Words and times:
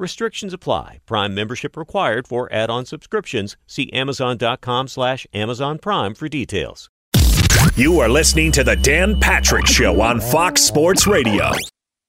Restrictions 0.00 0.54
apply. 0.54 1.00
Prime 1.04 1.34
membership 1.34 1.76
required 1.76 2.26
for 2.26 2.50
add-on 2.52 2.86
subscriptions. 2.86 3.58
See 3.66 3.92
Amazon.com 3.92 4.88
slash 4.88 5.26
Amazon 5.34 5.78
Prime 5.78 6.14
for 6.14 6.26
details. 6.26 6.88
You 7.76 8.00
are 8.00 8.08
listening 8.08 8.50
to 8.52 8.64
the 8.64 8.76
Dan 8.76 9.20
Patrick 9.20 9.66
Show 9.66 10.00
on 10.00 10.20
Fox 10.20 10.62
Sports 10.62 11.06
Radio. 11.06 11.50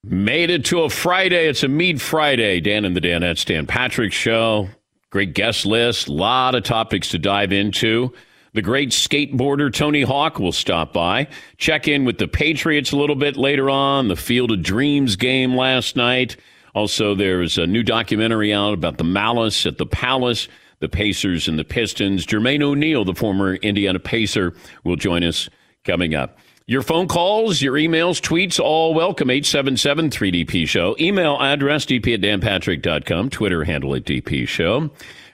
Made 0.04 0.50
it 0.50 0.66
to 0.66 0.84
a 0.84 0.90
Friday. 0.90 1.50
It's 1.50 1.64
a 1.64 1.68
Mead 1.68 2.02
Friday. 2.02 2.62
Dan 2.62 2.86
and 2.86 2.96
the 2.96 3.02
Danettes, 3.02 3.46
Dan 3.46 3.68
Patrick 3.68 4.14
Show. 4.14 4.70
Great 5.10 5.34
guest 5.34 5.66
list. 5.66 6.08
A 6.08 6.14
lot 6.14 6.56
of 6.56 6.64
topics 6.64 7.10
to 7.10 7.20
dive 7.20 7.52
into. 7.52 8.14
The 8.54 8.62
great 8.62 8.90
skateboarder 8.90 9.72
Tony 9.72 10.02
Hawk 10.02 10.40
will 10.40 10.54
stop 10.54 10.94
by. 10.94 11.28
Check 11.58 11.88
in 11.88 12.06
with 12.06 12.18
the 12.18 12.28
Patriots 12.28 12.94
a 12.94 12.98
little 12.98 13.16
bit 13.18 13.36
later 13.36 13.70
on. 13.70 14.08
The 14.08 14.16
Field 14.16 14.52
of 14.52 14.64
Dreams 14.64 15.18
game 15.18 15.56
last 15.56 15.96
night. 15.98 16.38
Also, 16.74 17.16
there's 17.16 17.58
a 17.58 17.68
new 17.68 17.84
documentary 17.84 18.54
out 18.54 18.74
about 18.74 18.98
the 18.98 19.04
malice 19.04 19.66
at 19.66 19.78
the 19.78 19.86
Palace, 19.86 20.48
the 20.80 20.90
Pacers 20.90 21.48
and 21.48 21.60
the 21.60 21.64
Pistons. 21.64 22.26
Jermaine 22.26 22.62
O'Neal, 22.62 23.06
the 23.06 23.14
former 23.14 23.56
Indiana 23.56 24.00
Pacer, 24.00 24.54
will 24.84 24.96
join 24.96 25.24
us 25.24 25.50
coming 25.84 26.16
up. 26.16 26.38
Your 26.68 26.82
phone 26.82 27.08
calls, 27.08 27.62
your 27.62 27.74
emails, 27.74 28.22
tweets, 28.22 28.60
all 28.60 28.94
welcome. 28.94 29.30
877 29.30 30.10
3DP 30.10 30.68
Show. 30.68 30.96
Email 31.00 31.38
address 31.42 31.86
dp 31.86 32.14
at 32.14 32.22
danpatrick.com. 32.22 33.30
Twitter 33.30 33.64
handle 33.66 33.96
at 33.96 34.06
DP 34.06 34.48
Show. 34.48 34.90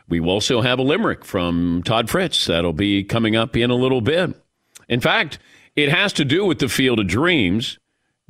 We 0.10 0.20
also 0.22 0.62
have 0.62 0.80
a 0.80 0.84
limerick 0.84 1.26
from 1.26 1.84
Todd 1.84 2.10
Fritz. 2.10 2.46
That'll 2.46 2.74
be 2.74 3.04
coming 3.04 3.36
up 3.36 3.56
in 3.58 3.70
a 3.70 3.76
little 3.76 4.02
bit. 4.02 4.42
In 4.88 5.02
fact, 5.02 5.38
it 5.76 5.90
has 5.90 6.14
to 6.14 6.26
do 6.26 6.46
with 6.46 6.60
the 6.60 6.70
Field 6.70 7.00
of 7.00 7.08
Dreams. 7.08 7.78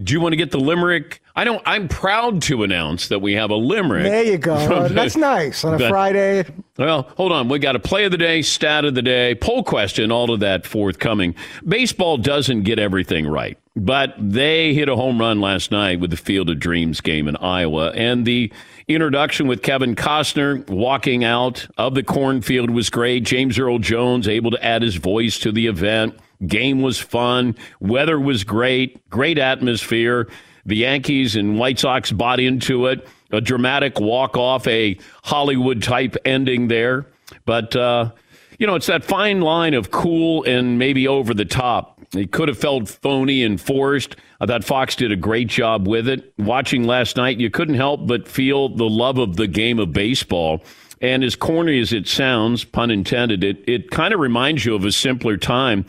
Do 0.02 0.14
you 0.14 0.20
want 0.20 0.34
to 0.34 0.38
get 0.38 0.52
the 0.52 0.60
limerick? 0.60 1.22
I 1.38 1.44
don't. 1.44 1.62
I'm 1.68 1.88
proud 1.88 2.42
to 2.44 2.64
announce 2.64 3.10
that 3.10 3.20
we 3.20 3.34
have 3.34 3.52
a 3.52 3.56
limerick. 3.56 4.06
There 4.06 4.24
you 4.24 4.40
go. 4.40 4.88
That's 4.90 5.16
nice 5.16 5.64
on 5.64 5.80
a 5.80 5.88
Friday. 5.88 6.46
Well, 6.78 7.04
hold 7.16 7.32
on. 7.32 7.48
We 7.48 7.60
got 7.60 7.76
a 7.76 7.80
play 7.80 8.06
of 8.06 8.12
the 8.12 8.18
day, 8.18 8.42
stat 8.42 8.86
of 8.86 8.96
the 8.96 9.04
day, 9.04 9.36
poll 9.36 9.64
question, 9.64 10.12
all 10.12 10.32
of 10.32 10.40
that 10.40 10.66
forthcoming. 10.66 11.36
Baseball 11.64 12.18
doesn't 12.18 12.64
get 12.64 12.80
everything 12.80 13.28
right, 13.28 13.56
but 13.76 14.16
they 14.18 14.74
hit 14.74 14.90
a 14.90 14.96
home 14.96 15.20
run 15.20 15.40
last 15.40 15.72
night 15.72 16.00
with 16.00 16.10
the 16.10 16.18
Field 16.18 16.50
of 16.50 16.58
Dreams 16.58 17.02
game 17.02 17.28
in 17.28 17.36
Iowa, 17.36 17.92
and 17.92 18.26
the 18.26 18.52
introduction 18.88 19.46
with 19.48 19.62
Kevin 19.62 19.96
Costner 19.96 20.68
walking 20.68 21.24
out 21.24 21.68
of 21.78 21.94
the 21.94 22.02
cornfield 22.02 22.72
was 22.72 22.90
great. 22.90 23.26
James 23.26 23.60
Earl 23.60 23.78
Jones 23.78 24.28
able 24.28 24.50
to 24.50 24.66
add 24.66 24.82
his 24.82 24.96
voice 24.96 25.38
to 25.40 25.52
the 25.52 25.68
event. 25.68 26.18
Game 26.48 26.82
was 26.82 27.00
fun. 27.00 27.56
Weather 27.80 28.20
was 28.20 28.44
great. 28.44 29.08
Great 29.10 29.38
atmosphere. 29.38 30.28
The 30.68 30.76
Yankees 30.76 31.36
and 31.36 31.58
White 31.58 31.80
Sox 31.80 32.12
bought 32.12 32.40
into 32.40 32.86
it. 32.88 33.08
A 33.32 33.42
dramatic 33.42 34.00
walk 34.00 34.38
off, 34.38 34.68
a 34.68 34.98
Hollywood 35.24 35.82
type 35.82 36.16
ending 36.24 36.68
there. 36.68 37.08
But, 37.46 37.76
uh, 37.76 38.12
you 38.60 38.68
know, 38.68 38.76
it's 38.76 38.88
that 38.88 39.04
fine 39.04 39.42
line 39.42 39.74
of 39.74 39.92
cool 39.92 40.44
and 40.44 40.78
maybe 40.78 41.08
over 41.08 41.34
the 41.34 41.46
top. 41.46 42.00
It 42.14 42.32
could 42.32 42.48
have 42.48 42.58
felt 42.58 42.88
phony 42.88 43.44
and 43.44 43.60
forced. 43.60 44.16
I 44.40 44.46
thought 44.46 44.64
Fox 44.64 44.96
did 44.96 45.12
a 45.12 45.16
great 45.16 45.48
job 45.48 45.88
with 45.88 46.08
it. 46.08 46.34
Watching 46.38 46.84
last 46.84 47.18
night, 47.18 47.38
you 47.38 47.50
couldn't 47.50 47.76
help 47.76 48.08
but 48.08 48.28
feel 48.28 48.70
the 48.70 48.90
love 48.90 49.18
of 49.18 49.36
the 49.36 49.48
game 49.48 49.80
of 49.80 49.92
baseball. 49.94 50.64
And 51.02 51.24
as 51.24 51.36
corny 51.36 51.80
as 51.80 51.94
it 51.94 52.08
sounds, 52.08 52.64
pun 52.64 52.92
intended, 52.92 53.44
it, 53.44 53.64
it 53.68 53.92
kind 53.92 54.14
of 54.14 54.20
reminds 54.20 54.66
you 54.66 54.74
of 54.76 54.84
a 54.84 54.92
simpler 54.92 55.38
time 55.38 55.86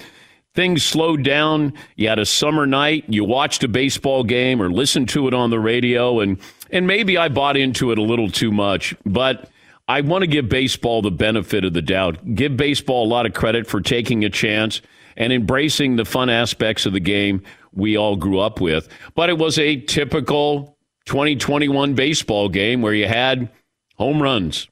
things 0.58 0.82
slowed 0.82 1.22
down. 1.22 1.72
You 1.94 2.08
had 2.08 2.18
a 2.18 2.26
summer 2.26 2.66
night, 2.66 3.04
you 3.06 3.22
watched 3.22 3.62
a 3.62 3.68
baseball 3.68 4.24
game 4.24 4.60
or 4.60 4.68
listened 4.68 5.08
to 5.10 5.28
it 5.28 5.32
on 5.32 5.50
the 5.50 5.60
radio, 5.60 6.18
and, 6.18 6.36
and 6.72 6.84
maybe 6.84 7.16
I 7.16 7.28
bought 7.28 7.56
into 7.56 7.92
it 7.92 7.98
a 7.98 8.02
little 8.02 8.28
too 8.28 8.50
much, 8.50 8.92
but 9.06 9.48
I 9.86 10.00
want 10.00 10.22
to 10.22 10.26
give 10.26 10.48
baseball 10.48 11.00
the 11.00 11.12
benefit 11.12 11.64
of 11.64 11.74
the 11.74 11.80
doubt. 11.80 12.34
Give 12.34 12.56
baseball 12.56 13.06
a 13.06 13.06
lot 13.06 13.24
of 13.24 13.34
credit 13.34 13.68
for 13.68 13.80
taking 13.80 14.24
a 14.24 14.30
chance 14.30 14.80
and 15.16 15.32
embracing 15.32 15.94
the 15.94 16.04
fun 16.04 16.28
aspects 16.28 16.86
of 16.86 16.92
the 16.92 16.98
game 16.98 17.44
we 17.72 17.96
all 17.96 18.16
grew 18.16 18.40
up 18.40 18.60
with. 18.60 18.88
But 19.14 19.30
it 19.30 19.38
was 19.38 19.60
a 19.60 19.76
typical 19.76 20.76
2021 21.06 21.94
baseball 21.94 22.48
game 22.48 22.82
where 22.82 22.94
you 22.94 23.06
had 23.06 23.48
home 23.94 24.20
runs, 24.20 24.66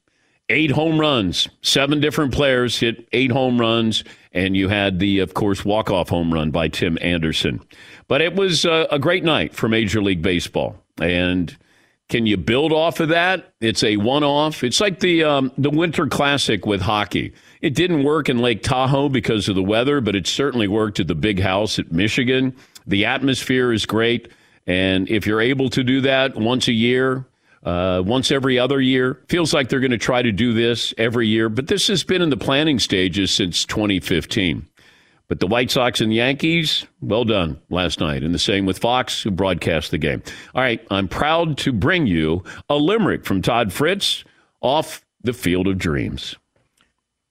eight 0.49 0.71
home 0.71 0.99
runs, 0.99 1.47
seven 1.61 1.99
different 1.99 2.33
players 2.33 2.79
hit 2.79 3.07
eight 3.11 3.31
home 3.31 3.59
runs, 3.59 4.03
and 4.31 4.55
you 4.55 4.69
had 4.69 4.99
the, 4.99 5.19
of 5.19 5.33
course, 5.33 5.65
walk-off 5.65 6.09
home 6.09 6.33
run 6.33 6.51
by 6.51 6.67
Tim 6.67 6.97
Anderson. 7.01 7.61
But 8.07 8.21
it 8.21 8.35
was 8.35 8.65
a, 8.65 8.87
a 8.91 8.99
great 8.99 9.23
night 9.23 9.53
for 9.53 9.67
Major 9.67 10.01
League 10.01 10.21
Baseball, 10.21 10.75
and 11.01 11.55
can 12.09 12.25
you 12.25 12.37
build 12.37 12.71
off 12.71 13.01
of 13.01 13.09
that? 13.09 13.51
It's 13.59 13.83
a 13.83 13.97
one-off. 13.97 14.63
It's 14.63 14.79
like 14.79 15.01
the 15.01 15.25
um, 15.25 15.51
the 15.57 15.69
Winter 15.69 16.07
Classic 16.07 16.65
with 16.65 16.79
hockey. 16.79 17.33
It 17.61 17.75
didn't 17.75 18.03
work 18.03 18.29
in 18.29 18.37
Lake 18.37 18.63
Tahoe 18.63 19.09
because 19.09 19.49
of 19.49 19.55
the 19.55 19.63
weather, 19.63 19.99
but 19.99 20.15
it 20.15 20.25
certainly 20.27 20.69
worked 20.69 21.01
at 21.01 21.07
the 21.07 21.15
Big 21.15 21.41
House 21.41 21.79
at 21.79 21.91
Michigan. 21.91 22.55
The 22.85 23.03
atmosphere 23.03 23.73
is 23.73 23.85
great, 23.85 24.31
and 24.65 25.09
if 25.09 25.27
you're 25.27 25.41
able 25.41 25.69
to 25.71 25.83
do 25.83 25.99
that 26.01 26.37
once 26.37 26.69
a 26.69 26.73
year, 26.73 27.25
uh, 27.67 28.01
once 28.01 28.31
every 28.31 28.57
other 28.57 28.79
year. 28.79 29.21
Feels 29.27 29.53
like 29.53 29.67
they're 29.67 29.81
going 29.81 29.91
to 29.91 29.97
try 29.97 30.21
to 30.21 30.31
do 30.31 30.53
this 30.53 30.93
every 30.97 31.27
year, 31.27 31.49
but 31.49 31.67
this 31.67 31.87
has 31.87 32.01
been 32.01 32.21
in 32.21 32.29
the 32.29 32.37
planning 32.37 32.79
stages 32.79 33.29
since 33.29 33.65
2015. 33.65 34.65
But 35.27 35.41
the 35.41 35.47
White 35.47 35.69
Sox 35.69 35.99
and 35.99 36.13
Yankees, 36.13 36.85
well 37.01 37.25
done 37.25 37.59
last 37.69 37.99
night. 37.99 38.23
And 38.23 38.33
the 38.33 38.39
same 38.39 38.65
with 38.65 38.77
Fox, 38.77 39.21
who 39.21 39.31
broadcast 39.31 39.91
the 39.91 39.97
game. 39.97 40.23
All 40.55 40.61
right, 40.61 40.81
I'm 40.89 41.09
proud 41.09 41.57
to 41.57 41.73
bring 41.73 42.07
you 42.07 42.41
a 42.69 42.77
limerick 42.77 43.25
from 43.25 43.41
Todd 43.41 43.73
Fritz 43.73 44.23
off 44.61 45.05
the 45.23 45.33
Field 45.33 45.67
of 45.67 45.77
Dreams. 45.77 46.35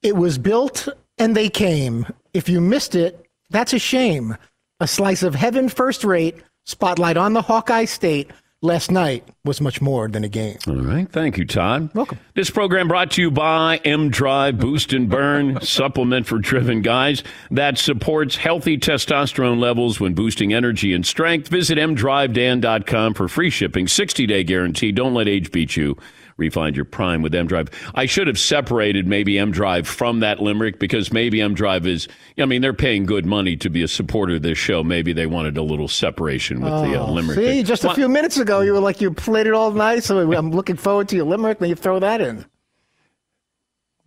It 0.03 0.17
was 0.17 0.37
built 0.37 0.87
and 1.17 1.35
they 1.35 1.49
came. 1.49 2.07
If 2.35 2.51
you 2.51 2.61
missed 2.61 2.95
it, 2.95 3.25
that's 3.49 3.73
a 3.73 3.79
shame. 3.79 4.37
A 4.81 4.87
slice 4.87 5.23
of 5.23 5.35
heaven 5.35 5.71
first 5.71 6.05
rate, 6.05 6.37
spotlight 6.65 7.17
on 7.17 7.33
the 7.33 7.41
Hawkeye 7.41 7.87
State 7.87 8.31
last 8.63 8.91
night 8.91 9.29
was 9.45 9.61
much 9.61 9.81
more 9.81 10.09
than 10.09 10.25
a 10.25 10.29
game. 10.29 10.57
All 10.67 10.77
right. 10.77 11.09
Thank 11.11 11.39
you, 11.39 11.45
Todd. 11.45 11.91
Welcome. 11.95 12.19
This 12.35 12.51
program 12.51 12.89
brought 12.89 13.13
to 13.13 13.23
you 13.23 13.31
by 13.31 13.79
M 13.85 14.11
Drive 14.11 14.59
Boost 14.59 14.93
and 14.93 15.09
Burn, 15.09 15.61
supplement 15.63 16.27
for 16.27 16.39
driven 16.39 16.83
guys 16.83 17.23
that 17.51 17.79
supports 17.79 18.37
healthy 18.37 18.79
testosterone 18.79 19.59
levels 19.59 20.01
when 20.01 20.15
boosting 20.15 20.53
energy 20.53 20.93
and 20.93 21.07
strength. 21.07 21.49
Visit 21.49 21.79
mdrivedan.com 21.79 23.15
for 23.15 23.29
free 23.29 23.51
shipping, 23.51 23.87
60 23.89 24.27
day 24.27 24.45
guarantee. 24.45 24.93
Don't 24.93 25.15
let 25.15 25.29
age 25.29 25.53
beat 25.53 25.77
you. 25.77 25.97
Refind 26.39 26.77
your 26.77 26.85
prime 26.85 27.23
with 27.23 27.35
M 27.35 27.47
Drive. 27.47 27.71
I 27.95 28.05
should 28.05 28.27
have 28.27 28.39
separated 28.39 29.07
maybe 29.07 29.39
M 29.39 29.51
Drive 29.51 29.89
from 29.89 30.21
that 30.21 30.39
limerick 30.39 30.79
because 30.79 31.11
maybe 31.11 31.41
M 31.41 31.55
Drive 31.55 31.87
is, 31.87 32.09
I 32.39 32.45
mean, 32.45 32.61
they're 32.61 32.75
paying 32.75 33.07
good 33.07 33.25
money 33.25 33.57
to 33.57 33.71
be 33.71 33.83
a 33.83 33.89
supporter 33.89 34.35
of 34.35 34.43
this 34.43 34.59
show. 34.59 34.85
Maybe 34.85 35.15
they 35.15 35.27
wanted 35.27 35.57
a 35.57 35.63
little 35.63 35.89
separation 35.89 36.61
with 36.61 36.73
the 36.73 37.01
uh, 37.01 37.07
limerick. 37.07 37.39
See, 37.39 37.63
just 37.63 37.85
a 37.85 37.95
few 37.95 38.09
minutes 38.09 38.37
ago, 38.37 38.61
you 38.61 38.75
were 38.75 38.81
like, 38.81 39.01
you 39.01 39.11
played 39.13 39.47
it 39.47 39.55
all 39.55 39.71
nice. 39.71 40.07
So 40.07 40.31
I'm 40.33 40.51
looking 40.51 40.77
forward 40.77 41.09
to 41.09 41.17
your 41.17 41.25
limerick, 41.25 41.59
then 41.59 41.71
you 41.71 41.75
throw 41.75 41.99
that 42.01 42.21
in. 42.21 42.45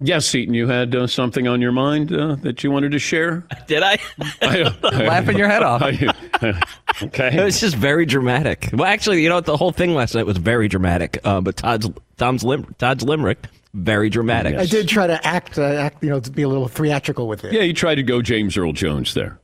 Yes, 0.01 0.25
Seton, 0.25 0.53
you 0.53 0.67
had 0.67 0.95
uh, 0.95 1.07
something 1.07 1.47
on 1.47 1.59
your 1.59 1.73
mind 1.73 2.13
uh, 2.13 2.35
that 2.35 2.63
you 2.63 2.71
wanted 2.71 2.93
to 2.93 2.99
share? 2.99 3.45
Did 3.67 3.83
I? 3.83 3.97
I, 4.41 4.73
I 4.83 5.07
Laughing 5.07 5.37
your 5.37 5.49
head 5.49 5.61
off. 5.61 5.81
okay. 7.03 7.37
It 7.37 7.43
was 7.43 7.59
just 7.59 7.75
very 7.75 8.05
dramatic. 8.05 8.69
Well, 8.71 8.87
actually, 8.87 9.21
you 9.21 9.27
know 9.27 9.35
what? 9.35 9.45
The 9.45 9.57
whole 9.57 9.73
thing 9.73 9.93
last 9.93 10.15
night 10.15 10.25
was 10.25 10.37
very 10.37 10.69
dramatic. 10.69 11.19
Uh, 11.25 11.41
but 11.41 11.57
Todd's 11.57 11.89
Tom's 12.17 12.45
lim- 12.45 12.73
Todd's 12.77 13.03
limerick 13.03 13.45
very 13.73 14.09
dramatic. 14.09 14.53
Yes. 14.53 14.61
I 14.61 14.65
did 14.65 14.87
try 14.87 15.07
to 15.07 15.25
act, 15.25 15.57
uh, 15.57 15.63
act, 15.63 16.03
you 16.03 16.09
know, 16.09 16.19
to 16.19 16.31
be 16.31 16.41
a 16.41 16.47
little 16.47 16.67
theatrical 16.67 17.27
with 17.27 17.43
it. 17.43 17.53
Yeah, 17.53 17.61
you 17.61 17.73
tried 17.73 17.95
to 17.95 18.03
go 18.03 18.21
James 18.21 18.57
Earl 18.57 18.73
Jones 18.73 19.13
there. 19.13 19.39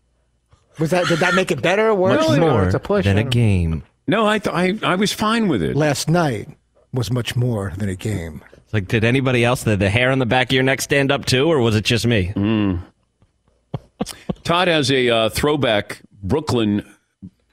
Was 0.79 0.91
that 0.91 1.07
did 1.07 1.19
that 1.19 1.35
make 1.35 1.51
it 1.51 1.61
better 1.61 1.89
or 1.89 1.95
worse? 1.95 2.27
Much 2.27 2.39
more 2.39 2.67
a 2.67 2.79
push, 2.79 3.05
than 3.05 3.17
a 3.17 3.23
game. 3.23 3.83
No, 4.07 4.27
I, 4.27 4.39
th- 4.39 4.53
I 4.53 4.77
I 4.83 4.95
was 4.95 5.13
fine 5.13 5.47
with 5.47 5.61
it. 5.61 5.75
Last 5.75 6.09
night 6.09 6.49
was 6.91 7.11
much 7.11 7.35
more 7.35 7.73
than 7.77 7.87
a 7.87 7.95
game. 7.95 8.41
Like, 8.75 8.89
did 8.89 9.05
anybody 9.05 9.45
else, 9.45 9.63
did 9.63 9.79
the 9.79 9.89
hair 9.89 10.11
on 10.11 10.19
the 10.19 10.25
back 10.25 10.47
of 10.47 10.51
your 10.51 10.61
neck 10.61 10.81
stand 10.81 11.09
up 11.09 11.23
too, 11.23 11.47
or 11.47 11.61
was 11.61 11.77
it 11.77 11.85
just 11.85 12.05
me? 12.05 12.33
Mm. 12.35 12.81
Todd 14.43 14.67
has 14.67 14.91
a 14.91 15.09
uh, 15.09 15.29
throwback 15.29 16.01
Brooklyn 16.21 16.85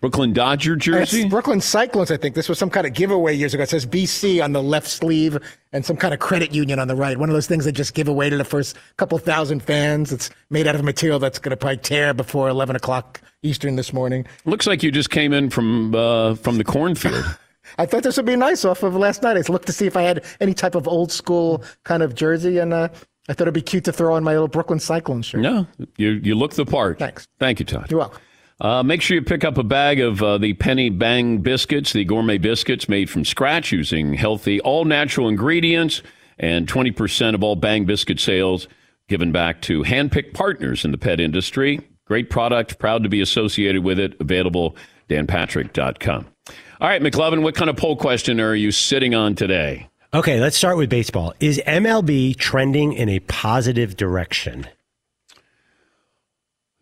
Brooklyn 0.01 0.33
Dodger 0.33 0.75
jersey. 0.75 1.21
It's 1.21 1.31
Brooklyn 1.31 1.61
Cyclones, 1.61 2.11
I 2.11 2.17
think. 2.17 2.35
This 2.35 2.49
was 2.49 2.59
some 2.59 2.71
kind 2.71 2.89
of 2.89 2.93
giveaway 2.93 3.37
years 3.37 3.55
ago. 3.55 3.63
It 3.63 3.69
says 3.69 3.87
BC 3.87 4.43
on 4.43 4.53
the 4.53 4.61
left 4.61 4.89
sleeve 4.89 5.39
and 5.73 5.87
some 5.87 5.97
kind 5.97 6.13
of 6.13 6.19
credit 6.19 6.53
union 6.53 6.81
on 6.81 6.89
the 6.89 6.97
right. 6.97 7.17
One 7.17 7.29
of 7.29 7.35
those 7.35 7.47
things 7.47 7.67
they 7.67 7.71
just 7.71 7.95
give 7.95 8.09
away 8.09 8.29
to 8.29 8.37
the 8.37 8.45
first 8.45 8.77
couple 8.97 9.17
thousand 9.19 9.63
fans. 9.63 10.11
It's 10.13 10.29
made 10.51 10.67
out 10.67 10.75
of 10.75 10.83
material 10.83 11.21
that's 11.21 11.39
going 11.39 11.51
to 11.51 11.57
probably 11.57 11.77
tear 11.77 12.15
before 12.15 12.49
11 12.49 12.75
o'clock 12.75 13.21
Eastern 13.45 13.77
this 13.77 13.93
morning. 13.93 14.27
Looks 14.45 14.67
like 14.67 14.83
you 14.83 14.91
just 14.91 15.11
came 15.11 15.33
in 15.33 15.51
from 15.51 15.95
uh, 15.95 16.35
from 16.35 16.59
the 16.59 16.65
cornfield. 16.65 17.25
I 17.79 17.87
thought 17.87 18.03
this 18.03 18.17
would 18.17 18.27
be 18.27 18.37
nice 18.37 18.65
off 18.65 18.83
of 18.83 18.95
last 18.97 19.23
night. 19.23 19.37
I 19.37 19.53
looked 19.53 19.67
to 19.67 19.73
see 19.73 19.87
if 19.87 19.97
I 19.97 20.03
had 20.03 20.25
any 20.41 20.55
type 20.55 20.75
of 20.75 20.87
old 20.89 21.13
school 21.13 21.65
kind 21.85 22.03
of 22.03 22.15
jersey, 22.15 22.59
and 22.59 22.73
uh, 22.73 22.89
I 23.29 23.33
thought 23.33 23.43
it'd 23.43 23.55
be 23.55 23.63
cute 23.63 23.85
to 23.85 23.93
throw 23.93 24.15
on 24.15 24.25
my 24.25 24.33
little 24.33 24.49
Brooklyn 24.49 24.81
Cyclone 24.81 25.23
shirt. 25.23 25.41
No, 25.41 25.67
you 25.97 26.11
you 26.11 26.35
look 26.35 26.55
the 26.55 26.67
part. 26.67 26.99
Thanks. 26.99 27.27
Thank 27.39 27.61
you, 27.61 27.67
Todd. 27.67 27.91
You're 27.91 28.01
welcome. 28.01 28.21
Uh, 28.61 28.83
make 28.83 29.03
sure 29.03 29.17
you 29.17 29.23
pick 29.23 29.45
up 29.45 29.59
a 29.59 29.65
bag 29.65 29.99
of 29.99 30.23
uh, 30.23 30.39
the 30.39 30.55
Penny 30.55 30.89
Bang 30.89 31.39
biscuits, 31.39 31.93
the 31.93 32.05
gourmet 32.05 32.39
biscuits 32.39 32.89
made 32.89 33.11
from 33.11 33.25
scratch 33.25 33.73
using 33.73 34.15
healthy, 34.15 34.61
all 34.61 34.85
natural 34.85 35.29
ingredients, 35.29 36.01
and 36.39 36.69
20% 36.69 37.35
of 37.35 37.43
all 37.43 37.57
Bang 37.57 37.87
biscuit 37.87 38.21
sales 38.21 38.69
given 39.09 39.33
back 39.33 39.61
to 39.63 39.83
handpicked 39.83 40.33
partners 40.33 40.85
in 40.85 40.93
the 40.93 40.99
pet 40.99 41.19
industry. 41.19 41.81
Great 42.07 42.31
product, 42.31 42.79
proud 42.79 43.03
to 43.03 43.09
be 43.09 43.21
associated 43.21 43.83
with 43.83 43.99
it. 43.99 44.15
Available 44.21 44.77
danpatrick.com. 45.09 46.32
All 46.81 46.89
right, 46.89 47.01
McLovin, 47.01 47.43
what 47.43 47.55
kind 47.55 47.71
of 47.71 47.77
poll 47.77 47.97
question 47.97 48.41
are 48.41 48.55
you 48.55 48.73
sitting 48.73 49.15
on 49.15 49.35
today? 49.35 49.89
Okay, 50.15 50.41
let's 50.41 50.57
start 50.57 50.77
with 50.77 50.91
baseball. 50.91 51.33
Is 51.41 51.61
MLB 51.67 52.37
trending 52.37 52.93
in 52.93 53.09
a 53.09 53.21
positive 53.21 53.97
direction? 53.97 54.67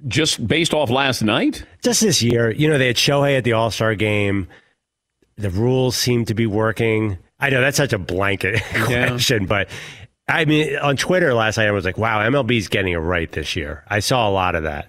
Just 0.08 0.46
based 0.48 0.72
off 0.72 0.90
last 0.90 1.22
night? 1.22 1.64
Just 1.84 2.00
this 2.00 2.22
year. 2.22 2.50
You 2.50 2.68
know, 2.68 2.78
they 2.78 2.86
had 2.86 2.96
Shohei 2.96 3.36
at 3.36 3.44
the 3.44 3.52
All 3.52 3.70
Star 3.70 3.94
game. 3.94 4.48
The 5.36 5.50
rules 5.50 5.96
seem 5.96 6.24
to 6.24 6.34
be 6.34 6.46
working. 6.46 7.18
I 7.38 7.50
know 7.50 7.60
that's 7.60 7.76
such 7.76 7.92
a 7.92 7.98
blanket 7.98 8.62
question, 8.74 9.42
yeah. 9.42 9.48
but 9.48 9.68
I 10.26 10.44
mean, 10.44 10.76
on 10.78 10.96
Twitter 10.96 11.34
last 11.34 11.56
night, 11.56 11.68
I 11.68 11.72
was 11.72 11.84
like, 11.84 11.98
wow, 11.98 12.20
MLB's 12.20 12.68
getting 12.68 12.92
it 12.92 12.98
right 12.98 13.30
this 13.30 13.56
year. 13.56 13.84
I 13.88 14.00
saw 14.00 14.28
a 14.28 14.32
lot 14.32 14.54
of 14.54 14.62
that. 14.64 14.88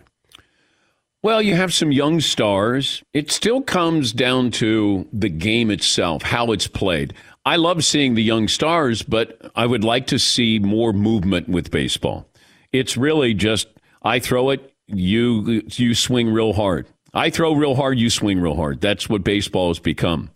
Well, 1.24 1.42
you 1.42 1.56
have 1.56 1.72
some 1.72 1.92
young 1.92 2.20
stars. 2.20 3.04
It 3.14 3.32
still 3.32 3.62
comes 3.62 4.12
down 4.12 4.50
to 4.52 5.08
the 5.14 5.30
game 5.30 5.70
itself, 5.70 6.24
how 6.24 6.52
it's 6.52 6.66
played. 6.66 7.14
I 7.46 7.58
love 7.58 7.84
seeing 7.84 8.16
the 8.16 8.24
young 8.24 8.48
stars, 8.48 9.04
but 9.04 9.52
I 9.56 9.68
would 9.68 9.84
like 9.84 10.08
to 10.08 10.18
see 10.18 10.58
more 10.58 10.94
movement 10.94 11.48
with 11.48 11.70
baseball. 11.70 12.28
It's 12.72 12.98
really 12.98 13.36
just 13.36 13.68
I 14.02 14.18
throw 14.18 14.50
it, 14.50 14.74
you 14.88 15.62
you 15.68 15.94
swing 15.94 16.34
real 16.34 16.54
hard. 16.54 16.88
I 17.14 17.30
throw 17.30 17.54
real 17.54 17.76
hard, 17.76 18.00
you 18.00 18.10
swing 18.10 18.40
real 18.40 18.56
hard. 18.56 18.82
That's 18.82 19.08
what 19.08 19.24
baseball 19.24 19.68
has 19.68 19.80
become. 19.80 20.32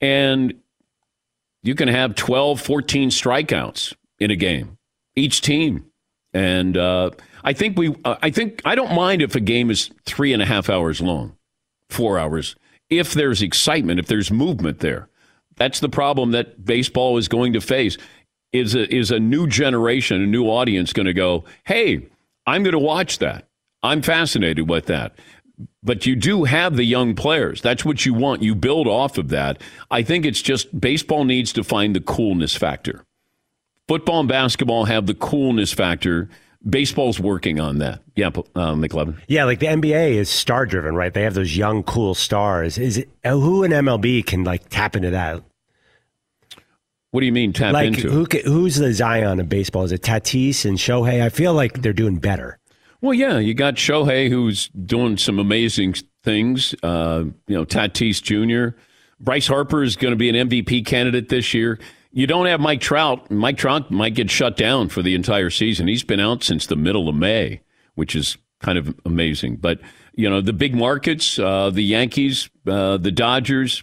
And 0.00 0.54
you 1.62 1.74
can 1.74 1.88
have 1.88 2.14
12, 2.14 2.60
14 2.62 3.10
strikeouts 3.10 3.94
in 4.18 4.30
a 4.30 4.36
game, 4.36 4.78
each 5.16 5.42
team. 5.42 5.84
And 6.32 6.76
uh, 6.76 7.10
I 7.44 7.52
think 7.52 7.78
we, 7.78 7.94
uh, 8.04 8.16
I 8.22 8.30
think, 8.30 8.62
I 8.64 8.74
don't 8.74 8.94
mind 8.94 9.22
if 9.22 9.34
a 9.34 9.40
game 9.40 9.70
is 9.70 9.90
three 10.04 10.32
and 10.32 10.42
a 10.42 10.46
half 10.46 10.68
hours 10.68 11.00
long, 11.00 11.36
four 11.88 12.18
hours, 12.18 12.56
if 12.88 13.14
there's 13.14 13.42
excitement, 13.42 14.00
if 14.00 14.06
there's 14.06 14.30
movement 14.30 14.80
there. 14.80 15.08
That's 15.56 15.80
the 15.80 15.88
problem 15.88 16.30
that 16.32 16.64
baseball 16.64 17.18
is 17.18 17.28
going 17.28 17.52
to 17.52 17.60
face. 17.60 17.96
Is 18.52 18.74
a, 18.74 18.92
is 18.92 19.12
a 19.12 19.20
new 19.20 19.46
generation, 19.46 20.20
a 20.20 20.26
new 20.26 20.46
audience 20.46 20.92
going 20.92 21.06
to 21.06 21.12
go, 21.12 21.44
hey, 21.66 22.08
I'm 22.48 22.64
going 22.64 22.72
to 22.72 22.80
watch 22.80 23.18
that. 23.18 23.46
I'm 23.80 24.02
fascinated 24.02 24.68
with 24.68 24.86
that. 24.86 25.14
But 25.84 26.04
you 26.04 26.16
do 26.16 26.44
have 26.44 26.74
the 26.74 26.82
young 26.82 27.14
players. 27.14 27.60
That's 27.60 27.84
what 27.84 28.04
you 28.04 28.12
want. 28.12 28.42
You 28.42 28.56
build 28.56 28.88
off 28.88 29.18
of 29.18 29.28
that. 29.28 29.62
I 29.88 30.02
think 30.02 30.26
it's 30.26 30.42
just 30.42 30.80
baseball 30.80 31.24
needs 31.24 31.52
to 31.52 31.62
find 31.62 31.94
the 31.94 32.00
coolness 32.00 32.56
factor. 32.56 33.04
Football 33.86 34.20
and 34.20 34.28
basketball 34.28 34.86
have 34.86 35.06
the 35.06 35.14
coolness 35.14 35.72
factor. 35.72 36.28
Baseball's 36.68 37.18
working 37.18 37.58
on 37.58 37.78
that. 37.78 38.02
Yeah, 38.16 38.26
uh, 38.28 38.74
McLovin. 38.74 39.18
Yeah, 39.28 39.44
like 39.44 39.60
the 39.60 39.66
NBA 39.66 40.12
is 40.12 40.28
star 40.28 40.66
driven, 40.66 40.94
right? 40.94 41.12
They 41.12 41.22
have 41.22 41.34
those 41.34 41.56
young, 41.56 41.82
cool 41.82 42.14
stars. 42.14 42.76
Is 42.76 42.98
it 42.98 43.08
uh, 43.24 43.30
who 43.30 43.64
in 43.64 43.72
MLB 43.72 44.26
can 44.26 44.44
like 44.44 44.68
tap 44.68 44.94
into 44.94 45.10
that? 45.10 45.42
What 47.12 47.20
do 47.20 47.26
you 47.26 47.32
mean 47.32 47.52
tap 47.52 47.72
like, 47.72 47.86
into? 47.88 48.10
Who, 48.10 48.26
who's 48.44 48.76
the 48.76 48.92
Zion 48.92 49.40
of 49.40 49.48
baseball? 49.48 49.84
Is 49.84 49.92
it 49.92 50.02
Tatis 50.02 50.64
and 50.64 50.76
Shohei? 50.76 51.22
I 51.22 51.28
feel 51.30 51.54
like 51.54 51.80
they're 51.80 51.92
doing 51.92 52.18
better. 52.18 52.58
Well, 53.00 53.14
yeah, 53.14 53.38
you 53.38 53.54
got 53.54 53.74
Shohei 53.74 54.28
who's 54.28 54.68
doing 54.68 55.16
some 55.16 55.38
amazing 55.38 55.94
things. 56.22 56.74
Uh, 56.82 57.24
you 57.46 57.56
know, 57.56 57.64
Tatis 57.64 58.22
Jr. 58.22 58.76
Bryce 59.18 59.46
Harper 59.46 59.82
is 59.82 59.96
going 59.96 60.12
to 60.12 60.16
be 60.16 60.28
an 60.28 60.48
MVP 60.48 60.84
candidate 60.84 61.30
this 61.30 61.54
year. 61.54 61.78
You 62.12 62.26
don't 62.26 62.46
have 62.46 62.60
Mike 62.60 62.80
Trout. 62.80 63.30
Mike 63.30 63.56
Trout 63.56 63.90
might 63.90 64.14
get 64.14 64.30
shut 64.30 64.56
down 64.56 64.88
for 64.88 65.02
the 65.02 65.14
entire 65.14 65.50
season. 65.50 65.86
He's 65.86 66.02
been 66.02 66.20
out 66.20 66.42
since 66.42 66.66
the 66.66 66.76
middle 66.76 67.08
of 67.08 67.14
May, 67.14 67.60
which 67.94 68.16
is 68.16 68.36
kind 68.60 68.78
of 68.78 68.94
amazing. 69.04 69.56
But 69.56 69.80
you 70.14 70.28
know, 70.28 70.40
the 70.40 70.52
big 70.52 70.74
markets, 70.74 71.38
uh, 71.38 71.70
the 71.70 71.82
Yankees, 71.82 72.50
uh, 72.66 72.96
the 72.96 73.12
Dodgers. 73.12 73.82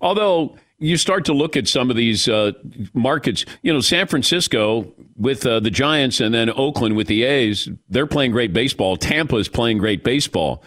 Although 0.00 0.56
you 0.78 0.96
start 0.96 1.26
to 1.26 1.34
look 1.34 1.56
at 1.56 1.68
some 1.68 1.90
of 1.90 1.96
these 1.96 2.28
uh, 2.28 2.52
markets, 2.94 3.44
you 3.62 3.72
know, 3.72 3.80
San 3.80 4.06
Francisco 4.06 4.92
with 5.16 5.44
uh, 5.44 5.60
the 5.60 5.70
Giants 5.70 6.20
and 6.20 6.34
then 6.34 6.50
Oakland 6.50 6.96
with 6.96 7.06
the 7.06 7.24
A's, 7.24 7.68
they're 7.90 8.06
playing 8.06 8.32
great 8.32 8.52
baseball. 8.54 8.96
Tampa 8.96 9.36
is 9.36 9.48
playing 9.48 9.78
great 9.78 10.02
baseball. 10.02 10.64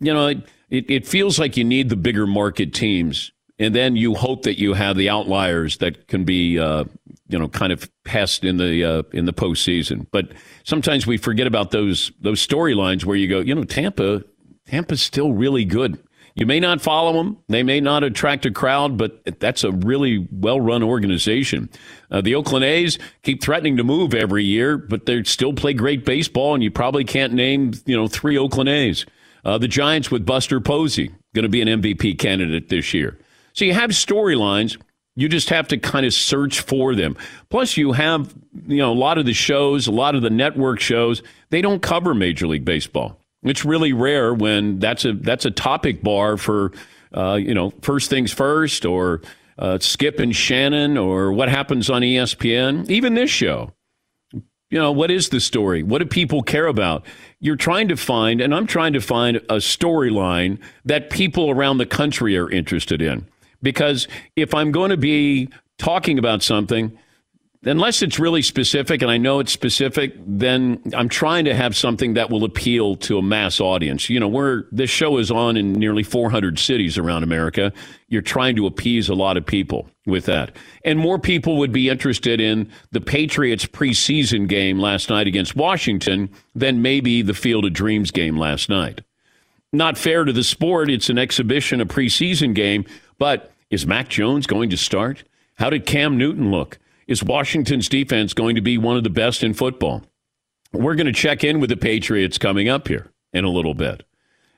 You 0.00 0.14
know, 0.14 0.28
it, 0.28 0.44
it 0.70 1.06
feels 1.06 1.38
like 1.38 1.56
you 1.56 1.64
need 1.64 1.88
the 1.88 1.96
bigger 1.96 2.26
market 2.26 2.72
teams, 2.72 3.32
and 3.58 3.74
then 3.74 3.96
you 3.96 4.14
hope 4.14 4.42
that 4.42 4.58
you 4.58 4.74
have 4.74 4.96
the 4.96 5.08
outliers 5.08 5.78
that 5.78 6.08
can 6.08 6.24
be, 6.24 6.58
uh, 6.58 6.84
you 7.28 7.38
know, 7.38 7.48
kind 7.48 7.72
of 7.72 7.90
passed 8.04 8.44
in 8.44 8.58
the 8.58 8.84
uh, 8.84 9.02
in 9.12 9.24
the 9.24 9.32
postseason. 9.32 10.06
But 10.10 10.32
sometimes 10.64 11.06
we 11.06 11.16
forget 11.16 11.46
about 11.46 11.70
those 11.70 12.12
those 12.20 12.46
storylines 12.46 13.04
where 13.04 13.16
you 13.16 13.28
go, 13.28 13.40
you 13.40 13.54
know, 13.54 13.64
Tampa 13.64 14.22
Tampa's 14.66 15.02
still 15.02 15.32
really 15.32 15.64
good. 15.64 15.98
You 16.34 16.44
may 16.44 16.60
not 16.60 16.82
follow 16.82 17.14
them. 17.14 17.38
They 17.48 17.62
may 17.62 17.80
not 17.80 18.04
attract 18.04 18.44
a 18.44 18.50
crowd, 18.50 18.98
but 18.98 19.40
that's 19.40 19.64
a 19.64 19.72
really 19.72 20.28
well 20.30 20.60
run 20.60 20.82
organization. 20.82 21.70
Uh, 22.10 22.20
the 22.20 22.34
Oakland 22.34 22.62
A's 22.62 22.98
keep 23.22 23.42
threatening 23.42 23.78
to 23.78 23.84
move 23.84 24.12
every 24.12 24.44
year, 24.44 24.76
but 24.76 25.06
they 25.06 25.22
still 25.22 25.54
play 25.54 25.72
great 25.72 26.04
baseball, 26.04 26.52
and 26.52 26.62
you 26.62 26.70
probably 26.70 27.04
can't 27.04 27.32
name 27.32 27.72
you 27.86 27.96
know 27.96 28.06
three 28.06 28.36
Oakland 28.36 28.68
A's. 28.68 29.06
Uh, 29.46 29.56
the 29.56 29.68
Giants 29.68 30.10
with 30.10 30.26
Buster 30.26 30.60
Posey 30.60 31.10
going 31.34 31.44
to 31.44 31.48
be 31.48 31.62
an 31.62 31.68
MVP 31.68 32.18
candidate 32.18 32.68
this 32.68 32.92
year. 32.92 33.18
So 33.56 33.64
you 33.64 33.74
have 33.74 33.90
storylines. 33.90 34.80
You 35.16 35.28
just 35.28 35.48
have 35.48 35.66
to 35.68 35.78
kind 35.78 36.06
of 36.06 36.12
search 36.12 36.60
for 36.60 36.94
them. 36.94 37.16
Plus, 37.48 37.76
you 37.76 37.92
have 37.92 38.34
you 38.66 38.78
know 38.78 38.92
a 38.92 38.94
lot 38.94 39.18
of 39.18 39.26
the 39.26 39.32
shows, 39.32 39.86
a 39.86 39.92
lot 39.92 40.14
of 40.14 40.22
the 40.22 40.30
network 40.30 40.78
shows. 40.78 41.22
They 41.50 41.62
don't 41.62 41.80
cover 41.80 42.14
Major 42.14 42.46
League 42.46 42.64
Baseball. 42.64 43.18
It's 43.42 43.64
really 43.64 43.92
rare 43.92 44.34
when 44.34 44.78
that's 44.78 45.04
a 45.04 45.14
that's 45.14 45.44
a 45.44 45.50
topic 45.50 46.02
bar 46.02 46.36
for 46.36 46.72
uh, 47.16 47.34
you 47.34 47.54
know, 47.54 47.72
first 47.82 48.10
things 48.10 48.32
first, 48.32 48.84
or 48.84 49.22
uh, 49.58 49.78
Skip 49.78 50.20
and 50.20 50.34
Shannon, 50.34 50.98
or 50.98 51.32
what 51.32 51.48
happens 51.48 51.88
on 51.88 52.02
ESPN, 52.02 52.88
even 52.90 53.14
this 53.14 53.30
show. 53.30 53.72
You 54.68 54.80
know, 54.80 54.90
what 54.90 55.10
is 55.12 55.28
the 55.28 55.40
story? 55.40 55.82
What 55.82 56.00
do 56.00 56.06
people 56.06 56.42
care 56.42 56.66
about? 56.66 57.06
You're 57.38 57.56
trying 57.56 57.88
to 57.88 57.96
find, 57.96 58.40
and 58.40 58.54
I'm 58.54 58.66
trying 58.66 58.92
to 58.94 59.00
find 59.00 59.36
a 59.36 59.56
storyline 59.56 60.58
that 60.84 61.08
people 61.08 61.50
around 61.50 61.78
the 61.78 61.86
country 61.86 62.36
are 62.36 62.50
interested 62.50 63.00
in. 63.00 63.26
Because 63.62 64.08
if 64.36 64.54
I'm 64.54 64.72
going 64.72 64.90
to 64.90 64.96
be 64.96 65.48
talking 65.78 66.18
about 66.18 66.42
something, 66.42 66.96
unless 67.66 68.02
it's 68.02 68.18
really 68.18 68.42
specific, 68.42 69.02
and 69.02 69.10
I 69.10 69.18
know 69.18 69.40
it's 69.40 69.52
specific, 69.52 70.14
then 70.26 70.80
I'm 70.94 71.08
trying 71.08 71.44
to 71.46 71.54
have 71.54 71.76
something 71.76 72.14
that 72.14 72.30
will 72.30 72.44
appeal 72.44 72.96
to 72.96 73.18
a 73.18 73.22
mass 73.22 73.60
audience. 73.60 74.08
You 74.08 74.20
know, 74.20 74.28
we're 74.28 74.64
this 74.72 74.90
show 74.90 75.18
is 75.18 75.30
on 75.30 75.56
in 75.56 75.72
nearly 75.72 76.02
400 76.02 76.58
cities 76.58 76.96
around 76.96 77.22
America. 77.22 77.72
You're 78.08 78.22
trying 78.22 78.56
to 78.56 78.66
appease 78.66 79.08
a 79.08 79.14
lot 79.14 79.36
of 79.36 79.44
people 79.44 79.88
with 80.06 80.26
that, 80.26 80.54
and 80.84 80.98
more 80.98 81.18
people 81.18 81.56
would 81.58 81.72
be 81.72 81.88
interested 81.88 82.40
in 82.40 82.70
the 82.92 83.00
Patriots 83.00 83.66
preseason 83.66 84.48
game 84.48 84.78
last 84.78 85.10
night 85.10 85.26
against 85.26 85.56
Washington 85.56 86.30
than 86.54 86.82
maybe 86.82 87.22
the 87.22 87.34
Field 87.34 87.64
of 87.64 87.72
Dreams 87.72 88.10
game 88.10 88.36
last 88.36 88.68
night. 88.68 89.00
Not 89.72 89.98
fair 89.98 90.24
to 90.24 90.32
the 90.32 90.44
sport. 90.44 90.88
It's 90.88 91.10
an 91.10 91.18
exhibition, 91.18 91.80
a 91.80 91.86
preseason 91.86 92.54
game, 92.54 92.86
but 93.18 93.52
is 93.70 93.86
Mac 93.86 94.08
Jones 94.08 94.46
going 94.46 94.70
to 94.70 94.76
start? 94.76 95.24
How 95.54 95.70
did 95.70 95.86
Cam 95.86 96.16
Newton 96.18 96.50
look? 96.50 96.78
Is 97.06 97.22
Washington's 97.22 97.88
defense 97.88 98.34
going 98.34 98.56
to 98.56 98.60
be 98.60 98.78
one 98.78 98.96
of 98.96 99.04
the 99.04 99.10
best 99.10 99.42
in 99.42 99.54
football? 99.54 100.02
We're 100.72 100.94
going 100.94 101.06
to 101.06 101.12
check 101.12 101.44
in 101.44 101.60
with 101.60 101.70
the 101.70 101.76
Patriots 101.76 102.38
coming 102.38 102.68
up 102.68 102.88
here 102.88 103.10
in 103.32 103.44
a 103.44 103.50
little 103.50 103.74
bit. 103.74 104.02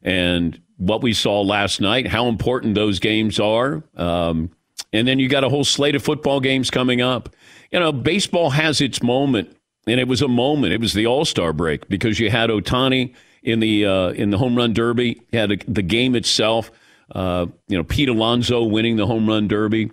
And 0.02 0.60
what 0.76 1.02
we 1.02 1.12
saw 1.12 1.42
last 1.42 1.80
night, 1.80 2.06
how 2.06 2.26
important 2.26 2.74
those 2.74 2.98
games 2.98 3.38
are. 3.38 3.82
Um, 3.96 4.50
and 4.92 5.06
then 5.06 5.18
you 5.18 5.28
got 5.28 5.44
a 5.44 5.48
whole 5.48 5.64
slate 5.64 5.94
of 5.94 6.02
football 6.02 6.40
games 6.40 6.70
coming 6.70 7.00
up. 7.00 7.34
You 7.70 7.80
know, 7.80 7.92
baseball 7.92 8.50
has 8.50 8.80
its 8.80 9.02
moment, 9.02 9.54
and 9.86 10.00
it 10.00 10.08
was 10.08 10.22
a 10.22 10.28
moment. 10.28 10.72
It 10.72 10.80
was 10.80 10.94
the 10.94 11.06
All 11.06 11.24
Star 11.24 11.52
break 11.52 11.88
because 11.88 12.18
you 12.18 12.30
had 12.30 12.48
Ohtani 12.48 13.14
in 13.42 13.60
the 13.60 13.84
uh, 13.84 14.08
in 14.10 14.30
the 14.30 14.38
home 14.38 14.56
run 14.56 14.72
derby. 14.72 15.20
You 15.32 15.38
had 15.38 15.64
the 15.68 15.82
game 15.82 16.14
itself. 16.14 16.70
Uh, 17.12 17.46
you 17.68 17.76
know, 17.76 17.84
Pete 17.84 18.08
Alonso 18.08 18.62
winning 18.64 18.96
the 18.96 19.06
home 19.06 19.28
run 19.28 19.48
derby 19.48 19.90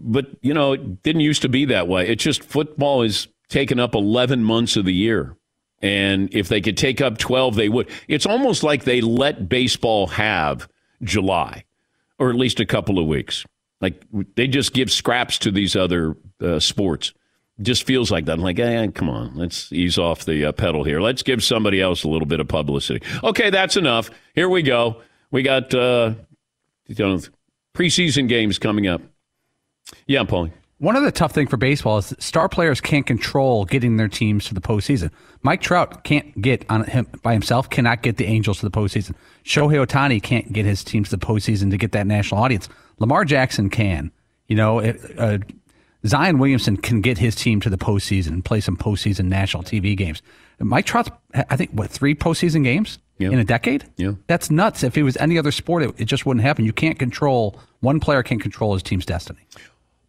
but 0.00 0.26
you 0.42 0.54
know, 0.54 0.72
it 0.72 1.02
didn't 1.02 1.20
used 1.20 1.42
to 1.42 1.48
be 1.48 1.64
that 1.66 1.88
way. 1.88 2.08
It's 2.08 2.22
just 2.22 2.42
football 2.42 3.02
is 3.02 3.28
taken 3.48 3.80
up 3.80 3.94
11 3.94 4.42
months 4.42 4.76
of 4.76 4.84
the 4.84 4.94
year. 4.94 5.36
And 5.80 6.32
if 6.34 6.48
they 6.48 6.60
could 6.60 6.76
take 6.76 7.00
up 7.00 7.18
12, 7.18 7.54
they 7.54 7.68
would. 7.68 7.88
It's 8.08 8.26
almost 8.26 8.62
like 8.62 8.84
they 8.84 9.00
let 9.00 9.48
baseball 9.48 10.08
have 10.08 10.68
July 11.02 11.64
or 12.18 12.30
at 12.30 12.36
least 12.36 12.58
a 12.58 12.66
couple 12.66 12.98
of 12.98 13.06
weeks. 13.06 13.44
Like 13.80 14.02
they 14.34 14.48
just 14.48 14.72
give 14.72 14.90
scraps 14.90 15.38
to 15.38 15.52
these 15.52 15.76
other 15.76 16.16
uh, 16.42 16.58
sports. 16.58 17.12
Just 17.60 17.84
feels 17.84 18.10
like 18.10 18.24
that. 18.26 18.34
I'm 18.34 18.40
like, 18.40 18.58
eh, 18.58 18.88
come 18.88 19.08
on, 19.08 19.36
let's 19.36 19.72
ease 19.72 19.98
off 19.98 20.24
the 20.24 20.46
uh, 20.46 20.52
pedal 20.52 20.84
here. 20.84 21.00
Let's 21.00 21.22
give 21.22 21.42
somebody 21.42 21.80
else 21.80 22.04
a 22.04 22.08
little 22.08 22.26
bit 22.26 22.38
of 22.38 22.46
publicity. 22.46 23.04
Okay, 23.24 23.50
that's 23.50 23.76
enough. 23.76 24.10
Here 24.34 24.48
we 24.48 24.62
go. 24.62 25.02
We 25.30 25.42
got 25.42 25.74
uh, 25.74 26.14
you 26.88 26.94
know, 26.98 27.20
preseason 27.74 28.28
games 28.28 28.58
coming 28.58 28.86
up. 28.86 29.00
Yeah, 30.06 30.24
Paulie. 30.24 30.52
One 30.78 30.94
of 30.94 31.02
the 31.02 31.10
tough 31.10 31.32
things 31.32 31.50
for 31.50 31.56
baseball 31.56 31.98
is 31.98 32.14
star 32.20 32.48
players 32.48 32.80
can't 32.80 33.04
control 33.04 33.64
getting 33.64 33.96
their 33.96 34.06
teams 34.06 34.44
to 34.46 34.54
the 34.54 34.60
postseason. 34.60 35.10
Mike 35.42 35.60
Trout 35.60 36.04
can't 36.04 36.40
get 36.40 36.64
on 36.70 36.84
him 36.84 37.08
by 37.22 37.32
himself, 37.32 37.68
cannot 37.68 38.02
get 38.02 38.16
the 38.16 38.26
Angels 38.26 38.60
to 38.60 38.68
the 38.68 38.70
postseason. 38.70 39.14
Shohei 39.44 39.84
Ohtani 39.84 40.22
can't 40.22 40.52
get 40.52 40.66
his 40.66 40.84
teams 40.84 41.08
to 41.10 41.16
the 41.16 41.26
postseason 41.26 41.70
to 41.70 41.76
get 41.76 41.92
that 41.92 42.06
national 42.06 42.40
audience. 42.40 42.68
Lamar 43.00 43.24
Jackson 43.24 43.70
can. 43.70 44.12
You 44.46 44.54
know, 44.54 44.80
uh, 44.80 45.38
Zion 46.06 46.38
Williamson 46.38 46.76
can 46.76 47.00
get 47.00 47.18
his 47.18 47.34
team 47.34 47.60
to 47.60 47.70
the 47.70 47.76
postseason 47.76 48.28
and 48.28 48.44
play 48.44 48.60
some 48.60 48.76
postseason 48.76 49.24
national 49.24 49.64
TV 49.64 49.96
games. 49.96 50.22
Mike 50.60 50.86
Trout's, 50.86 51.10
I 51.34 51.56
think, 51.56 51.70
what 51.72 51.90
three 51.90 52.14
postseason 52.14 52.62
games 52.62 52.98
in 53.26 53.38
a 53.38 53.44
decade? 53.44 53.84
Yeah, 53.96 54.12
that's 54.26 54.50
nuts. 54.50 54.82
If 54.82 54.96
it 54.96 55.02
was 55.02 55.16
any 55.16 55.38
other 55.38 55.52
sport, 55.52 55.82
it, 55.82 55.94
it 55.98 56.04
just 56.06 56.26
wouldn't 56.26 56.44
happen. 56.44 56.64
You 56.64 56.72
can't 56.72 56.98
control 56.98 57.58
one 57.80 58.00
player 58.00 58.22
can't 58.22 58.40
control 58.40 58.74
his 58.74 58.82
team's 58.82 59.06
destiny. 59.06 59.40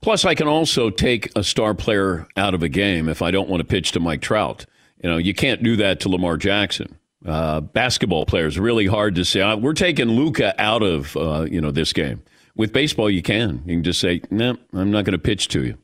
Plus, 0.02 0.26
I 0.26 0.34
can 0.34 0.48
also 0.48 0.90
take 0.90 1.30
a 1.36 1.44
star 1.44 1.74
player 1.74 2.28
out 2.38 2.54
of 2.54 2.64
a 2.64 2.70
game 2.70 3.10
if 3.10 3.22
I 3.22 3.32
don't 3.32 3.50
want 3.50 3.60
to 3.60 3.66
pitch 3.66 3.92
to 3.94 4.00
Mike 4.00 4.22
Trout. 4.22 4.66
You 5.04 5.10
know, 5.10 5.18
you 5.18 5.34
can't 5.34 5.62
do 5.62 5.76
that 5.78 6.00
to 6.02 6.10
Lamar 6.10 6.38
Jackson. 6.38 6.98
Uh, 7.26 7.60
basketball 7.60 8.26
players 8.26 8.58
really 8.58 8.88
hard 8.88 9.16
to 9.16 9.26
say. 9.26 9.42
Uh, 9.42 9.58
we're 9.58 9.74
taking 9.74 10.08
Luka 10.08 10.60
out 10.62 10.82
of 10.82 11.18
uh, 11.18 11.46
you 11.50 11.60
know 11.60 11.72
this 11.72 11.92
game. 11.92 12.24
With 12.56 12.74
baseball, 12.74 13.10
you 13.10 13.22
can. 13.22 13.62
You 13.66 13.76
can 13.76 13.84
just 13.84 14.00
say, 14.00 14.22
"No, 14.30 14.54
nah, 14.54 14.82
I'm 14.82 14.92
not 14.92 15.04
going 15.04 15.14
to 15.14 15.20
pitch 15.20 15.50
to 15.50 15.66
you." 15.66 15.78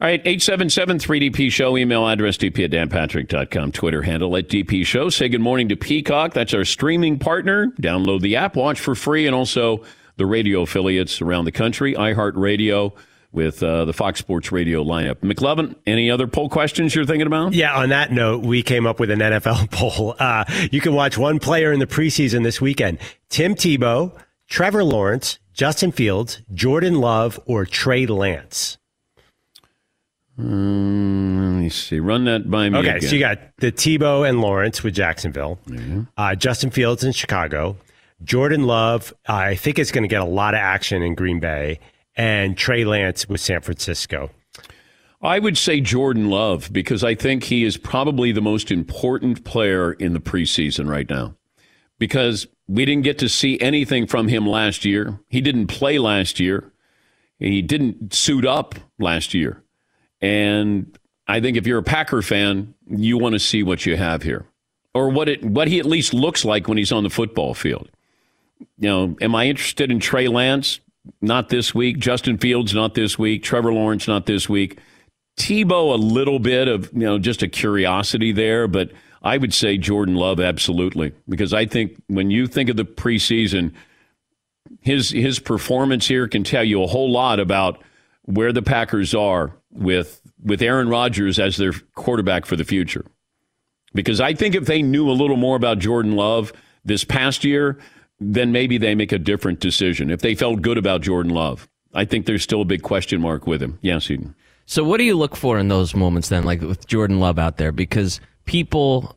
All 0.00 0.08
right, 0.08 0.22
877-3DP 0.24 1.52
Show, 1.52 1.76
email 1.76 2.06
address 2.08 2.36
dp 2.36 2.64
at 2.64 2.70
danpatrick.com, 2.72 3.70
Twitter 3.72 4.02
handle 4.02 4.36
at 4.36 4.48
DP 4.48 4.84
Show. 4.84 5.08
Say 5.08 5.28
good 5.28 5.40
morning 5.40 5.68
to 5.68 5.76
Peacock. 5.76 6.34
That's 6.34 6.52
our 6.52 6.64
streaming 6.64 7.18
partner. 7.18 7.68
Download 7.80 8.20
the 8.20 8.34
app, 8.36 8.56
watch 8.56 8.80
for 8.80 8.96
free, 8.96 9.26
and 9.26 9.34
also 9.36 9.84
the 10.16 10.26
radio 10.26 10.62
affiliates 10.62 11.22
around 11.22 11.44
the 11.44 11.52
country, 11.52 11.94
iHeartRadio, 11.94 12.92
with 13.30 13.62
uh, 13.62 13.84
the 13.84 13.92
Fox 13.92 14.18
Sports 14.18 14.50
Radio 14.50 14.82
lineup. 14.82 15.16
McLovin, 15.16 15.76
any 15.86 16.10
other 16.10 16.26
poll 16.26 16.48
questions 16.48 16.92
you're 16.94 17.06
thinking 17.06 17.26
about? 17.28 17.52
Yeah, 17.52 17.74
on 17.76 17.90
that 17.90 18.10
note, 18.12 18.42
we 18.44 18.64
came 18.64 18.86
up 18.86 18.98
with 18.98 19.10
an 19.10 19.20
NFL 19.20 19.70
poll. 19.72 20.16
Uh, 20.18 20.44
you 20.72 20.80
can 20.80 20.94
watch 20.94 21.16
one 21.16 21.38
player 21.38 21.72
in 21.72 21.78
the 21.78 21.86
preseason 21.86 22.42
this 22.42 22.60
weekend 22.60 22.98
Tim 23.28 23.54
Tebow, 23.54 24.12
Trevor 24.48 24.82
Lawrence, 24.82 25.38
Justin 25.52 25.92
Fields, 25.92 26.42
Jordan 26.52 27.00
Love, 27.00 27.38
or 27.46 27.64
Trey 27.64 28.06
Lance. 28.06 28.76
Um, 30.38 31.54
let 31.54 31.62
me 31.62 31.68
see. 31.68 32.00
Run 32.00 32.24
that 32.24 32.50
by 32.50 32.68
me. 32.68 32.78
Okay, 32.78 32.96
again. 32.96 33.08
so 33.08 33.14
you 33.14 33.20
got 33.20 33.38
the 33.58 33.70
Tebow 33.70 34.28
and 34.28 34.40
Lawrence 34.40 34.82
with 34.82 34.94
Jacksonville, 34.94 35.58
mm-hmm. 35.66 36.02
uh, 36.16 36.34
Justin 36.34 36.70
Fields 36.70 37.04
in 37.04 37.12
Chicago, 37.12 37.76
Jordan 38.22 38.64
Love. 38.64 39.14
I 39.28 39.54
think 39.54 39.78
it's 39.78 39.92
going 39.92 40.02
to 40.02 40.08
get 40.08 40.20
a 40.20 40.26
lot 40.26 40.54
of 40.54 40.58
action 40.58 41.02
in 41.02 41.14
Green 41.14 41.40
Bay, 41.40 41.78
and 42.16 42.56
Trey 42.56 42.84
Lance 42.84 43.28
with 43.28 43.40
San 43.40 43.60
Francisco? 43.60 44.30
I 45.22 45.38
would 45.38 45.56
say 45.56 45.80
Jordan 45.80 46.28
Love 46.28 46.70
because 46.72 47.02
I 47.02 47.14
think 47.14 47.44
he 47.44 47.64
is 47.64 47.76
probably 47.76 48.30
the 48.32 48.42
most 48.42 48.70
important 48.70 49.44
player 49.44 49.92
in 49.94 50.12
the 50.12 50.20
preseason 50.20 50.88
right 50.88 51.08
now. 51.08 51.34
Because 51.98 52.46
we 52.68 52.84
didn't 52.84 53.04
get 53.04 53.18
to 53.20 53.28
see 53.28 53.58
anything 53.60 54.06
from 54.06 54.28
him 54.28 54.46
last 54.46 54.84
year. 54.84 55.18
He 55.28 55.40
didn't 55.40 55.68
play 55.68 55.98
last 55.98 56.40
year. 56.40 56.72
He 57.38 57.62
didn't 57.62 58.12
suit 58.12 58.44
up 58.44 58.74
last 58.98 59.32
year. 59.32 59.62
And 60.24 60.98
I 61.26 61.40
think 61.40 61.56
if 61.56 61.66
you're 61.66 61.78
a 61.78 61.82
Packer 61.82 62.22
fan, 62.22 62.74
you 62.88 63.18
want 63.18 63.34
to 63.34 63.38
see 63.38 63.62
what 63.62 63.84
you 63.84 63.96
have 63.96 64.22
here 64.22 64.46
or 64.94 65.10
what 65.10 65.28
it 65.28 65.44
what 65.44 65.68
he 65.68 65.78
at 65.78 65.86
least 65.86 66.14
looks 66.14 66.44
like 66.44 66.68
when 66.68 66.78
he's 66.78 66.92
on 66.92 67.02
the 67.02 67.10
football 67.10 67.54
field. 67.54 67.90
You 68.78 68.88
know, 68.88 69.16
am 69.20 69.34
I 69.34 69.46
interested 69.46 69.90
in 69.90 70.00
Trey 70.00 70.28
Lance? 70.28 70.80
not 71.20 71.48
this 71.48 71.74
week. 71.74 71.98
Justin 71.98 72.38
Fields, 72.38 72.74
not 72.74 72.94
this 72.94 73.18
week. 73.18 73.42
Trevor 73.42 73.72
Lawrence, 73.72 74.08
not 74.08 74.26
this 74.26 74.48
week. 74.48 74.78
Tebow, 75.36 75.92
a 75.92 75.96
little 75.96 76.38
bit 76.38 76.68
of, 76.68 76.90
you 76.92 77.00
know, 77.00 77.18
just 77.18 77.42
a 77.42 77.48
curiosity 77.48 78.32
there, 78.32 78.68
but 78.68 78.92
I 79.22 79.36
would 79.36 79.52
say 79.52 79.78
Jordan 79.78 80.14
Love, 80.14 80.38
absolutely. 80.38 81.12
Because 81.28 81.52
I 81.52 81.66
think 81.66 82.00
when 82.06 82.30
you 82.30 82.46
think 82.46 82.70
of 82.70 82.76
the 82.76 82.84
preseason, 82.84 83.72
his 84.80 85.10
his 85.10 85.38
performance 85.38 86.06
here 86.06 86.28
can 86.28 86.44
tell 86.44 86.64
you 86.64 86.82
a 86.82 86.86
whole 86.86 87.10
lot 87.10 87.40
about 87.40 87.82
where 88.22 88.52
the 88.52 88.62
Packers 88.62 89.14
are 89.14 89.52
with 89.74 90.20
with 90.42 90.62
Aaron 90.62 90.88
Rodgers 90.88 91.38
as 91.38 91.56
their 91.56 91.72
quarterback 91.94 92.46
for 92.46 92.56
the 92.56 92.64
future. 92.64 93.04
Because 93.92 94.20
I 94.20 94.34
think 94.34 94.54
if 94.54 94.66
they 94.66 94.82
knew 94.82 95.10
a 95.10 95.12
little 95.12 95.36
more 95.36 95.56
about 95.56 95.78
Jordan 95.78 96.16
Love 96.16 96.52
this 96.84 97.04
past 97.04 97.44
year, 97.44 97.78
then 98.20 98.52
maybe 98.52 98.78
they 98.78 98.94
make 98.94 99.12
a 99.12 99.18
different 99.18 99.60
decision. 99.60 100.10
If 100.10 100.20
they 100.20 100.34
felt 100.34 100.62
good 100.62 100.78
about 100.78 101.02
Jordan 101.02 101.32
Love, 101.32 101.68
I 101.94 102.04
think 102.04 102.26
there's 102.26 102.42
still 102.42 102.62
a 102.62 102.66
big 102.66 102.82
question 102.82 103.20
mark 103.20 103.46
with 103.46 103.62
him. 103.62 103.78
Yes, 103.82 104.10
Eden. 104.10 104.34
So, 104.66 104.82
what 104.82 104.98
do 104.98 105.04
you 105.04 105.16
look 105.16 105.36
for 105.36 105.58
in 105.58 105.68
those 105.68 105.94
moments 105.94 106.28
then, 106.28 106.44
like 106.44 106.60
with 106.60 106.86
Jordan 106.86 107.20
Love 107.20 107.38
out 107.38 107.58
there? 107.58 107.70
Because 107.70 108.20
people, 108.46 109.16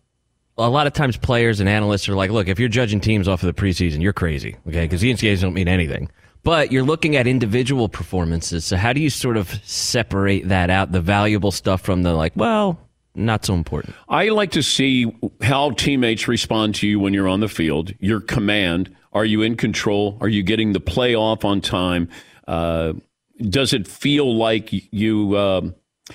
a 0.57 0.69
lot 0.69 0.87
of 0.87 0.93
times, 0.93 1.17
players 1.17 1.59
and 1.59 1.69
analysts 1.69 2.09
are 2.09 2.15
like, 2.15 2.31
look, 2.31 2.47
if 2.47 2.59
you're 2.59 2.69
judging 2.69 2.99
teams 2.99 3.27
off 3.27 3.43
of 3.43 3.55
the 3.55 3.59
preseason, 3.59 4.01
you're 4.01 4.13
crazy, 4.13 4.57
okay? 4.67 4.83
Because 4.83 5.01
the 5.01 5.11
NCAAs 5.13 5.41
don't 5.41 5.53
mean 5.53 5.67
anything. 5.67 6.09
But 6.47 6.71
you're 6.71 6.85
looking 6.85 7.17
at 7.17 7.27
individual 7.27 7.89
performances. 7.89 8.63
So, 8.63 8.77
how 8.77 8.93
do 8.93 9.01
you 9.01 9.09
sort 9.09 9.35
of 9.35 9.49
separate 9.65 10.47
that 10.47 10.69
out, 10.69 10.93
the 10.93 11.01
valuable 11.01 11.51
stuff 11.51 11.81
from 11.81 12.03
the 12.03 12.13
like, 12.13 12.31
well, 12.37 12.79
not 13.15 13.43
so 13.43 13.53
important. 13.53 13.93
I 14.07 14.29
like 14.29 14.51
to 14.51 14.63
see 14.63 15.13
how 15.41 15.71
teammates 15.71 16.25
respond 16.29 16.75
to 16.75 16.87
you 16.87 17.01
when 17.01 17.13
you're 17.13 17.27
on 17.27 17.41
the 17.41 17.49
field, 17.49 17.93
your 17.99 18.21
command. 18.21 18.95
Are 19.11 19.25
you 19.25 19.41
in 19.41 19.57
control? 19.57 20.17
Are 20.21 20.29
you 20.29 20.41
getting 20.41 20.71
the 20.71 20.79
play 20.79 21.15
off 21.15 21.43
on 21.43 21.59
time? 21.59 22.07
Uh, 22.47 22.93
does 23.41 23.73
it 23.73 23.85
feel 23.85 24.33
like 24.33 24.69
you 24.93 25.35
uh, 25.35 25.61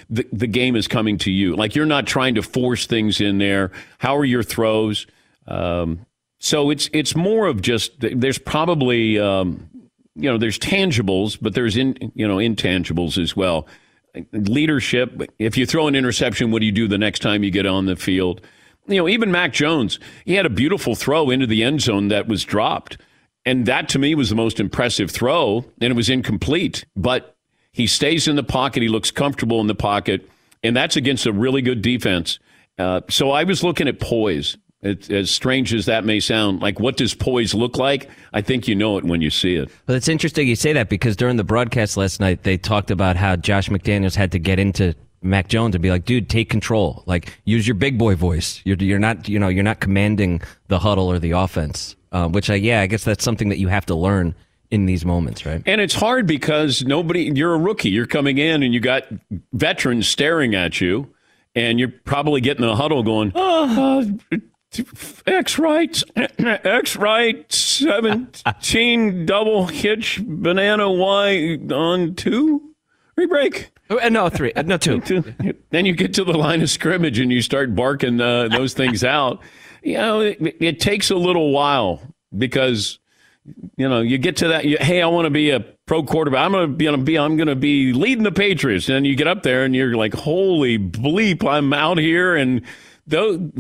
the, 0.09 0.27
the 0.33 0.47
game 0.47 0.77
is 0.77 0.89
coming 0.89 1.19
to 1.19 1.31
you? 1.31 1.57
Like 1.57 1.75
you're 1.75 1.85
not 1.85 2.07
trying 2.07 2.37
to 2.37 2.43
force 2.43 2.87
things 2.87 3.21
in 3.21 3.37
there. 3.37 3.71
How 3.99 4.17
are 4.17 4.25
your 4.25 4.43
throws? 4.43 5.07
Um, 5.47 6.07
So 6.39 6.71
it's 6.71 6.89
it's 6.95 7.15
more 7.15 7.49
of 7.49 7.61
just 7.61 7.93
there's 8.01 8.39
probably 8.39 9.19
um, 9.19 9.69
you 10.15 10.31
know 10.31 10.39
there's 10.39 10.59
tangibles, 10.59 11.39
but 11.41 11.55
there's 11.55 11.77
in 11.77 12.13
you 12.15 12.27
know 12.27 12.37
intangibles 12.37 13.21
as 13.21 13.37
well. 13.37 13.67
Leadership. 14.33 15.23
If 15.39 15.57
you 15.57 15.65
throw 15.65 15.87
an 15.89 15.95
interception, 15.95 16.51
what 16.51 16.61
do 16.61 16.67
you 16.67 16.73
do 16.73 16.87
the 16.87 16.99
next 16.99 17.21
time 17.21 17.43
you 17.43 17.51
get 17.51 17.67
on 17.67 17.87
the 17.87 17.97
field? 17.97 18.43
You 18.87 18.97
know, 18.97 19.09
even 19.09 19.31
Mac 19.31 19.53
Jones, 19.53 19.99
he 20.25 20.35
had 20.35 20.45
a 20.45 20.51
beautiful 20.51 20.95
throw 20.95 21.31
into 21.31 21.47
the 21.47 21.63
end 21.63 21.81
zone 21.81 22.09
that 22.09 22.29
was 22.29 22.45
dropped. 22.45 22.99
And 23.45 23.67
that 23.67 23.89
to 23.91 23.99
me 23.99 24.15
was 24.15 24.29
the 24.29 24.37
most 24.37 24.61
impressive 24.61 25.11
throw, 25.11 25.65
and 25.81 25.91
it 25.91 25.97
was 25.97 26.09
incomplete. 26.09 26.85
But 26.95 27.37
he 27.73 27.87
stays 27.87 28.29
in 28.29 28.37
the 28.37 28.43
pocket. 28.43 28.83
He 28.83 28.89
looks 28.89 29.11
comfortable 29.11 29.61
in 29.61 29.67
the 29.67 29.75
pocket, 29.75 30.29
and 30.63 30.77
that's 30.77 30.97
against 30.97 31.27
a 31.27 31.33
really 31.33 31.63
good 31.63 31.83
defense. 31.83 32.39
Uh, 32.79 33.01
so 33.09 33.31
I 33.31 33.45
was 33.45 33.63
looking 33.63 33.89
at 33.89 34.01
poise. 34.01 34.57
It, 34.83 35.11
as 35.11 35.31
strange 35.31 35.73
as 35.73 35.87
that 35.87 36.05
may 36.05 36.19
sound, 36.19 36.61
like 36.61 36.81
what 36.81 36.97
does 36.97 37.15
poise 37.15 37.55
look 37.55 37.77
like? 37.77 38.11
I 38.33 38.41
think 38.41 38.67
you 38.67 38.75
know 38.75 38.99
it 38.99 39.05
when 39.05 39.21
you 39.23 39.31
see 39.31 39.55
it. 39.55 39.71
Well, 39.87 39.97
it's 39.97 40.09
interesting 40.09 40.49
you 40.49 40.57
say 40.57 40.73
that 40.73 40.89
because 40.89 41.15
during 41.15 41.37
the 41.37 41.45
broadcast 41.45 41.97
last 41.97 42.19
night, 42.19 42.43
they 42.43 42.59
talked 42.59 42.91
about 42.91 43.17
how 43.17 43.37
Josh 43.37 43.69
McDaniels 43.69 44.17
had 44.17 44.33
to 44.33 44.41
get 44.41 44.59
into 44.59 44.95
Mac 45.23 45.49
Jones 45.49 45.75
and 45.75 45.83
be 45.83 45.91
like, 45.91 46.05
dude, 46.05 46.29
take 46.29 46.51
control. 46.51 47.05
Like, 47.07 47.39
use 47.45 47.67
your 47.67 47.75
big 47.75 47.97
boy 47.97 48.17
voice. 48.17 48.61
You're, 48.65 48.77
you're 48.79 48.99
not, 48.99 49.29
you 49.29 49.39
know, 49.39 49.49
you're 49.49 49.63
not 49.63 49.81
commanding 49.81 50.43
the 50.69 50.81
huddle 50.81 51.11
or 51.11 51.19
the 51.19 51.31
offense. 51.33 51.97
Uh, 52.11 52.29
which, 52.29 52.51
I, 52.51 52.57
yeah, 52.57 52.81
I 52.81 52.87
guess 52.89 53.05
that's 53.05 53.25
something 53.25 53.49
that 53.49 53.59
you 53.59 53.69
have 53.69 53.87
to 53.87 53.95
learn 53.95 54.35
in 54.71 54.87
these 54.87 55.05
moments, 55.05 55.47
right? 55.47 55.63
And 55.65 55.81
it's 55.81 55.95
hard 55.95 56.27
because 56.27 56.83
nobody, 56.83 57.31
you're 57.35 57.55
a 57.55 57.59
rookie. 57.59 57.91
You're 57.91 58.07
coming 58.07 58.39
in 58.39 58.63
and 58.63 58.75
you 58.75 58.81
got 58.81 59.05
veterans 59.53 60.09
staring 60.09 60.55
at 60.55 60.81
you, 60.81 61.15
and 61.55 61.79
you're 61.79 61.93
probably 62.05 62.41
getting 62.41 62.67
the 62.67 62.75
huddle 62.75 63.03
going, 63.03 63.33
oh, 63.35 64.11
uh, 64.33 64.37
X 65.27 65.59
right, 65.59 66.03
X 66.17 66.97
right, 66.97 67.53
17 67.53 69.27
double 69.27 69.67
hitch 69.67 70.21
banana 70.25 70.91
Y 70.91 71.59
on 71.71 72.15
two, 72.15 72.75
rebreak. 73.19 73.67
Uh, 73.91 74.09
no, 74.09 74.29
three. 74.29 74.53
Uh, 74.55 74.63
no, 74.63 74.77
two. 74.79 75.01
then 75.71 75.85
you 75.85 75.95
get 75.95 76.15
to 76.15 76.25
the 76.25 76.33
line 76.33 76.63
of 76.63 76.71
scrimmage 76.71 77.19
and 77.19 77.31
you 77.31 77.43
start 77.43 77.75
barking 77.75 78.21
uh, 78.21 78.49
those 78.49 78.73
things 78.75 79.05
out. 79.05 79.41
You 79.83 79.99
know, 79.99 80.21
it, 80.21 80.39
it, 80.61 80.81
takes 80.81 81.11
a 81.11 81.17
little 81.17 81.51
while 81.51 82.01
because 82.37 82.99
you 83.77 83.89
know 83.89 84.01
you 84.01 84.17
get 84.17 84.37
to 84.39 84.49
that. 84.49 84.65
You, 84.65 84.79
hey, 84.81 85.03
I 85.03 85.07
want 85.09 85.27
to 85.27 85.31
be 85.31 85.51
a 85.51 85.61
pro 85.87 86.05
quarterback. 86.05 86.47
I'm 86.47 86.53
going 86.53 86.71
to 86.71 86.99
be. 86.99 87.19
I'm 87.19 87.37
going 87.37 87.49
to 87.49 87.57
be 87.57 87.93
leading 87.93 88.23
the 88.23 88.33
Patriots. 88.33 88.89
And 88.89 89.07
you 89.07 89.17
get 89.17 89.27
up 89.27 89.43
there 89.43 89.65
and 89.65 89.75
you're 89.75 89.97
like, 89.97 90.15
holy 90.15 90.79
bleep! 90.79 91.47
I'm 91.47 91.73
out 91.73 91.99
here 91.99 92.37
and 92.37 92.63
though, 93.13 93.51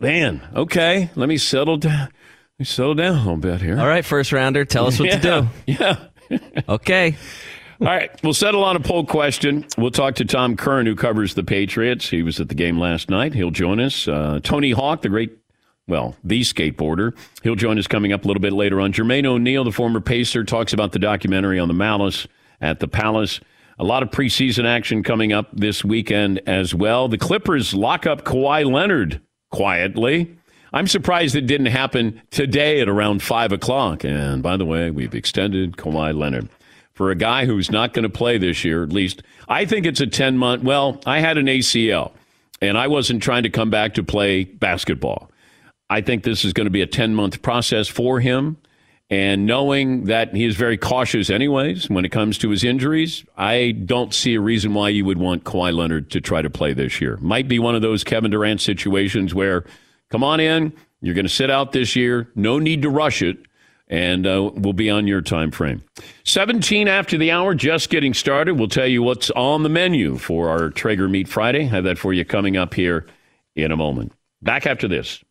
man. 0.00 0.46
Okay, 0.54 1.10
let 1.14 1.28
me 1.28 1.38
settle 1.38 1.78
down. 1.78 2.08
Let 2.10 2.58
me 2.58 2.64
settle 2.64 2.94
down 2.94 3.14
a 3.14 3.18
little 3.18 3.36
bit 3.36 3.60
here. 3.62 3.78
All 3.78 3.86
right, 3.86 4.04
first 4.04 4.32
rounder, 4.32 4.64
tell 4.64 4.86
us 4.86 4.98
what 4.98 5.08
yeah, 5.08 5.18
to 5.18 5.40
do. 5.40 5.48
Yeah. 5.66 6.08
okay. 6.68 7.16
All 7.80 7.86
right, 7.86 8.10
we'll 8.22 8.34
settle 8.34 8.64
on 8.64 8.74
a 8.76 8.80
poll 8.80 9.04
question. 9.04 9.66
We'll 9.76 9.90
talk 9.90 10.14
to 10.16 10.24
Tom 10.24 10.56
Curran, 10.56 10.86
who 10.86 10.96
covers 10.96 11.34
the 11.34 11.44
Patriots. 11.44 12.08
He 12.08 12.22
was 12.22 12.40
at 12.40 12.48
the 12.48 12.54
game 12.54 12.78
last 12.78 13.10
night. 13.10 13.34
He'll 13.34 13.50
join 13.50 13.80
us. 13.80 14.08
Uh, 14.08 14.40
Tony 14.42 14.70
Hawk, 14.70 15.02
the 15.02 15.10
great, 15.10 15.36
well, 15.86 16.16
the 16.24 16.40
skateboarder, 16.40 17.14
he'll 17.42 17.54
join 17.54 17.78
us 17.78 17.86
coming 17.86 18.12
up 18.14 18.24
a 18.24 18.26
little 18.26 18.40
bit 18.40 18.54
later 18.54 18.80
on. 18.80 18.92
Jermaine 18.94 19.26
O'Neal, 19.26 19.62
the 19.62 19.72
former 19.72 20.00
Pacer, 20.00 20.42
talks 20.42 20.72
about 20.72 20.92
the 20.92 20.98
documentary 20.98 21.58
on 21.58 21.68
the 21.68 21.74
Malice 21.74 22.26
at 22.62 22.80
the 22.80 22.88
Palace. 22.88 23.40
A 23.78 23.84
lot 23.84 24.02
of 24.02 24.10
preseason 24.10 24.64
action 24.64 25.02
coming 25.02 25.34
up 25.34 25.48
this 25.52 25.84
weekend 25.84 26.40
as 26.46 26.74
well. 26.74 27.08
The 27.08 27.18
Clippers 27.18 27.74
lock 27.74 28.06
up 28.06 28.24
Kawhi 28.24 28.70
Leonard 28.70 29.20
quietly. 29.50 30.34
I'm 30.72 30.86
surprised 30.86 31.36
it 31.36 31.46
didn't 31.46 31.66
happen 31.66 32.22
today 32.30 32.80
at 32.80 32.88
around 32.88 33.22
5 33.22 33.52
o'clock. 33.52 34.02
And 34.02 34.42
by 34.42 34.56
the 34.56 34.64
way, 34.64 34.90
we've 34.90 35.14
extended 35.14 35.76
Kawhi 35.76 36.16
Leonard 36.16 36.48
for 36.94 37.10
a 37.10 37.14
guy 37.14 37.44
who's 37.44 37.70
not 37.70 37.92
going 37.92 38.04
to 38.04 38.08
play 38.08 38.38
this 38.38 38.64
year, 38.64 38.82
at 38.82 38.92
least. 38.92 39.22
I 39.46 39.66
think 39.66 39.84
it's 39.84 40.00
a 40.00 40.06
10 40.06 40.38
month. 40.38 40.62
Well, 40.62 40.98
I 41.04 41.20
had 41.20 41.36
an 41.36 41.46
ACL, 41.46 42.12
and 42.62 42.78
I 42.78 42.86
wasn't 42.86 43.22
trying 43.22 43.42
to 43.42 43.50
come 43.50 43.68
back 43.68 43.92
to 43.94 44.02
play 44.02 44.44
basketball. 44.44 45.30
I 45.90 46.00
think 46.00 46.24
this 46.24 46.46
is 46.46 46.54
going 46.54 46.64
to 46.64 46.70
be 46.70 46.82
a 46.82 46.86
10 46.86 47.14
month 47.14 47.42
process 47.42 47.88
for 47.88 48.20
him. 48.20 48.56
And 49.08 49.46
knowing 49.46 50.04
that 50.04 50.34
he 50.34 50.44
is 50.44 50.56
very 50.56 50.76
cautious, 50.76 51.30
anyways, 51.30 51.88
when 51.88 52.04
it 52.04 52.08
comes 52.08 52.38
to 52.38 52.50
his 52.50 52.64
injuries, 52.64 53.24
I 53.36 53.70
don't 53.70 54.12
see 54.12 54.34
a 54.34 54.40
reason 54.40 54.74
why 54.74 54.88
you 54.88 55.04
would 55.04 55.18
want 55.18 55.44
Kawhi 55.44 55.72
Leonard 55.72 56.10
to 56.10 56.20
try 56.20 56.42
to 56.42 56.50
play 56.50 56.72
this 56.72 57.00
year. 57.00 57.16
Might 57.18 57.46
be 57.46 57.60
one 57.60 57.76
of 57.76 57.82
those 57.82 58.02
Kevin 58.02 58.32
Durant 58.32 58.60
situations 58.60 59.32
where, 59.32 59.64
come 60.10 60.24
on 60.24 60.40
in, 60.40 60.72
you're 61.00 61.14
going 61.14 61.26
to 61.26 61.32
sit 61.32 61.50
out 61.50 61.70
this 61.70 61.94
year, 61.94 62.32
no 62.34 62.58
need 62.58 62.82
to 62.82 62.90
rush 62.90 63.22
it 63.22 63.38
and 63.88 64.26
uh, 64.26 64.50
we'll 64.54 64.72
be 64.72 64.90
on 64.90 65.06
your 65.06 65.20
time 65.20 65.50
frame. 65.50 65.82
17 66.24 66.88
after 66.88 67.16
the 67.16 67.30
hour, 67.30 67.54
just 67.54 67.90
getting 67.90 68.14
started. 68.14 68.58
We'll 68.58 68.68
tell 68.68 68.86
you 68.86 69.02
what's 69.02 69.30
on 69.30 69.62
the 69.62 69.68
menu 69.68 70.18
for 70.18 70.48
our 70.48 70.70
Traeger 70.70 71.08
Meat 71.08 71.28
Friday. 71.28 71.64
Have 71.64 71.84
that 71.84 71.98
for 71.98 72.12
you 72.12 72.24
coming 72.24 72.56
up 72.56 72.74
here 72.74 73.06
in 73.54 73.70
a 73.70 73.76
moment. 73.76 74.12
Back 74.42 74.66
after 74.66 74.88
this. 74.88 75.22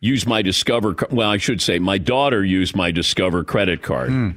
Use 0.00 0.26
my 0.26 0.42
Discover, 0.42 0.96
well, 1.10 1.30
I 1.30 1.36
should 1.36 1.60
say, 1.60 1.78
my 1.78 1.98
daughter 1.98 2.44
used 2.44 2.74
my 2.74 2.90
Discover 2.90 3.44
credit 3.44 3.82
card. 3.82 4.10
Mm. 4.10 4.36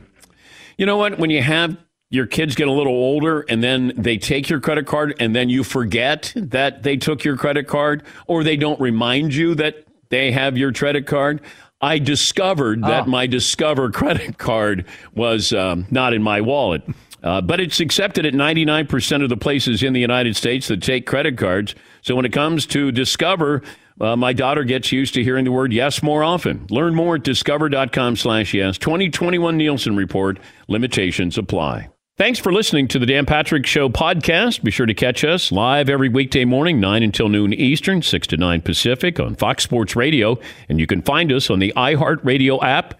You 0.78 0.86
know 0.86 0.97
what? 0.97 1.19
When 1.19 1.30
you 1.30 1.41
have 1.41 1.78
your 2.10 2.28
kids 2.28 2.54
get 2.54 2.67
a 2.67 2.71
little 2.71 2.93
older 2.93 3.41
and 3.49 3.63
then 3.63 3.91
they 3.97 4.17
take 4.17 4.47
your 4.47 4.60
credit 4.60 4.86
card 4.86 5.15
and 5.19 5.36
then 5.36 5.49
you 5.49 5.63
forget 5.63 6.32
that 6.36 6.84
they 6.84 6.95
took 6.95 7.23
your 7.23 7.38
credit 7.38 7.67
card 7.67 8.04
or 8.28 8.43
they 8.43 8.56
don't 8.56 8.80
remind 8.80 9.34
you 9.34 9.56
that 9.56 9.84
they 10.10 10.32
have 10.32 10.58
your 10.58 10.71
credit 10.71 11.08
card. 11.08 11.41
I 11.82 11.97
discovered 11.97 12.84
that 12.84 13.08
oh. 13.08 13.10
my 13.10 13.26
Discover 13.26 13.91
credit 13.91 14.38
card 14.38 14.86
was 15.15 15.54
um, 15.54 15.88
not 15.89 16.13
in 16.13 16.21
my 16.21 16.39
wallet. 16.39 16.84
Uh, 17.23 17.41
but 17.41 17.60
it's 17.60 17.80
accepted 17.80 18.26
at 18.26 18.34
99% 18.34 19.23
of 19.23 19.30
the 19.30 19.38
places 19.38 19.82
in 19.82 19.93
the 19.93 19.99
United 19.99 20.36
States 20.36 20.67
that 20.67 20.82
take 20.84 21.08
credit 21.08 21.38
cards. 21.38 21.73
So 22.02 22.15
when 22.15 22.26
it 22.26 22.34
comes 22.34 22.65
to 22.67 22.91
Discover, 22.91 23.63
uh, 24.01 24.15
my 24.15 24.34
daughter 24.34 24.63
gets 24.63 24.91
used 24.91 25.13
to 25.13 25.23
hearing 25.23 25.45
the 25.45 25.51
word 25.51 25.73
yes 25.73 26.01
more 26.03 26.23
often. 26.23 26.65
Learn 26.69 26.95
more 26.95 27.15
at 27.15 27.23
discover.com 27.23 28.15
slash 28.15 28.53
yes. 28.53 28.77
2021 28.77 29.58
Nielsen 29.58 29.95
Report. 29.95 30.39
Limitations 30.67 31.38
apply. 31.38 31.89
Thanks 32.15 32.38
for 32.38 32.53
listening 32.53 32.88
to 32.89 32.99
the 32.99 33.08
Dan 33.08 33.25
Patrick 33.25 33.65
Show 33.65 33.89
podcast. 33.89 34.63
Be 34.63 34.69
sure 34.69 34.86
to 34.86 34.93
catch 34.93 35.23
us 35.23 35.51
live 35.51 35.89
every 35.89 36.10
weekday 36.10 36.45
morning, 36.45 36.79
9 36.79 37.01
until 37.01 37.27
noon 37.27 37.53
Eastern, 37.53 38.03
6 38.03 38.27
to 38.27 38.38
9 38.38 38.62
Pacific 38.62 39.19
on 39.19 39.34
Fox 39.34 39.63
Sports 39.63 39.95
Radio. 39.95 40.38
And 40.69 40.79
you 40.79 40.86
can 40.86 41.01
find 41.01 41.32
us 41.32 41.49
on 41.49 41.58
the 41.58 41.73
iHeartRadio 41.75 42.62
app 42.62 42.99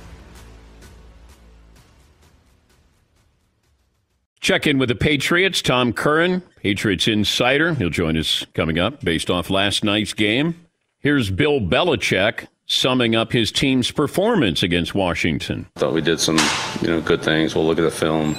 Check 4.41 4.65
in 4.65 4.79
with 4.79 4.89
the 4.89 4.95
Patriots. 4.95 5.61
Tom 5.61 5.93
Curran, 5.93 6.41
Patriots 6.57 7.07
insider. 7.07 7.75
He'll 7.75 7.91
join 7.91 8.17
us 8.17 8.43
coming 8.55 8.79
up 8.79 9.01
based 9.01 9.29
off 9.29 9.51
last 9.51 9.83
night's 9.83 10.15
game. 10.15 10.65
Here's 10.97 11.29
Bill 11.29 11.59
Belichick 11.61 12.47
summing 12.65 13.15
up 13.15 13.33
his 13.33 13.51
team's 13.51 13.91
performance 13.91 14.63
against 14.63 14.95
Washington. 14.95 15.67
Thought 15.75 15.93
we 15.93 16.01
did 16.01 16.19
some, 16.19 16.39
you 16.81 16.87
know, 16.87 17.01
good 17.01 17.21
things. 17.21 17.53
We'll 17.53 17.67
look 17.67 17.77
at 17.77 17.83
the 17.83 17.91
film. 17.91 18.35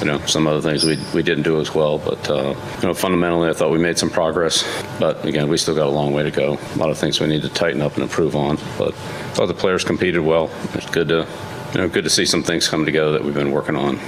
You 0.00 0.06
know, 0.06 0.24
some 0.24 0.46
other 0.46 0.62
things 0.62 0.84
we, 0.84 0.96
we 1.14 1.22
didn't 1.22 1.42
do 1.42 1.60
as 1.60 1.74
well. 1.74 1.98
But, 1.98 2.30
uh, 2.30 2.54
you 2.80 2.88
know, 2.88 2.94
fundamentally, 2.94 3.50
I 3.50 3.52
thought 3.52 3.70
we 3.70 3.78
made 3.78 3.98
some 3.98 4.08
progress. 4.08 4.64
But 4.98 5.22
again, 5.26 5.48
we 5.50 5.58
still 5.58 5.74
got 5.74 5.86
a 5.86 5.90
long 5.90 6.14
way 6.14 6.22
to 6.22 6.30
go. 6.30 6.58
A 6.74 6.78
lot 6.78 6.88
of 6.88 6.96
things 6.96 7.20
we 7.20 7.26
need 7.26 7.42
to 7.42 7.50
tighten 7.50 7.82
up 7.82 7.92
and 7.94 8.02
improve 8.02 8.36
on. 8.36 8.56
But 8.78 8.94
I 8.94 9.34
thought 9.34 9.46
the 9.48 9.54
players 9.54 9.84
competed 9.84 10.22
well. 10.22 10.50
It's 10.72 10.88
good 10.88 11.08
to, 11.08 11.26
you 11.74 11.78
know, 11.78 11.88
good 11.90 12.04
to 12.04 12.10
see 12.10 12.24
some 12.24 12.42
things 12.42 12.68
come 12.68 12.86
together 12.86 13.12
that 13.12 13.22
we've 13.22 13.34
been 13.34 13.52
working 13.52 13.76
on. 13.76 14.00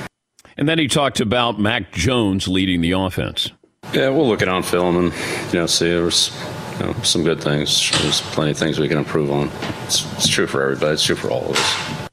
And 0.56 0.68
then 0.68 0.78
he 0.78 0.88
talked 0.88 1.20
about 1.20 1.58
Mac 1.58 1.92
Jones 1.92 2.46
leading 2.46 2.80
the 2.80 2.92
offense. 2.92 3.50
Yeah, 3.92 4.08
we'll 4.08 4.28
look 4.28 4.42
it 4.42 4.48
on 4.48 4.62
film 4.62 4.96
and, 4.96 5.12
you 5.52 5.60
know, 5.60 5.66
see 5.66 5.88
there's 5.88 6.30
you 6.78 6.86
know, 6.86 6.92
some 7.02 7.22
good 7.22 7.40
things. 7.40 7.90
There's 8.02 8.20
plenty 8.20 8.52
of 8.52 8.58
things 8.58 8.78
we 8.78 8.88
can 8.88 8.98
improve 8.98 9.30
on. 9.30 9.50
It's, 9.84 10.10
it's 10.14 10.28
true 10.28 10.46
for 10.46 10.62
everybody. 10.62 10.94
It's 10.94 11.04
true 11.04 11.16
for 11.16 11.30
all 11.30 11.50
of 11.50 11.56
us. 11.56 12.08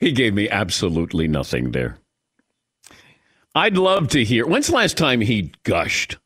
He 0.00 0.12
gave 0.12 0.32
me 0.32 0.48
absolutely 0.48 1.26
nothing 1.26 1.72
there. 1.72 1.98
I'd 3.54 3.76
love 3.76 4.06
to 4.10 4.24
hear. 4.24 4.46
When's 4.46 4.68
the 4.68 4.74
last 4.74 4.96
time 4.96 5.20
he 5.20 5.52
gushed? 5.64 6.18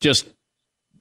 Just 0.00 0.28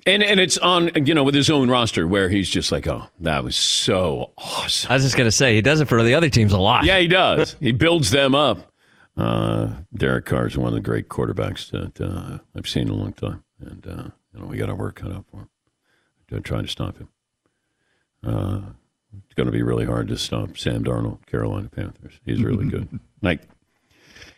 and 0.05 0.23
and 0.23 0.39
it's 0.39 0.57
on 0.57 0.91
you 1.05 1.13
know 1.13 1.23
with 1.23 1.35
his 1.35 1.49
own 1.49 1.69
roster 1.69 2.07
where 2.07 2.29
he's 2.29 2.49
just 2.49 2.71
like, 2.71 2.87
oh, 2.87 3.07
that 3.19 3.43
was 3.43 3.55
so 3.55 4.31
awesome. 4.37 4.91
I 4.91 4.95
was 4.95 5.03
just 5.03 5.17
gonna 5.17 5.31
say 5.31 5.55
he 5.55 5.61
does 5.61 5.81
it 5.81 5.87
for 5.87 6.01
the 6.03 6.13
other 6.15 6.29
teams 6.29 6.51
a 6.53 6.57
lot. 6.57 6.83
Yeah, 6.85 6.99
he 6.99 7.07
does. 7.07 7.55
he 7.59 7.71
builds 7.71 8.11
them 8.11 8.35
up. 8.35 8.71
Uh, 9.15 9.69
Derek 9.95 10.25
Carr 10.25 10.47
is 10.47 10.57
one 10.57 10.69
of 10.69 10.73
the 10.73 10.81
great 10.81 11.07
quarterbacks 11.07 11.69
that 11.71 12.01
uh, 12.01 12.39
I've 12.55 12.67
seen 12.67 12.83
in 12.83 12.89
a 12.89 12.95
long 12.95 13.13
time, 13.13 13.43
and 13.59 13.85
uh, 13.87 14.03
you 14.33 14.39
know 14.39 14.45
we 14.47 14.57
got 14.57 14.69
our 14.69 14.75
work 14.75 14.95
cut 14.95 15.11
out 15.11 15.25
for 15.29 15.37
him. 15.37 15.49
To 16.29 16.39
try 16.39 16.61
to 16.61 16.67
stop 16.67 16.97
him. 16.97 17.09
Uh, 18.25 18.61
it's 19.23 19.35
going 19.35 19.45
to 19.45 19.51
be 19.51 19.61
really 19.61 19.85
hard 19.85 20.07
to 20.07 20.17
stop 20.17 20.57
Sam 20.57 20.83
Darnold, 20.83 21.23
Carolina 21.27 21.69
Panthers. 21.69 22.19
He's 22.25 22.41
really 22.41 22.65
good. 22.69 22.99
like 23.21 23.41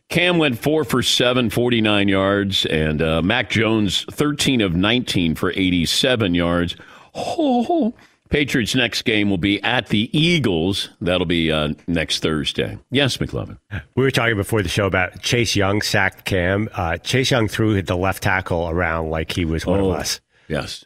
Cam 0.09 0.37
went 0.37 0.59
four 0.59 0.83
for 0.83 1.01
seven, 1.01 1.49
49 1.49 2.07
yards, 2.07 2.65
and 2.67 3.01
uh, 3.01 3.21
Mac 3.21 3.49
Jones, 3.49 4.05
13 4.11 4.61
of 4.61 4.75
19 4.75 5.35
for 5.35 5.51
87 5.51 6.35
yards. 6.35 6.75
Oh, 7.15 7.93
Patriots' 8.29 8.75
next 8.75 9.03
game 9.03 9.29
will 9.29 9.37
be 9.37 9.61
at 9.63 9.87
the 9.87 10.09
Eagles. 10.17 10.89
That'll 11.01 11.25
be 11.25 11.51
uh, 11.51 11.69
next 11.87 12.21
Thursday. 12.21 12.77
Yes, 12.91 13.17
McLovin. 13.17 13.57
We 13.95 14.03
were 14.03 14.11
talking 14.11 14.35
before 14.35 14.61
the 14.61 14.69
show 14.69 14.85
about 14.85 15.21
Chase 15.21 15.55
Young 15.55 15.81
sacked 15.81 16.25
Cam. 16.25 16.69
Uh, 16.73 16.97
Chase 16.97 17.31
Young 17.31 17.47
threw 17.47 17.81
the 17.81 17.95
left 17.97 18.23
tackle 18.23 18.69
around 18.69 19.09
like 19.09 19.31
he 19.31 19.45
was 19.45 19.65
one 19.65 19.79
Oh, 19.79 19.91
of 19.91 19.99
us. 19.99 20.21
Yes, 20.47 20.85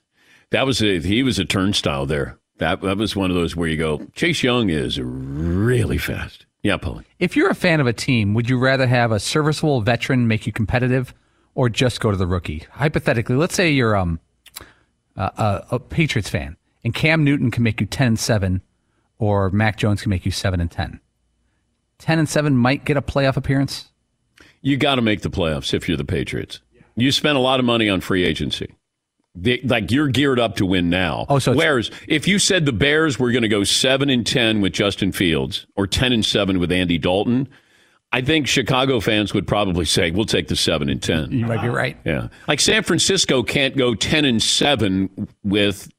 that 0.52 0.66
was 0.66 0.82
a, 0.82 1.00
he 1.00 1.24
was 1.24 1.40
a 1.40 1.46
turnstile 1.46 2.06
there. 2.06 2.38
That 2.58 2.82
that 2.82 2.98
was 2.98 3.16
one 3.16 3.30
of 3.32 3.36
those 3.36 3.56
where 3.56 3.70
you 3.70 3.78
go, 3.78 4.06
Chase 4.16 4.44
Young 4.44 4.70
is 4.70 5.00
really 5.02 5.98
fast. 5.98 6.46
Yeah, 6.62 6.78
Paulie. 6.78 7.06
If 7.20 7.36
you're 7.36 7.50
a 7.50 7.56
fan 7.56 7.80
of 7.80 7.88
a 7.88 7.94
team, 7.94 8.34
would 8.34 8.50
you 8.50 8.58
rather 8.58 8.86
have 8.88 9.12
a 9.12 9.20
serviceable 9.20 9.82
veteran 9.82 10.28
make 10.28 10.46
you 10.46 10.52
competitive, 10.52 11.14
or 11.56 11.70
just 11.70 12.00
go 12.00 12.12
to 12.12 12.18
the 12.18 12.28
rookie? 12.28 12.66
Hypothetically, 12.72 13.36
let's 13.36 13.56
say 13.56 13.70
you're 13.72 13.96
um 13.96 14.20
a, 15.16 15.66
a, 15.72 15.80
Patriots 15.80 16.30
fan, 16.30 16.56
and 16.84 16.94
Cam 16.94 17.24
Newton 17.24 17.52
can 17.52 17.64
make 17.64 17.82
you 17.82 17.88
ten 17.88 18.08
and 18.08 18.20
seven, 18.20 18.62
or 19.18 19.50
Mac 19.50 19.78
Jones 19.78 20.02
can 20.02 20.10
make 20.10 20.26
you 20.26 20.32
seven 20.32 20.60
and 20.60 20.72
ten. 20.72 21.00
Ten 21.98 22.20
and 22.20 22.30
seven 22.30 22.56
might 22.56 22.86
get 22.86 22.98
a 22.98 23.02
playoff 23.02 23.36
appearance. 23.36 23.90
You 24.62 24.78
got 24.78 24.96
to 24.96 25.02
make 25.02 25.22
the 25.22 25.30
playoffs 25.30 25.74
if 25.74 25.88
you're 25.88 25.98
the 25.98 26.06
Patriots. 26.06 26.62
You 26.96 27.12
spent 27.12 27.38
a 27.38 27.42
lot 27.42 27.60
of 27.60 27.66
money 27.66 27.88
on 27.88 28.02
free 28.02 28.26
agency. 28.26 28.76
The- 29.36 29.62
like 29.64 29.92
you're 29.92 30.08
geared 30.08 30.40
up 30.40 30.56
to 30.58 30.66
win 30.66 30.90
now. 30.90 31.26
Oh, 31.30 31.40
so 31.40 31.52
it's- 31.52 31.58
whereas 31.66 31.92
if 32.08 32.28
you 32.28 32.40
said 32.40 32.66
the 32.66 32.72
Bears 32.74 33.20
were 33.20 33.32
going 33.32 33.44
to 33.44 33.48
go 33.48 33.64
seven 33.64 34.10
and 34.10 34.26
ten 34.26 34.60
with 34.62 34.74
Justin 34.74 35.12
Fields 35.12 35.66
or 35.76 35.86
ten 35.88 36.12
and 36.12 36.26
seven 36.26 36.60
with 36.60 36.72
Andy 36.72 36.98
Dalton, 36.98 37.48
I 38.12 38.22
think 38.22 38.48
Chicago 38.48 39.00
fans 39.00 39.36
would 39.36 39.46
probably 39.48 39.86
say 39.86 40.10
we'll 40.10 40.26
take 40.26 40.48
the 40.48 40.56
seven 40.56 40.90
and 40.90 41.02
ten. 41.02 41.32
You 41.32 41.46
might 41.46 41.62
be 41.62 41.70
right. 41.70 41.96
Yeah, 42.06 42.30
like 42.48 42.60
San 42.60 42.82
Francisco 42.84 43.44
can't 43.44 43.78
go 43.78 43.94
ten 43.94 44.26
and 44.26 44.42
seven 44.42 45.28
with 45.44 45.90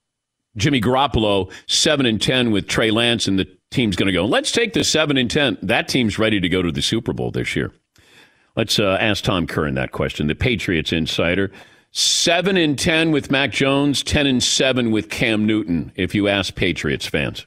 Jimmy 0.56 0.80
Garoppolo, 0.80 1.52
seven 1.68 2.06
and 2.06 2.20
ten 2.20 2.50
with 2.50 2.66
Trey 2.66 2.90
Lance, 2.90 3.28
and 3.28 3.38
the 3.38 3.46
team's 3.70 3.94
going 3.94 4.08
to 4.08 4.12
go. 4.12 4.26
Let's 4.26 4.50
take 4.50 4.72
the 4.72 4.82
seven 4.82 5.16
and 5.16 5.30
ten. 5.30 5.56
That 5.62 5.86
team's 5.86 6.18
ready 6.18 6.40
to 6.40 6.48
go 6.48 6.62
to 6.62 6.72
the 6.72 6.82
Super 6.82 7.12
Bowl 7.12 7.30
this 7.30 7.54
year. 7.54 7.72
Let's 8.56 8.80
uh, 8.80 8.98
ask 9.00 9.22
Tom 9.22 9.46
Curran 9.46 9.76
that 9.76 9.92
question. 9.92 10.26
The 10.26 10.34
Patriots 10.34 10.92
insider. 10.92 11.52
Seven 11.92 12.56
and 12.56 12.78
ten 12.78 13.10
with 13.10 13.30
Mac 13.30 13.50
Jones, 13.50 14.02
ten 14.02 14.26
and 14.26 14.42
seven 14.42 14.90
with 14.90 15.10
Cam 15.10 15.46
Newton. 15.46 15.92
If 15.96 16.14
you 16.14 16.28
ask 16.28 16.54
Patriots 16.54 17.06
fans, 17.06 17.46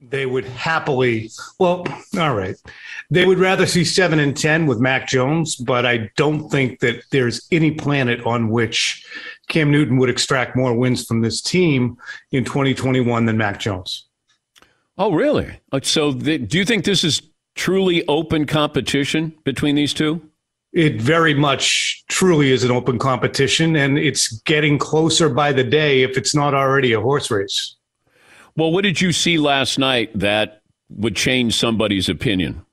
they 0.00 0.26
would 0.26 0.44
happily 0.44 1.30
well 1.58 1.84
all 2.18 2.34
right 2.34 2.56
they 3.10 3.24
would 3.24 3.38
rather 3.38 3.64
see 3.64 3.84
7 3.84 4.18
and 4.18 4.36
10 4.36 4.66
with 4.66 4.78
mac 4.78 5.08
jones 5.08 5.56
but 5.56 5.86
i 5.86 6.10
don't 6.16 6.50
think 6.50 6.80
that 6.80 7.02
there's 7.12 7.46
any 7.50 7.70
planet 7.70 8.20
on 8.26 8.50
which 8.50 9.06
cam 9.48 9.70
newton 9.70 9.96
would 9.96 10.10
extract 10.10 10.54
more 10.54 10.76
wins 10.76 11.06
from 11.06 11.22
this 11.22 11.40
team 11.40 11.96
in 12.30 12.44
2021 12.44 13.24
than 13.24 13.38
mac 13.38 13.58
jones 13.58 14.06
oh 14.98 15.12
really? 15.12 15.60
Uh, 15.72 15.80
So, 15.82 16.12
the, 16.12 16.38
do 16.38 16.58
you 16.58 16.64
think 16.64 16.84
this 16.84 17.04
is 17.04 17.22
truly 17.54 18.06
open 18.06 18.46
competition 18.46 19.34
between 19.44 19.76
these 19.76 19.94
two? 19.94 20.22
It 20.76 21.00
very 21.00 21.32
much 21.32 22.04
truly 22.08 22.52
is 22.52 22.62
an 22.62 22.70
open 22.70 22.98
competition 22.98 23.74
and 23.74 23.98
it's 23.98 24.38
getting 24.42 24.78
closer 24.78 25.30
by 25.30 25.50
the 25.50 25.64
day 25.64 26.02
if 26.02 26.18
it's 26.18 26.34
not 26.34 26.52
already 26.52 26.92
a 26.92 27.00
horse 27.00 27.30
race 27.30 27.76
Well, 28.56 28.70
what 28.70 28.82
did 28.82 29.00
you 29.00 29.12
see 29.12 29.38
last 29.38 29.78
night 29.78 30.10
that 30.18 30.60
would 30.90 31.16
change 31.16 31.54
somebody's 31.54 32.08
opinion? 32.08 32.64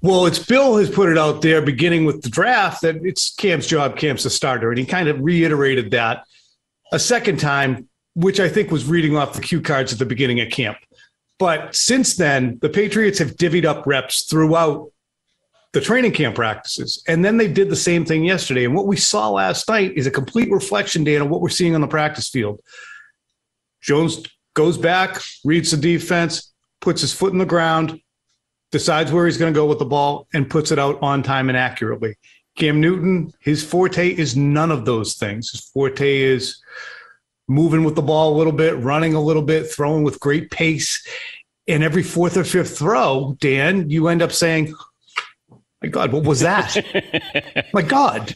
Well, 0.00 0.26
it's 0.26 0.38
Bill 0.38 0.76
has 0.76 0.88
put 0.88 1.08
it 1.08 1.18
out 1.18 1.42
there 1.42 1.60
beginning 1.60 2.04
with 2.04 2.22
the 2.22 2.28
draft 2.28 2.82
that 2.82 2.96
it's 3.02 3.34
Cam's 3.34 3.66
job, 3.66 3.96
Cam's 3.96 4.22
the 4.22 4.30
starter. 4.30 4.70
And 4.70 4.78
he 4.78 4.84
kind 4.84 5.08
of 5.08 5.18
reiterated 5.20 5.90
that 5.90 6.24
a 6.92 6.98
second 6.98 7.40
time 7.40 7.88
which 8.14 8.40
I 8.40 8.48
think 8.48 8.70
was 8.70 8.86
reading 8.86 9.16
off 9.16 9.34
the 9.34 9.42
cue 9.42 9.60
cards 9.60 9.92
at 9.92 9.98
the 9.98 10.06
beginning 10.06 10.40
of 10.40 10.50
camp. 10.50 10.78
But 11.38 11.74
since 11.74 12.16
then, 12.16 12.58
the 12.62 12.70
Patriots 12.70 13.18
have 13.18 13.36
divvied 13.36 13.66
up 13.66 13.86
reps 13.86 14.24
throughout 14.24 14.90
the 15.76 15.82
training 15.82 16.12
camp 16.12 16.34
practices. 16.34 17.02
And 17.06 17.22
then 17.22 17.36
they 17.36 17.48
did 17.48 17.68
the 17.68 17.76
same 17.76 18.06
thing 18.06 18.24
yesterday. 18.24 18.64
And 18.64 18.74
what 18.74 18.86
we 18.86 18.96
saw 18.96 19.28
last 19.28 19.68
night 19.68 19.92
is 19.94 20.06
a 20.06 20.10
complete 20.10 20.50
reflection, 20.50 21.04
Dan, 21.04 21.20
of 21.20 21.28
what 21.28 21.42
we're 21.42 21.50
seeing 21.50 21.74
on 21.74 21.82
the 21.82 21.86
practice 21.86 22.30
field. 22.30 22.62
Jones 23.82 24.22
goes 24.54 24.78
back, 24.78 25.20
reads 25.44 25.72
the 25.72 25.76
defense, 25.76 26.50
puts 26.80 27.02
his 27.02 27.12
foot 27.12 27.34
in 27.34 27.38
the 27.38 27.44
ground, 27.44 28.00
decides 28.72 29.12
where 29.12 29.26
he's 29.26 29.36
going 29.36 29.52
to 29.52 29.60
go 29.60 29.66
with 29.66 29.78
the 29.78 29.84
ball, 29.84 30.26
and 30.32 30.48
puts 30.48 30.70
it 30.70 30.78
out 30.78 30.98
on 31.02 31.22
time 31.22 31.50
and 31.50 31.58
accurately. 31.58 32.16
Cam 32.56 32.80
Newton, 32.80 33.34
his 33.40 33.62
forte 33.62 34.08
is 34.08 34.34
none 34.34 34.70
of 34.70 34.86
those 34.86 35.16
things. 35.16 35.50
His 35.50 35.60
forte 35.60 36.22
is 36.22 36.56
moving 37.48 37.84
with 37.84 37.96
the 37.96 38.00
ball 38.00 38.34
a 38.34 38.38
little 38.38 38.50
bit, 38.50 38.78
running 38.78 39.12
a 39.12 39.20
little 39.20 39.42
bit, 39.42 39.70
throwing 39.70 40.04
with 40.04 40.20
great 40.20 40.50
pace. 40.50 41.06
And 41.68 41.84
every 41.84 42.02
fourth 42.02 42.38
or 42.38 42.44
fifth 42.44 42.78
throw, 42.78 43.36
Dan, 43.40 43.90
you 43.90 44.08
end 44.08 44.22
up 44.22 44.32
saying, 44.32 44.72
My 45.82 45.88
God, 45.88 46.12
what 46.12 46.24
was 46.24 46.40
that? 46.40 47.66
My 47.72 47.82
God. 47.82 48.34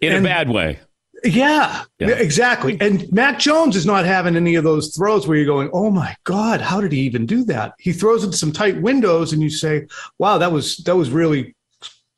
In 0.00 0.12
and, 0.12 0.26
a 0.26 0.28
bad 0.28 0.48
way. 0.50 0.78
Yeah, 1.24 1.84
yeah, 1.98 2.08
exactly. 2.10 2.78
And 2.80 3.10
Mac 3.12 3.38
Jones 3.38 3.76
is 3.76 3.84
not 3.84 4.04
having 4.04 4.36
any 4.36 4.54
of 4.54 4.64
those 4.64 4.94
throws 4.94 5.26
where 5.26 5.36
you're 5.36 5.46
going, 5.46 5.68
"Oh 5.72 5.90
my 5.90 6.16
God, 6.24 6.60
how 6.60 6.80
did 6.80 6.92
he 6.92 7.00
even 7.00 7.26
do 7.26 7.44
that?" 7.44 7.74
He 7.78 7.92
throws 7.92 8.24
into 8.24 8.36
some 8.36 8.52
tight 8.52 8.80
windows, 8.80 9.32
and 9.32 9.42
you 9.42 9.50
say, 9.50 9.86
"Wow, 10.18 10.38
that 10.38 10.50
was 10.52 10.78
that 10.78 10.96
was 10.96 11.10
really 11.10 11.54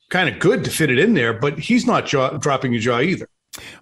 kind 0.09 0.29
of 0.29 0.39
good 0.39 0.63
to 0.63 0.71
fit 0.71 0.89
it 0.89 0.99
in 0.99 1.15
there." 1.15 1.33
But 1.33 1.59
he's 1.59 1.85
not 1.85 2.05
jaw, 2.05 2.37
dropping 2.37 2.71
your 2.71 2.81
jaw 2.81 3.01
either. 3.01 3.27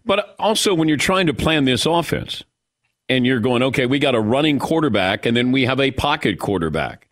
But 0.06 0.36
also, 0.40 0.74
when 0.74 0.88
you're 0.88 0.98
trying 0.98 1.28
to 1.28 1.34
plan 1.34 1.66
this 1.66 1.86
offense, 1.86 2.44
and 3.08 3.26
you're 3.26 3.40
going, 3.40 3.62
"Okay, 3.62 3.86
we 3.86 4.00
got 4.00 4.16
a 4.16 4.22
running 4.22 4.58
quarterback, 4.58 5.26
and 5.26 5.38
then 5.38 5.52
we 5.52 5.66
have 5.66 5.80
a 5.80 5.92
pocket 5.92 6.40
quarterback." 6.40 7.08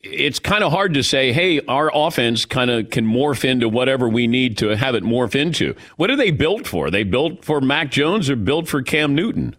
It's 0.00 0.38
kind 0.38 0.64
of 0.64 0.72
hard 0.72 0.94
to 0.94 1.02
say, 1.02 1.32
hey, 1.32 1.60
our 1.66 1.90
offense 1.94 2.44
kind 2.44 2.70
of 2.70 2.90
can 2.90 3.06
morph 3.06 3.44
into 3.44 3.68
whatever 3.68 4.08
we 4.08 4.26
need 4.26 4.58
to 4.58 4.76
have 4.76 4.94
it 4.94 5.02
morph 5.02 5.34
into. 5.34 5.74
What 5.96 6.10
are 6.10 6.16
they 6.16 6.30
built 6.30 6.66
for? 6.66 6.86
Are 6.86 6.90
they 6.90 7.04
built 7.04 7.44
for 7.44 7.60
Mac 7.60 7.90
Jones 7.90 8.30
or 8.30 8.36
built 8.36 8.68
for 8.68 8.82
Cam 8.82 9.14
Newton? 9.14 9.56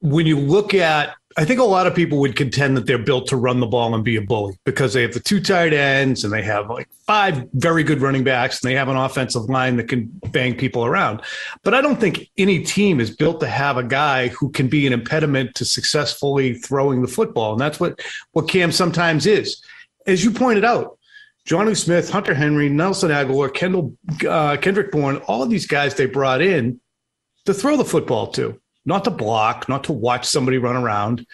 When 0.00 0.26
you 0.26 0.38
look 0.38 0.74
at 0.74 1.14
I 1.38 1.44
think 1.44 1.60
a 1.60 1.64
lot 1.64 1.86
of 1.86 1.94
people 1.94 2.18
would 2.20 2.34
contend 2.34 2.78
that 2.78 2.86
they're 2.86 2.96
built 2.96 3.26
to 3.28 3.36
run 3.36 3.60
the 3.60 3.66
ball 3.66 3.94
and 3.94 4.02
be 4.02 4.16
a 4.16 4.22
bully 4.22 4.56
because 4.64 4.94
they 4.94 5.02
have 5.02 5.12
the 5.12 5.20
two 5.20 5.38
tight 5.38 5.74
ends 5.74 6.24
and 6.24 6.32
they 6.32 6.42
have 6.42 6.70
like 6.70 6.88
five 7.06 7.46
very 7.52 7.82
good 7.82 8.00
running 8.00 8.24
backs 8.24 8.62
and 8.62 8.70
they 8.70 8.74
have 8.74 8.88
an 8.88 8.96
offensive 8.96 9.42
line 9.42 9.76
that 9.76 9.86
can 9.86 10.06
bang 10.30 10.56
people 10.56 10.86
around. 10.86 11.20
But 11.62 11.74
I 11.74 11.82
don't 11.82 12.00
think 12.00 12.30
any 12.38 12.62
team 12.62 13.00
is 13.00 13.14
built 13.14 13.40
to 13.40 13.48
have 13.48 13.76
a 13.76 13.82
guy 13.82 14.28
who 14.28 14.50
can 14.50 14.68
be 14.68 14.86
an 14.86 14.94
impediment 14.94 15.54
to 15.56 15.66
successfully 15.66 16.54
throwing 16.54 17.02
the 17.02 17.08
football. 17.08 17.52
And 17.52 17.60
that's 17.60 17.78
what, 17.78 18.00
what 18.32 18.48
Cam 18.48 18.72
sometimes 18.72 19.26
is. 19.26 19.62
As 20.06 20.24
you 20.24 20.30
pointed 20.30 20.64
out, 20.64 20.98
Jonnu 21.46 21.76
Smith, 21.76 22.08
Hunter 22.08 22.34
Henry, 22.34 22.70
Nelson 22.70 23.10
Agholor, 23.10 23.52
Kendall, 23.52 23.94
uh, 24.26 24.56
Kendrick 24.56 24.90
Bourne, 24.90 25.18
all 25.28 25.42
of 25.42 25.50
these 25.50 25.66
guys 25.66 25.94
they 25.94 26.06
brought 26.06 26.40
in 26.40 26.80
to 27.44 27.52
throw 27.52 27.76
the 27.76 27.84
football 27.84 28.28
to 28.28 28.58
not 28.86 29.04
to 29.04 29.10
block, 29.10 29.68
not 29.68 29.84
to 29.84 29.92
watch 29.92 30.24
somebody 30.24 30.58
run 30.58 30.76
around. 30.76 31.26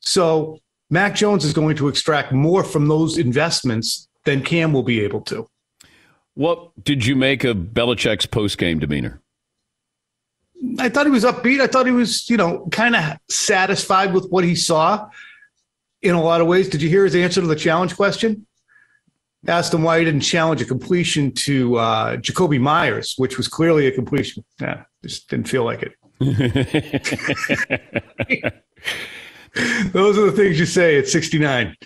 So 0.00 0.58
Mac 0.90 1.14
Jones 1.14 1.44
is 1.44 1.52
going 1.52 1.76
to 1.76 1.88
extract 1.88 2.32
more 2.32 2.64
from 2.64 2.88
those 2.88 3.18
investments 3.18 4.08
than 4.24 4.42
Cam 4.42 4.72
will 4.72 4.82
be 4.82 5.00
able 5.00 5.20
to. 5.22 5.48
What 6.34 6.70
did 6.82 7.06
you 7.06 7.14
make 7.14 7.44
of 7.44 7.56
Belichick's 7.56 8.26
post 8.26 8.58
game 8.58 8.80
demeanor? 8.80 9.20
I 10.78 10.88
thought 10.88 11.06
he 11.06 11.12
was 11.12 11.24
upbeat. 11.24 11.60
I 11.60 11.66
thought 11.66 11.86
he 11.86 11.92
was, 11.92 12.28
you 12.28 12.36
know, 12.36 12.66
kind 12.72 12.96
of 12.96 13.18
satisfied 13.28 14.12
with 14.12 14.28
what 14.30 14.44
he 14.44 14.54
saw 14.54 15.08
in 16.02 16.14
a 16.14 16.22
lot 16.22 16.40
of 16.40 16.46
ways. 16.46 16.68
Did 16.68 16.82
you 16.82 16.88
hear 16.88 17.04
his 17.04 17.14
answer 17.14 17.40
to 17.40 17.46
the 17.46 17.54
challenge 17.54 17.94
question? 17.94 18.46
Asked 19.46 19.74
him 19.74 19.82
why 19.82 19.98
he 19.98 20.06
didn't 20.06 20.22
challenge 20.22 20.62
a 20.62 20.64
completion 20.64 21.32
to 21.32 21.76
uh, 21.76 22.16
Jakobi 22.16 22.58
Meyers, 22.58 23.14
which 23.18 23.36
was 23.36 23.46
clearly 23.46 23.86
a 23.86 23.92
completion. 23.92 24.42
Yeah, 24.60 24.84
just 25.02 25.28
didn't 25.28 25.48
feel 25.48 25.64
like 25.64 25.82
it. 25.82 25.92
Those 29.92 30.18
are 30.18 30.26
the 30.26 30.32
things 30.32 30.58
you 30.58 30.66
say 30.66 30.98
at 30.98 31.08
69. 31.08 31.76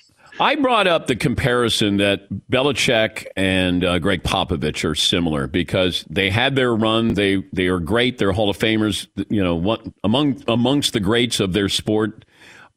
I 0.40 0.55
brought 0.55 0.87
up 0.87 1.07
the 1.07 1.16
comparison 1.16 1.96
that 1.96 2.29
Belichick 2.51 3.27
and 3.37 3.85
uh, 3.85 3.98
Gregg 3.98 4.22
Popovich 4.22 4.88
are 4.88 4.94
similar 4.94 5.48
because 5.48 6.05
they 6.09 6.31
had 6.31 6.55
their 6.55 6.74
run. 6.74 7.14
They 7.14 7.42
they 7.53 7.66
are 7.66 7.81
great. 7.81 8.18
They're 8.18 8.33
Hall 8.33 8.48
of 8.48 8.57
Famers. 8.57 9.09
You 9.29 9.42
know, 9.42 9.57
what, 9.57 9.85
among 10.05 10.42
amongst 10.46 10.92
the 10.92 11.01
greats 11.01 11.40
of 11.40 11.53
their 11.53 11.68
sport. 11.68 12.24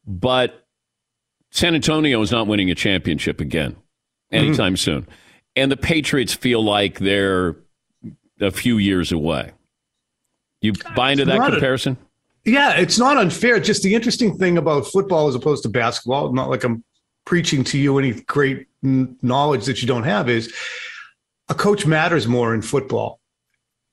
But 0.06 0.66
San 1.50 1.74
Antonio 1.74 2.20
is 2.22 2.32
not 2.32 2.48
winning 2.48 2.70
a 2.70 2.74
championship 2.74 3.40
again 3.40 3.76
anytime 4.32 4.74
mm-hmm. 4.74 4.76
soon, 4.76 5.08
and 5.54 5.70
the 5.70 5.76
Patriots 5.76 6.34
feel 6.34 6.64
like 6.64 6.98
they're 6.98 7.56
a 8.40 8.50
few 8.50 8.78
years 8.78 9.12
away. 9.12 9.52
You 10.62 10.72
buy 10.96 11.10
into 11.12 11.26
that 11.26 11.50
comparison? 11.50 11.98
A, 12.46 12.50
yeah, 12.50 12.72
it's 12.78 12.98
not 12.98 13.18
unfair. 13.18 13.60
Just 13.60 13.82
the 13.82 13.94
interesting 13.94 14.38
thing 14.38 14.56
about 14.56 14.86
football 14.86 15.28
as 15.28 15.34
opposed 15.34 15.64
to 15.64 15.68
basketball, 15.68 16.32
not 16.32 16.48
like 16.48 16.64
I'm 16.64 16.82
preaching 17.24 17.64
to 17.64 17.78
you 17.78 17.98
any 17.98 18.12
great 18.22 18.68
knowledge 18.82 19.66
that 19.66 19.82
you 19.82 19.88
don't 19.88 20.04
have, 20.04 20.30
is 20.30 20.54
a 21.48 21.54
coach 21.54 21.84
matters 21.84 22.26
more 22.26 22.54
in 22.54 22.62
football. 22.62 23.20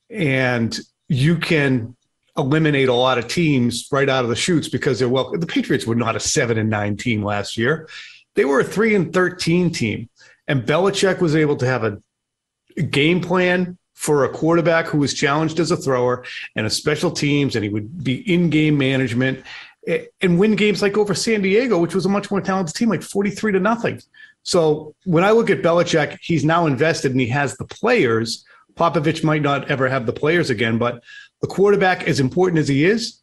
And 0.10 0.78
you 1.08 1.38
can 1.38 1.96
eliminate 2.38 2.88
a 2.88 2.94
lot 2.94 3.18
of 3.18 3.28
teams 3.28 3.88
right 3.92 4.08
out 4.08 4.24
of 4.24 4.30
the 4.30 4.36
shoots 4.36 4.70
because 4.70 5.00
they're 5.00 5.10
well. 5.10 5.32
The 5.32 5.46
Patriots 5.46 5.86
were 5.86 5.96
not 5.96 6.16
a 6.16 6.20
seven 6.20 6.58
and 6.58 6.70
nine 6.70 6.98
team 6.98 7.24
last 7.24 7.58
year; 7.58 7.90
they 8.36 8.46
were 8.46 8.60
a 8.60 8.64
three 8.64 8.96
and 8.96 9.12
thirteen 9.14 9.72
team. 9.72 10.10
And 10.48 10.64
Belichick 10.64 11.20
was 11.20 11.36
able 11.36 11.58
to 11.58 11.66
have 11.68 11.84
a 11.84 12.82
game 12.82 13.22
plan 13.22 13.78
for 14.00 14.24
a 14.24 14.30
quarterback 14.30 14.86
who 14.86 14.98
was 14.98 15.14
challenged 15.14 15.60
as 15.60 15.72
a 15.72 15.76
thrower 15.76 16.24
and 16.56 16.66
a 16.66 16.70
special 16.70 17.12
teams, 17.12 17.58
and 17.58 17.66
he 17.66 17.70
would 17.70 18.02
be 18.02 18.22
in 18.34 18.50
game 18.50 18.78
management 18.78 19.44
eh, 19.88 20.06
and 20.22 20.40
win 20.40 20.56
games 20.56 20.82
like 20.82 20.98
over 20.98 21.14
San 21.14 21.42
Diego, 21.42 21.78
which 21.78 21.94
was 21.94 22.06
a 22.06 22.10
much 22.10 22.32
more 22.32 22.40
talented 22.40 22.74
team, 22.74 22.88
like 22.88 23.02
43 23.02 23.52
to 23.52 23.60
nothing. 23.60 24.02
So 24.44 24.96
when 25.04 25.26
I 25.26 25.32
look 25.32 25.50
at 25.50 25.62
Belichick, 25.62 26.18
he's 26.22 26.46
now 26.46 26.66
invested 26.66 27.12
and 27.12 27.20
he 27.20 27.28
has 27.28 27.58
the 27.58 27.66
players. 27.66 28.46
Popovich 28.76 29.22
might 29.22 29.42
not 29.42 29.70
ever 29.70 29.90
have 29.90 30.06
the 30.06 30.14
players 30.14 30.50
again, 30.50 30.78
but 30.78 31.04
the 31.42 31.48
quarterback, 31.48 32.08
as 32.08 32.22
important 32.22 32.60
as 32.60 32.70
he 32.70 32.86
is, 32.86 33.20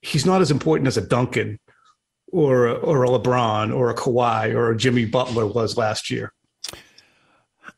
he's 0.00 0.24
not 0.24 0.40
as 0.40 0.50
important 0.50 0.88
as 0.88 0.96
a 0.96 1.06
Duncan 1.06 1.60
or 2.32 2.68
a, 2.68 2.72
or 2.72 3.04
a 3.04 3.08
LeBron 3.08 3.76
or 3.76 3.90
a 3.90 3.94
Kawhi 3.94 4.54
or 4.54 4.70
a 4.70 4.76
Jimmy 4.78 5.04
Butler 5.04 5.46
was 5.46 5.76
last 5.76 6.10
year. 6.10 6.32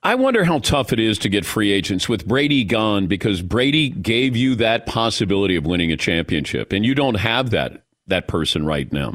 I 0.02 0.14
wonder 0.14 0.44
how 0.44 0.60
tough 0.60 0.92
it 0.92 1.00
is 1.00 1.18
to 1.18 1.28
get 1.28 1.44
free 1.44 1.72
agents 1.72 2.08
with 2.08 2.26
Brady 2.28 2.64
gone 2.64 3.06
because 3.06 3.42
Brady 3.42 3.88
gave 3.88 4.36
you 4.36 4.54
that 4.56 4.86
possibility 4.86 5.56
of 5.56 5.66
winning 5.66 5.90
a 5.90 5.96
championship, 5.96 6.72
and 6.72 6.84
you 6.84 6.94
don't 6.94 7.16
have 7.16 7.50
that 7.50 7.82
that 8.06 8.28
person 8.28 8.64
right 8.64 8.92
now. 8.92 9.14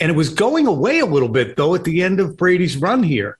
And 0.00 0.10
it 0.10 0.14
was 0.14 0.28
going 0.28 0.66
away 0.66 0.98
a 0.98 1.06
little 1.06 1.28
bit 1.28 1.56
though 1.56 1.74
at 1.74 1.84
the 1.84 2.02
end 2.02 2.20
of 2.20 2.36
Brady's 2.36 2.76
run 2.76 3.02
here. 3.02 3.38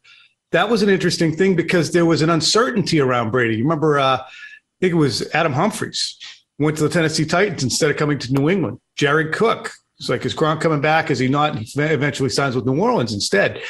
That 0.52 0.70
was 0.70 0.82
an 0.82 0.88
interesting 0.88 1.36
thing 1.36 1.56
because 1.56 1.90
there 1.90 2.06
was 2.06 2.22
an 2.22 2.30
uncertainty 2.30 3.00
around 3.00 3.32
Brady. 3.32 3.56
You 3.56 3.64
remember, 3.64 3.98
uh, 3.98 4.18
I 4.18 4.26
think 4.80 4.92
it 4.92 4.96
was 4.96 5.28
Adam 5.34 5.52
Humphries 5.52 6.16
went 6.58 6.76
to 6.76 6.84
the 6.84 6.88
Tennessee 6.88 7.26
Titans 7.26 7.64
instead 7.64 7.90
of 7.90 7.96
coming 7.96 8.18
to 8.20 8.32
New 8.32 8.48
England. 8.48 8.78
Jared 8.94 9.34
Cook. 9.34 9.72
It's 9.98 10.08
like, 10.08 10.24
is 10.24 10.34
Gronk 10.34 10.60
coming 10.60 10.80
back? 10.80 11.10
Is 11.10 11.18
he 11.18 11.26
not? 11.26 11.58
He 11.58 11.80
eventually 11.80 12.28
signs 12.28 12.54
with 12.54 12.66
New 12.66 12.80
Orleans 12.80 13.12
instead 13.12 13.62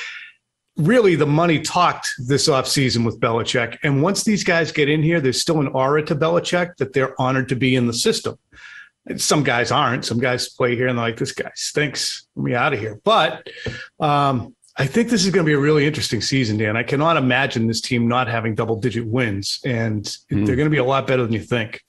really 0.76 1.14
the 1.14 1.26
money 1.26 1.60
talked 1.60 2.08
this 2.18 2.48
offseason 2.48 3.04
with 3.04 3.18
Belichick. 3.20 3.78
And 3.82 4.02
once 4.02 4.24
these 4.24 4.44
guys 4.44 4.72
get 4.72 4.88
in 4.88 5.02
here, 5.02 5.20
there's 5.20 5.40
still 5.40 5.60
an 5.60 5.68
aura 5.68 6.02
to 6.04 6.14
Belichick 6.14 6.76
that 6.76 6.92
they're 6.92 7.18
honored 7.20 7.48
to 7.48 7.56
be 7.56 7.76
in 7.76 7.86
the 7.86 7.92
system. 7.92 8.38
some 9.16 9.42
guys 9.42 9.70
aren't. 9.70 10.04
Some 10.04 10.18
guys 10.18 10.48
play 10.48 10.76
here 10.76 10.88
and 10.88 10.98
they're 10.98 11.06
like, 11.06 11.16
this 11.16 11.32
guy 11.32 11.50
stinks. 11.54 12.26
Let 12.36 12.44
me 12.44 12.54
out 12.54 12.72
of 12.72 12.78
here. 12.78 13.00
But 13.04 13.48
um, 14.00 14.54
I 14.76 14.86
think 14.86 15.08
this 15.08 15.24
is 15.24 15.30
going 15.30 15.44
to 15.44 15.48
be 15.48 15.54
a 15.54 15.58
really 15.58 15.86
interesting 15.86 16.20
season, 16.20 16.58
Dan. 16.58 16.76
I 16.76 16.82
cannot 16.82 17.16
imagine 17.16 17.66
this 17.66 17.80
team 17.80 18.08
not 18.08 18.28
having 18.28 18.54
double 18.54 18.76
digit 18.76 19.06
wins, 19.06 19.60
and 19.64 20.04
mm. 20.04 20.44
they're 20.44 20.56
going 20.56 20.66
to 20.66 20.70
be 20.70 20.76
a 20.76 20.84
lot 20.84 21.06
better 21.06 21.22
than 21.22 21.32
you 21.32 21.40
think. 21.40 21.82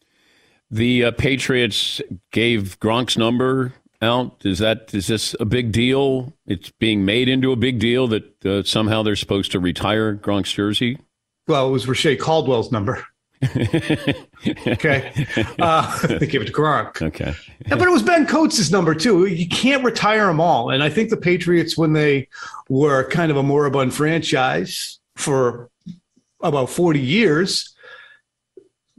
The 0.71 1.05
uh, 1.05 1.11
Patriots 1.11 2.01
gave 2.31 2.79
Gronk's 2.79 3.17
number 3.17 3.73
out? 4.01 4.45
Is 4.45 4.59
that 4.59 4.93
is 4.93 5.07
this 5.07 5.35
a 5.39 5.45
big 5.45 5.71
deal? 5.71 6.33
It's 6.45 6.71
being 6.71 7.05
made 7.05 7.29
into 7.29 7.51
a 7.51 7.55
big 7.55 7.79
deal 7.79 8.07
that 8.07 8.45
uh, 8.45 8.63
somehow 8.63 9.03
they're 9.03 9.15
supposed 9.15 9.51
to 9.53 9.59
retire 9.59 10.15
Gronk's 10.15 10.51
jersey. 10.51 10.99
Well, 11.47 11.69
it 11.69 11.71
was 11.71 11.87
Reche 11.87 12.19
Caldwell's 12.19 12.71
number. 12.71 13.05
okay, 14.67 15.27
uh, 15.59 16.07
they 16.07 16.25
gave 16.25 16.41
it 16.41 16.47
to 16.47 16.53
Gronk. 16.53 17.01
Okay, 17.03 17.35
yeah, 17.67 17.75
but 17.75 17.87
it 17.87 17.91
was 17.91 18.01
Ben 18.01 18.25
Coates' 18.25 18.71
number 18.71 18.95
too. 18.95 19.25
You 19.25 19.47
can't 19.47 19.83
retire 19.83 20.25
them 20.25 20.39
all, 20.39 20.71
and 20.71 20.81
I 20.81 20.89
think 20.89 21.11
the 21.11 21.17
Patriots, 21.17 21.77
when 21.77 21.93
they 21.93 22.29
were 22.67 23.07
kind 23.09 23.29
of 23.29 23.37
a 23.37 23.43
moribund 23.43 23.93
franchise 23.93 24.99
for 25.15 25.69
about 26.41 26.71
forty 26.71 26.99
years, 26.99 27.75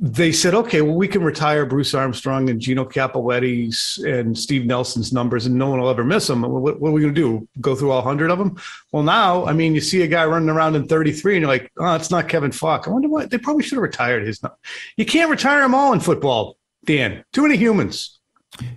they 0.01 0.31
said, 0.31 0.55
okay, 0.55 0.81
well, 0.81 0.95
we 0.95 1.09
can 1.09 1.25
retire 1.25 1.67
Bruce 1.67 1.93
Armstrong 1.93 2.51
and 2.51 2.61
Gino 2.61 2.85
Cappelletti's 2.85 3.99
and 4.07 4.39
Steve 4.39 4.65
Nelson's 4.65 5.13
numbers, 5.13 5.47
and 5.47 5.57
no 5.57 5.69
one 5.69 5.81
will 5.81 5.89
ever 5.89 6.05
miss 6.05 6.29
them. 6.29 6.43
What, 6.43 6.81
what 6.81 6.89
are 6.89 6.93
we 6.93 7.01
going 7.01 7.15
to 7.15 7.21
do? 7.21 7.49
Go 7.61 7.75
through 7.75 7.91
all 7.91 8.03
hundred 8.03 8.31
of 8.31 8.39
them? 8.39 8.57
Well, 8.93 9.03
now, 9.03 9.45
I 9.45 9.53
mean, 9.53 9.75
you 9.75 9.81
see 9.81 10.03
a 10.03 10.07
guy 10.07 10.25
running 10.25 10.51
around 10.51 10.77
in 10.77 10.87
33, 10.87 11.35
and 11.35 11.43
you're 11.43 11.51
like, 11.51 11.73
oh, 11.79 11.97
it's 11.97 12.13
not 12.13 12.29
Kevin 12.29 12.53
Faulk. 12.53 12.87
I 12.87 12.91
wonder 12.91 13.09
what 13.09 13.31
they 13.31 13.39
probably 13.39 13.65
should 13.65 13.75
have 13.75 13.83
retired 13.83 14.25
his. 14.25 14.41
Number. 14.41 14.57
You 14.97 15.05
can't 15.05 15.31
retire 15.31 15.63
them 15.63 15.75
all 15.75 15.93
in 15.93 15.99
football, 15.99 16.57
Dan. 16.85 17.25
Too 17.33 17.43
many 17.43 17.57
humans. 17.57 18.21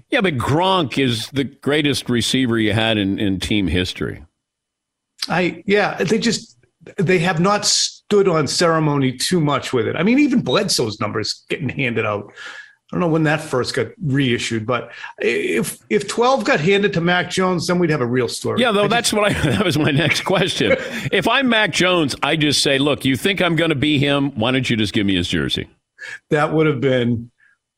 Yeah, 0.10 0.22
but 0.22 0.38
Gronk 0.38 0.98
is 0.98 1.30
the 1.30 1.44
greatest 1.44 2.10
receiver 2.10 2.58
you 2.58 2.74
had 2.74 2.98
in, 2.98 3.20
in 3.20 3.40
team 3.40 3.68
history. 3.68 4.26
I 5.30 5.64
yeah, 5.68 6.04
they 6.04 6.18
just 6.18 6.58
they 6.98 7.20
have 7.20 7.40
not 7.40 7.66
stood 8.12 8.28
on 8.28 8.46
ceremony 8.46 9.14
too 9.14 9.40
much 9.40 9.72
with 9.72 9.88
it. 9.88 9.96
I 9.96 10.04
mean, 10.04 10.20
even 10.20 10.42
Bledsoe's 10.42 11.00
numbers 11.00 11.46
getting 11.48 11.70
handed 11.70 12.06
out. 12.06 12.30
I 12.30 12.34
don't 12.92 13.00
know 13.00 13.08
when 13.08 13.24
that 13.24 13.40
first 13.40 13.74
got 13.74 13.88
reissued, 14.04 14.66
but 14.66 14.92
if 15.20 15.80
if 15.90 16.10
twelve 16.10 16.44
got 16.44 16.60
handed 16.60 16.92
to 16.92 17.00
Mac 17.00 17.30
Jones, 17.30 17.68
then 17.68 17.80
we'd 17.80 17.90
have 17.90 18.02
a 18.02 18.06
real 18.06 18.28
story. 18.28 18.60
Yeah, 18.60 18.74
though 18.74 18.90
that's 18.90 19.14
what 19.14 19.32
I 19.32 19.34
that 19.50 19.64
was 19.64 19.78
my 19.78 19.92
next 19.92 20.26
question. 20.26 20.76
if 21.14 21.26
I'm 21.26 21.48
Mac 21.48 21.72
Jones, 21.72 22.18
I 22.22 22.36
just 22.36 22.62
say, 22.62 22.80
look, 22.80 23.06
you 23.06 23.16
think 23.16 23.42
I'm 23.42 23.56
going 23.56 23.70
to 23.70 23.78
be 23.78 23.98
him? 23.98 24.38
Why 24.38 24.52
don't 24.52 24.70
you 24.70 24.76
just 24.76 24.92
give 24.92 25.06
me 25.06 25.16
his 25.16 25.30
jersey? 25.30 25.70
That 26.32 26.52
would 26.52 26.68
have 26.68 26.82
been 26.82 27.32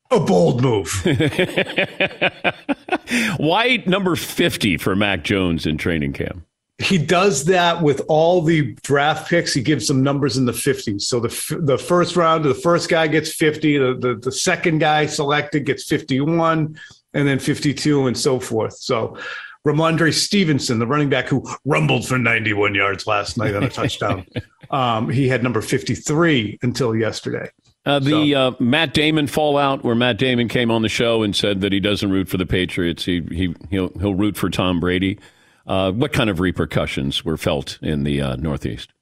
a 0.10 0.20
bold 0.20 0.64
move. 0.64 0.90
Why 3.38 3.84
number 3.86 4.16
fifty 4.16 4.78
for 4.78 4.96
Mac 4.96 5.24
Jones 5.24 5.68
in 5.68 5.78
training 5.78 6.14
camp? 6.14 6.44
He 6.80 6.98
does 6.98 7.46
that 7.46 7.82
with 7.82 8.02
all 8.08 8.42
the 8.42 8.74
draft 8.82 9.30
picks. 9.30 9.54
He 9.54 9.62
gives 9.62 9.88
them 9.88 10.02
numbers 10.02 10.38
in 10.38 10.46
the 10.46 10.52
50s. 10.52 11.04
So 11.04 11.20
the 11.20 11.60
the 11.62 11.78
first 11.78 12.16
round, 12.16 12.44
the 12.44 12.56
first 12.56 12.90
guy 12.90 13.08
gets 13.08 13.34
50, 13.34 13.78
the, 13.78 13.94
the, 13.94 14.16
the 14.16 14.32
second 14.32 14.80
guy 14.80 15.06
selected 15.06 15.66
gets 15.66 15.86
51, 15.86 16.78
and 17.14 17.28
then 17.28 17.38
52, 17.38 18.08
and 18.08 18.18
so 18.18 18.40
forth. 18.40 18.74
So 18.78 19.18
Rhamondre 19.66 20.14
Stevenson, 20.14 20.80
the 20.80 20.88
running 20.88 21.10
back 21.10 21.28
who 21.28 21.46
rumbled 21.64 22.08
for 22.08 22.18
91 22.18 22.76
yards 22.76 23.08
last 23.08 23.38
night 23.38 23.56
on 23.56 23.64
a 23.64 23.70
touchdown, 23.70 24.26
um, 24.72 25.10
he 25.10 25.28
had 25.28 25.42
number 25.42 25.62
53 25.62 26.60
until 26.64 26.96
yesterday. 26.96 27.50
Uh, 27.86 28.00
the 28.00 28.32
so. 28.32 28.40
uh, 28.40 28.52
Matt 28.60 28.94
Damon 28.94 29.28
fallout, 29.28 29.84
where 29.84 29.96
Matt 29.96 30.18
Damon 30.18 30.48
came 30.48 30.72
on 30.72 30.82
the 30.82 30.90
show 30.90 31.22
and 31.22 31.36
said 31.36 31.62
that 31.62 31.72
he 31.72 31.80
doesn't 31.80 32.10
root 32.10 32.30
for 32.30 32.38
the 32.38 32.46
Patriots, 32.46 33.06
he 33.06 33.22
he 33.32 33.56
he'll, 33.70 33.90
he'll 34.00 34.16
root 34.16 34.38
for 34.38 34.50
Tom 34.50 34.80
Brady. 34.80 35.20
Uh, 35.66 35.92
what 35.92 36.12
kind 36.12 36.30
of 36.30 36.40
repercussions 36.40 37.24
were 37.24 37.38
felt 37.38 37.80
in 37.82 38.04
the 38.04 38.22
uh, 38.22 38.36
Northeast? 38.36 38.94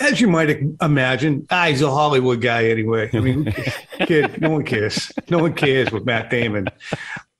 As 0.00 0.20
you 0.20 0.28
might 0.28 0.60
imagine, 0.80 1.46
ah, 1.50 1.66
he's 1.66 1.82
a 1.82 1.90
Hollywood 1.90 2.40
guy 2.40 2.66
anyway. 2.66 3.10
I 3.12 3.20
mean, 3.20 3.52
kid, 4.06 4.40
no 4.40 4.50
one 4.50 4.64
cares. 4.64 5.10
No 5.28 5.38
one 5.38 5.54
cares 5.54 5.90
what 5.90 6.04
Matt 6.04 6.30
Damon 6.30 6.68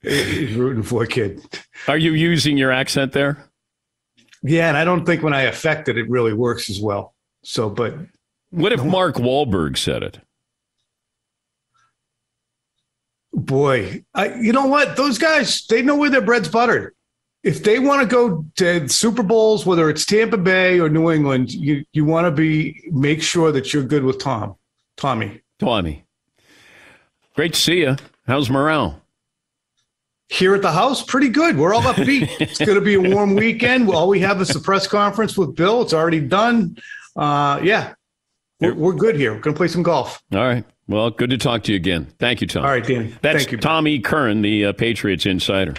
is 0.02 0.54
rooting 0.54 0.82
for, 0.82 1.06
kid. 1.06 1.40
Are 1.86 1.98
you 1.98 2.12
using 2.12 2.56
your 2.56 2.72
accent 2.72 3.12
there? 3.12 3.44
Yeah, 4.42 4.68
and 4.68 4.76
I 4.76 4.84
don't 4.84 5.04
think 5.04 5.22
when 5.22 5.34
I 5.34 5.42
affect 5.42 5.88
it, 5.88 5.98
it 5.98 6.08
really 6.08 6.32
works 6.32 6.70
as 6.70 6.80
well. 6.80 7.14
So, 7.42 7.68
but 7.68 7.94
what 8.50 8.72
if 8.72 8.84
Mark 8.84 9.16
Wahlberg 9.16 9.76
said 9.76 10.02
it? 10.02 10.20
Boy, 13.32 14.04
I, 14.14 14.34
you 14.34 14.52
know 14.52 14.66
what? 14.66 14.96
Those 14.96 15.18
guys, 15.18 15.66
they 15.66 15.82
know 15.82 15.96
where 15.96 16.10
their 16.10 16.22
bread's 16.22 16.48
buttered 16.48 16.94
if 17.42 17.62
they 17.62 17.78
want 17.78 18.02
to 18.02 18.06
go 18.06 18.44
to 18.56 18.88
Super 18.88 19.22
Bowls, 19.22 19.64
whether 19.64 19.88
it's 19.88 20.04
Tampa 20.04 20.36
Bay 20.36 20.80
or 20.80 20.88
New 20.88 21.10
England, 21.10 21.52
you 21.52 21.84
you 21.92 22.04
want 22.04 22.26
to 22.26 22.30
be 22.30 22.82
make 22.90 23.22
sure 23.22 23.52
that 23.52 23.72
you're 23.72 23.84
good 23.84 24.04
with 24.04 24.18
Tom, 24.18 24.56
Tommy, 24.96 25.40
Tommy. 25.58 26.04
Great 27.34 27.54
to 27.54 27.60
see 27.60 27.80
you. 27.80 27.96
How's 28.26 28.50
morale? 28.50 29.00
Here 30.30 30.54
at 30.54 30.60
the 30.60 30.72
house, 30.72 31.02
pretty 31.02 31.30
good. 31.30 31.56
We're 31.56 31.72
all 31.72 31.82
upbeat. 31.82 32.28
it's 32.40 32.58
going 32.58 32.74
to 32.74 32.82
be 32.82 32.94
a 32.94 33.00
warm 33.00 33.34
weekend. 33.34 33.88
All 33.88 34.08
we 34.08 34.20
have 34.20 34.40
is 34.42 34.48
the 34.48 34.60
press 34.60 34.86
conference 34.86 35.38
with 35.38 35.54
Bill. 35.54 35.80
It's 35.80 35.94
already 35.94 36.20
done. 36.20 36.76
Uh, 37.16 37.60
yeah, 37.62 37.94
we're, 38.60 38.74
we're 38.74 38.92
good 38.92 39.16
here. 39.16 39.32
We're 39.32 39.40
going 39.40 39.54
to 39.54 39.58
play 39.58 39.68
some 39.68 39.82
golf. 39.82 40.22
All 40.34 40.44
right. 40.44 40.64
Well, 40.86 41.10
good 41.10 41.30
to 41.30 41.38
talk 41.38 41.62
to 41.64 41.72
you 41.72 41.76
again. 41.76 42.08
Thank 42.18 42.40
you, 42.40 42.46
Tom. 42.46 42.64
All 42.64 42.70
right, 42.70 42.84
Dan. 42.84 43.16
That's 43.22 43.38
Thank 43.38 43.52
you. 43.52 43.58
Tommy 43.58 44.00
Curran, 44.00 44.42
the 44.42 44.66
uh, 44.66 44.72
Patriots 44.72 45.24
insider. 45.24 45.74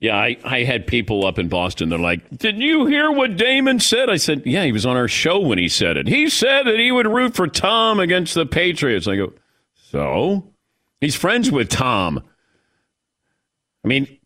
Yeah, 0.00 0.16
I, 0.16 0.38
I 0.44 0.64
had 0.64 0.86
people 0.86 1.26
up 1.26 1.38
in 1.38 1.48
Boston. 1.48 1.90
They're 1.90 1.98
like, 1.98 2.38
Did 2.38 2.58
you 2.58 2.86
hear 2.86 3.10
what 3.12 3.36
Damon 3.36 3.80
said? 3.80 4.08
I 4.08 4.16
said, 4.16 4.42
Yeah, 4.46 4.64
he 4.64 4.72
was 4.72 4.86
on 4.86 4.96
our 4.96 5.08
show 5.08 5.38
when 5.38 5.58
he 5.58 5.68
said 5.68 5.98
it. 5.98 6.08
He 6.08 6.30
said 6.30 6.64
that 6.64 6.78
he 6.78 6.90
would 6.90 7.06
root 7.06 7.34
for 7.34 7.46
Tom 7.46 8.00
against 8.00 8.34
the 8.34 8.46
Patriots. 8.46 9.06
I 9.06 9.16
go, 9.16 9.32
So? 9.74 10.46
He's 11.00 11.14
friends 11.16 11.50
with 11.50 11.68
Tom. 11.68 12.22
I 13.84 13.88
mean, 13.88 14.18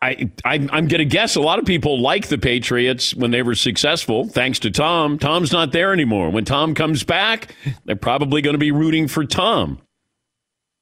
I, 0.00 0.30
I 0.44 0.54
I'm 0.54 0.88
going 0.88 0.98
to 0.98 1.04
guess 1.06 1.36
a 1.36 1.40
lot 1.40 1.58
of 1.58 1.64
people 1.64 2.00
like 2.00 2.28
the 2.28 2.38
Patriots 2.38 3.14
when 3.14 3.30
they 3.30 3.42
were 3.42 3.54
successful, 3.54 4.28
thanks 4.28 4.58
to 4.60 4.70
Tom. 4.70 5.18
Tom's 5.18 5.52
not 5.52 5.72
there 5.72 5.92
anymore. 5.92 6.30
When 6.30 6.44
Tom 6.44 6.74
comes 6.74 7.04
back, 7.04 7.54
they're 7.84 7.96
probably 7.96 8.42
going 8.42 8.54
to 8.54 8.58
be 8.58 8.70
rooting 8.70 9.08
for 9.08 9.24
Tom. 9.24 9.80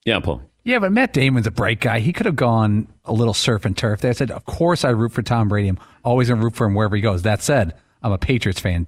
Yeah, 0.04 0.20
Paul. 0.20 0.42
Yeah, 0.64 0.78
but 0.78 0.92
Matt 0.92 1.12
Damon's 1.12 1.46
a 1.46 1.50
bright 1.50 1.80
guy. 1.80 2.00
He 2.00 2.12
could 2.12 2.26
have 2.26 2.36
gone 2.36 2.88
a 3.04 3.12
little 3.12 3.34
surf 3.34 3.66
and 3.66 3.76
turf. 3.76 4.00
They 4.00 4.12
said, 4.14 4.30
of 4.30 4.46
course 4.46 4.84
I 4.84 4.90
root 4.90 5.12
for 5.12 5.22
Tom 5.22 5.48
Brady. 5.48 5.68
I'm 5.68 5.78
always 6.04 6.28
going 6.28 6.40
to 6.40 6.44
root 6.44 6.56
for 6.56 6.66
him 6.66 6.74
wherever 6.74 6.96
he 6.96 7.02
goes. 7.02 7.22
That 7.22 7.42
said, 7.42 7.74
I'm 8.02 8.12
a 8.12 8.18
Patriots 8.18 8.60
fan, 8.60 8.86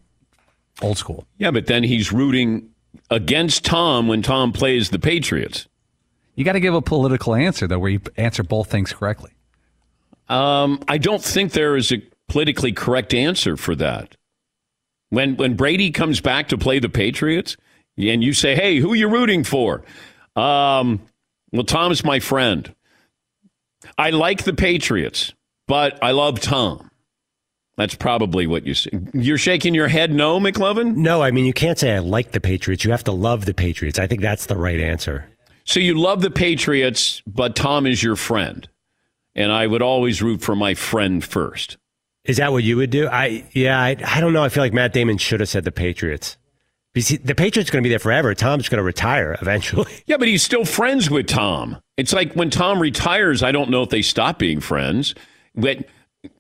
old 0.81 0.97
school. 0.97 1.27
Yeah, 1.37 1.51
but 1.51 1.67
then 1.67 1.83
he's 1.85 2.13
rooting 2.13 2.71
against 3.11 3.65
Tom 3.65 4.09
when 4.09 4.23
Tom 4.23 4.53
plays 4.53 4.89
the 4.89 4.99
Patriots. 4.99 5.69
You 6.35 6.45
got 6.45 6.53
to 6.53 6.61
give 6.61 6.75
a 6.75 6.83
political 6.83 7.35
answer, 7.35 7.67
though, 7.67 7.79
where 7.79 7.91
you 7.91 8.01
answer 8.17 8.43
both 8.43 8.71
things 8.71 8.93
correctly. 8.93 9.33
Um, 10.29 10.83
I 10.89 10.99
don't 10.99 11.23
think 11.23 11.53
there 11.53 11.77
is 11.77 11.93
a 11.93 12.03
politically 12.29 12.73
correct 12.73 13.15
answer 13.15 13.57
for 13.57 13.75
that. 13.77 14.17
When 15.11 15.37
when 15.37 15.55
Brady 15.55 15.93
comes 15.93 16.21
back 16.21 16.49
to 16.49 16.59
play 16.59 16.79
the 16.79 16.89
Patriots, 16.89 17.57
and 17.97 18.25
you 18.25 18.33
say, 18.33 18.57
"Hey, 18.57 18.79
who 18.79 18.93
are 18.93 18.97
you 18.97 19.09
rooting 19.09 19.45
for?" 19.45 19.83
Um, 20.35 21.01
well, 21.53 21.65
Tom's 21.65 22.05
my 22.05 22.21
friend. 22.21 22.75
I 23.99 24.11
like 24.11 24.45
the 24.45 24.55
Patriots, 24.55 25.33
but 25.67 26.03
I 26.03 26.11
love 26.13 26.41
Tom. 26.41 26.91
That's 27.77 27.95
probably 27.95 28.47
what 28.47 28.67
you 28.67 28.75
say. 28.75 28.91
You're 29.13 29.37
shaking 29.39 29.75
your 29.75 29.89
head 29.89 30.11
no, 30.11 30.41
McLovin? 30.41 30.97
No, 30.97 31.23
I 31.23 31.31
mean, 31.31 31.45
you 31.45 31.53
can't 31.53 31.79
say 31.79 31.95
I 31.95 31.99
like 31.99 32.33
the 32.33 32.41
Patriots. 32.41 32.85
You 32.85 32.91
have 32.91 33.05
to 33.05 33.13
love 33.13 33.45
the 33.45 33.53
Patriots. 33.53 33.99
I 33.99 34.07
think 34.07 34.23
that's 34.23 34.47
the 34.47 34.57
right 34.57 34.81
answer. 34.81 35.27
So 35.65 35.81
you 35.81 35.95
love 35.95 36.23
the 36.23 36.31
Patriots, 36.31 37.23
but 37.27 37.55
Tom 37.55 37.87
is 37.87 38.03
your 38.03 38.17
friend. 38.17 38.67
And 39.35 39.53
I 39.53 39.67
would 39.67 39.83
always 39.83 40.23
root 40.23 40.41
for 40.41 40.57
my 40.57 40.73
friend 40.75 41.23
first. 41.23 41.77
Is 42.25 42.39
that 42.39 42.53
what 42.53 42.65
you 42.65 42.79
would 42.79 42.91
do? 42.91 43.09
I 43.09 43.45
yeah, 43.53 43.79
I, 43.79 43.97
I 44.05 44.21
don't 44.21 44.33
know. 44.33 44.43
I 44.43 44.49
feel 44.49 44.63
like 44.63 44.73
Matt 44.73 44.93
Damon 44.93 45.19
should 45.19 45.41
have 45.41 45.49
said 45.49 45.65
the 45.65 45.73
Patriots. 45.73 46.39
Because 46.97 47.19
the 47.19 47.35
Patriots 47.35 47.69
are 47.69 47.75
going 47.75 47.83
to 47.83 47.87
be 47.87 47.91
there 47.91 47.99
forever. 47.99 48.35
Tom's 48.35 48.71
going 48.71 48.79
to 48.79 48.83
retire 48.83 49.37
eventually. 49.43 49.93
Yeah, 50.07 50.17
but 50.17 50.29
he's 50.29 50.43
still 50.43 50.65
friends 50.65 51.11
with 51.11 51.27
Tom. 51.27 51.77
It's 51.99 52.15
like 52.15 52.33
when 52.33 52.49
Tom 52.49 52.81
retires, 52.81 53.43
I 53.43 53.53
don't 53.53 53.69
know 53.69 53.83
if 53.83 53.91
they 53.91 54.01
stop 54.01 54.39
being 54.39 54.61
friends. 54.61 55.15
But 55.55 55.85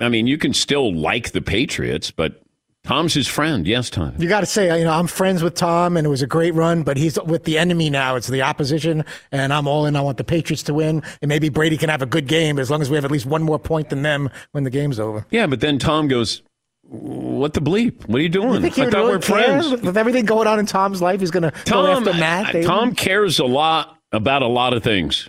I 0.00 0.08
mean, 0.08 0.26
you 0.26 0.38
can 0.38 0.54
still 0.54 0.94
like 0.94 1.32
the 1.32 1.42
Patriots, 1.42 2.10
but 2.10 2.40
Tom's 2.84 3.12
his 3.12 3.26
friend. 3.26 3.66
Yes, 3.66 3.90
Tom. 3.90 4.14
You 4.18 4.30
got 4.30 4.40
to 4.40 4.46
say, 4.46 4.78
you 4.78 4.84
know, 4.84 4.92
I'm 4.92 5.08
friends 5.08 5.42
with 5.42 5.56
Tom, 5.56 5.98
and 5.98 6.06
it 6.06 6.10
was 6.10 6.22
a 6.22 6.26
great 6.26 6.54
run. 6.54 6.84
But 6.84 6.96
he's 6.96 7.20
with 7.20 7.44
the 7.44 7.58
enemy 7.58 7.90
now. 7.90 8.16
It's 8.16 8.28
the 8.28 8.40
opposition, 8.40 9.04
and 9.32 9.52
I'm 9.52 9.68
all 9.68 9.84
in. 9.84 9.94
I 9.94 10.00
want 10.00 10.16
the 10.16 10.24
Patriots 10.24 10.62
to 10.64 10.74
win, 10.74 11.02
and 11.20 11.28
maybe 11.28 11.50
Brady 11.50 11.76
can 11.76 11.90
have 11.90 12.00
a 12.00 12.06
good 12.06 12.28
game 12.28 12.58
as 12.58 12.70
long 12.70 12.80
as 12.80 12.88
we 12.88 12.96
have 12.96 13.04
at 13.04 13.10
least 13.10 13.26
one 13.26 13.42
more 13.42 13.58
point 13.58 13.90
than 13.90 14.00
them 14.00 14.30
when 14.52 14.64
the 14.64 14.70
game's 14.70 14.98
over. 14.98 15.26
Yeah, 15.30 15.46
but 15.48 15.60
then 15.60 15.78
Tom 15.78 16.08
goes, 16.08 16.42
what 16.88 17.52
the 17.52 17.60
bleep? 17.60 18.06
What 18.08 18.18
are 18.18 18.22
you 18.22 18.28
doing? 18.28 18.62
You 18.62 18.68
I 18.68 18.70
thought 18.70 18.94
really 18.94 19.10
we're 19.16 19.20
friends. 19.20 19.70
With, 19.70 19.96
everything 19.96 20.24
going 20.24 20.46
on 20.46 20.58
in 20.58 20.66
Tom's 20.66 21.02
life, 21.02 21.20
he's 21.20 21.30
going 21.30 21.42
to 21.42 21.52
go 21.64 21.86
after 21.86 22.12
Matt. 22.14 22.64
Tom 22.64 22.94
cares 22.94 23.38
a 23.38 23.44
lot 23.44 23.98
about 24.12 24.42
a 24.42 24.46
lot 24.46 24.72
of 24.72 24.82
things. 24.82 25.28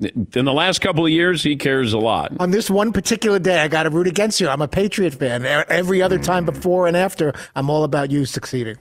In 0.00 0.44
the 0.44 0.52
last 0.52 0.80
couple 0.80 1.06
of 1.06 1.10
years, 1.10 1.42
he 1.42 1.56
cares 1.56 1.94
a 1.94 1.98
lot. 1.98 2.32
on 2.38 2.50
this 2.50 2.68
one 2.68 2.92
particular 2.92 3.38
day, 3.38 3.60
I 3.60 3.68
got 3.68 3.84
to 3.84 3.90
root 3.90 4.06
against 4.06 4.40
you. 4.40 4.48
I'm 4.48 4.60
a 4.60 4.68
Patriot 4.68 5.14
fan. 5.14 5.44
Every 5.46 6.02
other 6.02 6.18
time 6.18 6.44
before 6.44 6.86
and 6.86 6.96
after, 6.96 7.32
I'm 7.54 7.70
all 7.70 7.82
about 7.82 8.10
you 8.10 8.26
succeeding. 8.26 8.76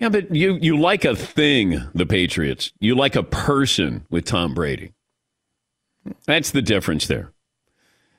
Yeah, 0.00 0.08
but 0.08 0.34
you 0.34 0.58
you 0.60 0.76
like 0.76 1.04
a 1.04 1.14
thing, 1.14 1.80
the 1.94 2.04
Patriots. 2.04 2.72
You 2.80 2.96
like 2.96 3.14
a 3.14 3.22
person 3.22 4.04
with 4.10 4.24
Tom 4.24 4.52
Brady. 4.52 4.92
That's 6.26 6.50
the 6.50 6.62
difference 6.62 7.06
there. 7.06 7.32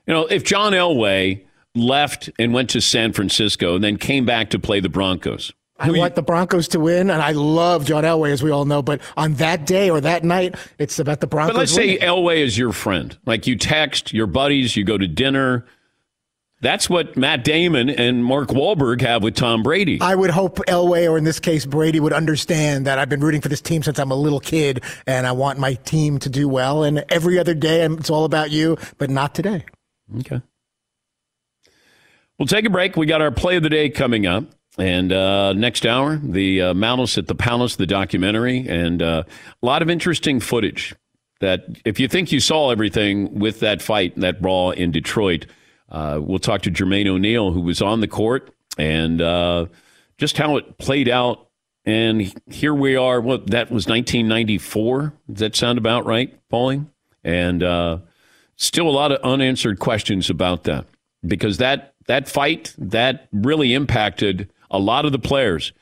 You 0.07 0.13
know, 0.13 0.25
if 0.25 0.45
John 0.45 0.71
Elway 0.71 1.43
left 1.75 2.29
and 2.39 2.53
went 2.53 2.69
to 2.71 2.81
San 2.81 3.13
Francisco 3.13 3.75
and 3.75 3.83
then 3.83 3.97
came 3.97 4.25
back 4.25 4.49
to 4.51 4.59
play 4.59 4.79
the 4.79 4.89
Broncos, 4.89 5.53
I 5.77 5.91
want 5.91 6.15
the 6.15 6.21
Broncos 6.23 6.69
to 6.69 6.79
win, 6.79 7.09
and 7.09 7.21
I 7.21 7.31
love 7.31 7.85
John 7.85 8.03
Elway, 8.05 8.31
as 8.31 8.41
we 8.41 8.49
all 8.49 8.65
know. 8.65 8.81
But 8.81 9.01
on 9.17 9.33
that 9.35 9.65
day 9.65 9.89
or 9.89 9.99
that 10.01 10.23
night, 10.23 10.55
it's 10.79 10.99
about 10.99 11.19
the 11.19 11.27
Broncos. 11.27 11.53
but 11.53 11.59
let's 11.59 11.73
say. 11.73 11.97
Elway 11.97 12.37
is 12.37 12.57
your 12.57 12.71
friend. 12.71 13.17
Like 13.25 13.45
you 13.45 13.57
text 13.57 14.13
your 14.13 14.27
buddies, 14.27 14.77
you 14.77 14.85
go 14.85 14.97
to 14.97 15.07
dinner. 15.07 15.65
That's 16.61 16.89
what 16.89 17.17
Matt 17.17 17.43
Damon 17.43 17.89
and 17.89 18.23
Mark 18.23 18.49
Wahlberg 18.49 19.01
have 19.01 19.21
with 19.21 19.35
Tom 19.35 19.63
Brady. 19.63 19.99
I 19.99 20.15
would 20.15 20.29
hope 20.29 20.57
Elway, 20.67 21.11
or 21.11 21.17
in 21.17 21.25
this 21.25 21.41
case 21.41 21.65
Brady, 21.65 21.99
would 21.99 22.13
understand 22.13 22.87
that 22.87 22.97
I've 22.97 23.09
been 23.09 23.19
rooting 23.19 23.41
for 23.41 23.49
this 23.49 23.61
team 23.61 23.83
since 23.83 23.99
I'm 23.99 24.11
a 24.11 24.15
little 24.15 24.39
kid, 24.39 24.81
and 25.05 25.27
I 25.27 25.33
want 25.33 25.59
my 25.59 25.73
team 25.73 26.19
to 26.19 26.29
do 26.29 26.47
well. 26.47 26.83
And 26.83 27.03
every 27.09 27.37
other 27.37 27.53
day, 27.53 27.83
it's 27.83 28.09
all 28.09 28.23
about 28.23 28.49
you, 28.49 28.77
but 28.97 29.09
not 29.09 29.35
today. 29.35 29.65
Okay. 30.19 30.41
We'll 32.37 32.47
take 32.47 32.65
a 32.65 32.69
break. 32.69 32.97
We 32.97 33.05
got 33.05 33.21
our 33.21 33.31
play 33.31 33.55
of 33.55 33.63
the 33.63 33.69
day 33.69 33.89
coming 33.89 34.25
up. 34.25 34.45
And 34.77 35.13
uh, 35.13 35.53
next 35.53 35.85
hour, 35.85 36.17
the 36.17 36.61
uh, 36.61 36.73
Malice 36.73 37.17
at 37.17 37.27
the 37.27 37.35
Palace, 37.35 37.77
the 37.77 37.85
documentary, 37.85 38.67
and 38.67 39.01
uh, 39.01 39.23
a 39.61 39.65
lot 39.65 39.81
of 39.81 39.89
interesting 39.89 40.39
footage. 40.39 40.93
That 41.41 41.65
if 41.85 41.99
you 41.99 42.07
think 42.07 42.31
you 42.31 42.39
saw 42.39 42.71
everything 42.71 43.39
with 43.39 43.59
that 43.59 43.81
fight, 43.81 44.15
that 44.17 44.41
brawl 44.41 44.71
in 44.71 44.91
Detroit, 44.91 45.45
uh, 45.89 46.19
we'll 46.21 46.39
talk 46.39 46.61
to 46.63 46.71
Jermaine 46.71 47.07
O'Neal, 47.07 47.51
who 47.51 47.61
was 47.61 47.81
on 47.81 47.99
the 48.01 48.07
court, 48.07 48.51
and 48.77 49.21
uh, 49.21 49.67
just 50.17 50.37
how 50.37 50.57
it 50.57 50.77
played 50.77 51.07
out. 51.07 51.49
And 51.85 52.33
here 52.47 52.73
we 52.73 52.95
are. 52.95 53.21
What 53.21 53.51
that 53.51 53.69
was 53.69 53.87
1994. 53.87 55.13
Does 55.31 55.39
that 55.39 55.55
sound 55.55 55.77
about 55.77 56.05
right, 56.05 56.37
Pauling? 56.49 56.89
And 57.23 57.63
uh, 57.63 57.99
still 58.55 58.89
a 58.89 58.91
lot 58.91 59.11
of 59.11 59.21
unanswered 59.21 59.79
questions 59.79 60.29
about 60.29 60.63
that 60.63 60.85
because 61.25 61.57
that 61.57 61.94
that 62.07 62.27
fight 62.27 62.73
that 62.77 63.27
really 63.31 63.73
impacted 63.73 64.49
a 64.71 64.79
lot 64.79 65.05
of 65.05 65.11
the 65.11 65.19
players. 65.19 65.73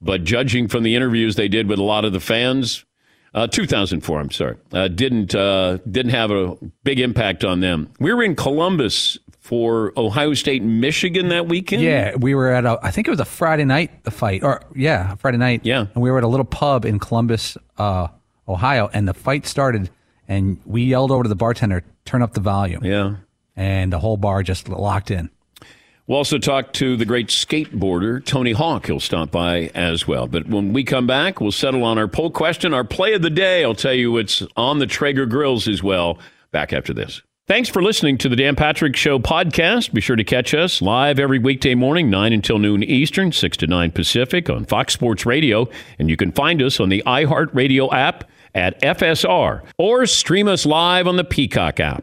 But 0.00 0.24
judging 0.24 0.68
from 0.68 0.84
the 0.84 0.94
interviews 0.94 1.36
they 1.36 1.48
did 1.48 1.68
with 1.68 1.78
a 1.78 1.82
lot 1.82 2.04
of 2.04 2.12
the 2.12 2.20
fans, 2.20 2.84
uh, 3.34 3.46
2004, 3.48 4.20
I'm 4.20 4.30
sorry, 4.30 4.56
uh, 4.72 4.88
didn't 4.88 5.34
uh, 5.34 5.78
didn't 5.90 6.12
have 6.12 6.30
a 6.30 6.56
big 6.84 7.00
impact 7.00 7.44
on 7.44 7.60
them. 7.60 7.90
We 7.98 8.12
were 8.12 8.22
in 8.22 8.36
Columbus 8.36 9.18
for 9.40 9.92
Ohio 9.96 10.34
State, 10.34 10.62
Michigan 10.62 11.28
that 11.28 11.48
weekend. 11.48 11.82
Yeah, 11.82 12.14
we 12.16 12.34
were 12.34 12.52
at 12.52 12.64
a. 12.64 12.78
I 12.82 12.90
think 12.90 13.08
it 13.08 13.10
was 13.10 13.20
a 13.20 13.24
Friday 13.24 13.64
night. 13.64 14.04
The 14.04 14.10
fight, 14.10 14.42
or 14.42 14.62
yeah, 14.74 15.14
Friday 15.16 15.38
night. 15.38 15.62
Yeah, 15.64 15.86
and 15.94 16.02
we 16.02 16.10
were 16.10 16.18
at 16.18 16.24
a 16.24 16.28
little 16.28 16.44
pub 16.44 16.84
in 16.84 16.98
Columbus, 16.98 17.56
uh, 17.76 18.08
Ohio, 18.46 18.88
and 18.92 19.08
the 19.08 19.14
fight 19.14 19.46
started, 19.46 19.90
and 20.28 20.60
we 20.64 20.82
yelled 20.82 21.10
over 21.10 21.22
to 21.22 21.28
the 21.28 21.36
bartender, 21.36 21.82
"Turn 22.04 22.22
up 22.22 22.34
the 22.34 22.40
volume." 22.40 22.84
Yeah, 22.84 23.16
and 23.56 23.92
the 23.92 23.98
whole 23.98 24.16
bar 24.16 24.42
just 24.42 24.68
locked 24.68 25.10
in. 25.10 25.30
We'll 26.08 26.16
also 26.16 26.38
talk 26.38 26.72
to 26.72 26.96
the 26.96 27.04
great 27.04 27.28
skateboarder, 27.28 28.24
Tony 28.24 28.52
Hawk. 28.52 28.86
He'll 28.86 28.98
stop 28.98 29.30
by 29.30 29.70
as 29.74 30.08
well. 30.08 30.26
But 30.26 30.48
when 30.48 30.72
we 30.72 30.82
come 30.82 31.06
back, 31.06 31.38
we'll 31.38 31.52
settle 31.52 31.84
on 31.84 31.98
our 31.98 32.08
poll 32.08 32.30
question, 32.30 32.72
our 32.72 32.82
play 32.82 33.12
of 33.12 33.20
the 33.20 33.28
day. 33.28 33.62
I'll 33.62 33.74
tell 33.74 33.92
you 33.92 34.16
it's 34.16 34.42
on 34.56 34.78
the 34.78 34.86
Traeger 34.86 35.26
grills 35.26 35.68
as 35.68 35.82
well. 35.82 36.18
Back 36.50 36.72
after 36.72 36.94
this. 36.94 37.20
Thanks 37.46 37.68
for 37.68 37.82
listening 37.82 38.16
to 38.18 38.30
the 38.30 38.36
Dan 38.36 38.56
Patrick 38.56 38.96
Show 38.96 39.18
podcast. 39.18 39.92
Be 39.92 40.00
sure 40.00 40.16
to 40.16 40.24
catch 40.24 40.54
us 40.54 40.80
live 40.80 41.18
every 41.18 41.38
weekday 41.38 41.74
morning, 41.74 42.08
9 42.08 42.32
until 42.32 42.58
noon 42.58 42.82
Eastern, 42.82 43.30
6 43.30 43.56
to 43.58 43.66
9 43.66 43.90
Pacific 43.90 44.48
on 44.48 44.64
Fox 44.64 44.94
Sports 44.94 45.26
Radio. 45.26 45.68
And 45.98 46.08
you 46.08 46.16
can 46.16 46.32
find 46.32 46.62
us 46.62 46.80
on 46.80 46.88
the 46.88 47.02
iHeartRadio 47.04 47.92
app 47.92 48.24
at 48.54 48.80
FSR 48.80 49.62
or 49.76 50.06
stream 50.06 50.48
us 50.48 50.64
live 50.64 51.06
on 51.06 51.16
the 51.16 51.24
Peacock 51.24 51.80
app. 51.80 52.02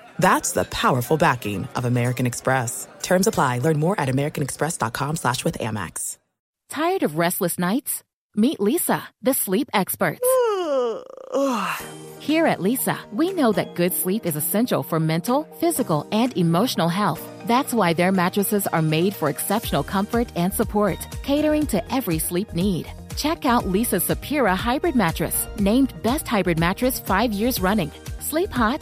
That's 0.19 0.51
the 0.51 0.65
powerful 0.65 1.17
backing 1.17 1.67
of 1.75 1.85
American 1.85 2.25
Express. 2.25 2.87
Terms 3.01 3.27
apply. 3.27 3.59
Learn 3.59 3.79
more 3.79 3.99
at 3.99 4.09
americanexpress.com 4.09 5.15
slash 5.15 5.43
with 5.43 5.57
Amex. 5.57 6.17
Tired 6.69 7.03
of 7.03 7.17
restless 7.17 7.59
nights? 7.59 8.01
Meet 8.33 8.59
Leesa, 8.59 9.01
the 9.21 9.33
sleep 9.33 9.67
experts. 9.73 10.25
Here 12.19 12.45
at 12.47 12.59
Leesa, 12.59 12.97
we 13.11 13.33
know 13.33 13.51
that 13.51 13.75
good 13.75 13.93
sleep 13.93 14.25
is 14.25 14.37
essential 14.37 14.83
for 14.83 14.97
mental, 14.97 15.43
physical, 15.59 16.07
and 16.13 16.35
emotional 16.37 16.87
health. 16.87 17.21
That's 17.45 17.73
why 17.73 17.91
their 17.91 18.13
mattresses 18.13 18.67
are 18.67 18.81
made 18.81 19.13
for 19.13 19.27
exceptional 19.29 19.83
comfort 19.83 20.31
and 20.37 20.53
support, 20.53 20.97
catering 21.23 21.67
to 21.67 21.93
every 21.93 22.19
sleep 22.19 22.53
need. 22.53 22.89
Check 23.17 23.45
out 23.45 23.65
Leesa's 23.65 24.05
Sapira 24.05 24.55
Hybrid 24.55 24.95
Mattress, 24.95 25.47
named 25.59 25.93
Best 26.03 26.25
Hybrid 26.25 26.57
Mattress 26.57 27.01
five 27.01 27.33
years 27.33 27.59
running. 27.59 27.91
Sleep 28.21 28.49
hot? 28.49 28.81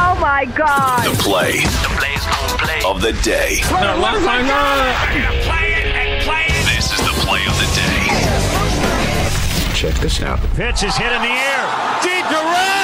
Oh 0.00 0.14
my 0.20 0.44
God! 0.44 1.04
The 1.04 1.22
play, 1.22 1.58
of 2.86 3.02
the 3.02 3.12
day. 3.22 3.58
Oh 3.64 3.98
my 3.98 4.42
God! 4.46 4.94
This 6.66 6.92
is 6.92 7.00
the 7.00 7.14
play 7.26 7.42
of 7.46 7.56
the 7.58 7.66
day. 7.74 8.02
Check 9.74 9.94
this 10.00 10.22
out. 10.22 10.38
Pitch 10.54 10.84
is 10.84 10.96
hit 10.96 11.12
in 11.12 11.22
the 11.22 11.28
air. 11.28 11.64
Deep 12.02 12.24
to 12.28 12.34
right. 12.34 12.77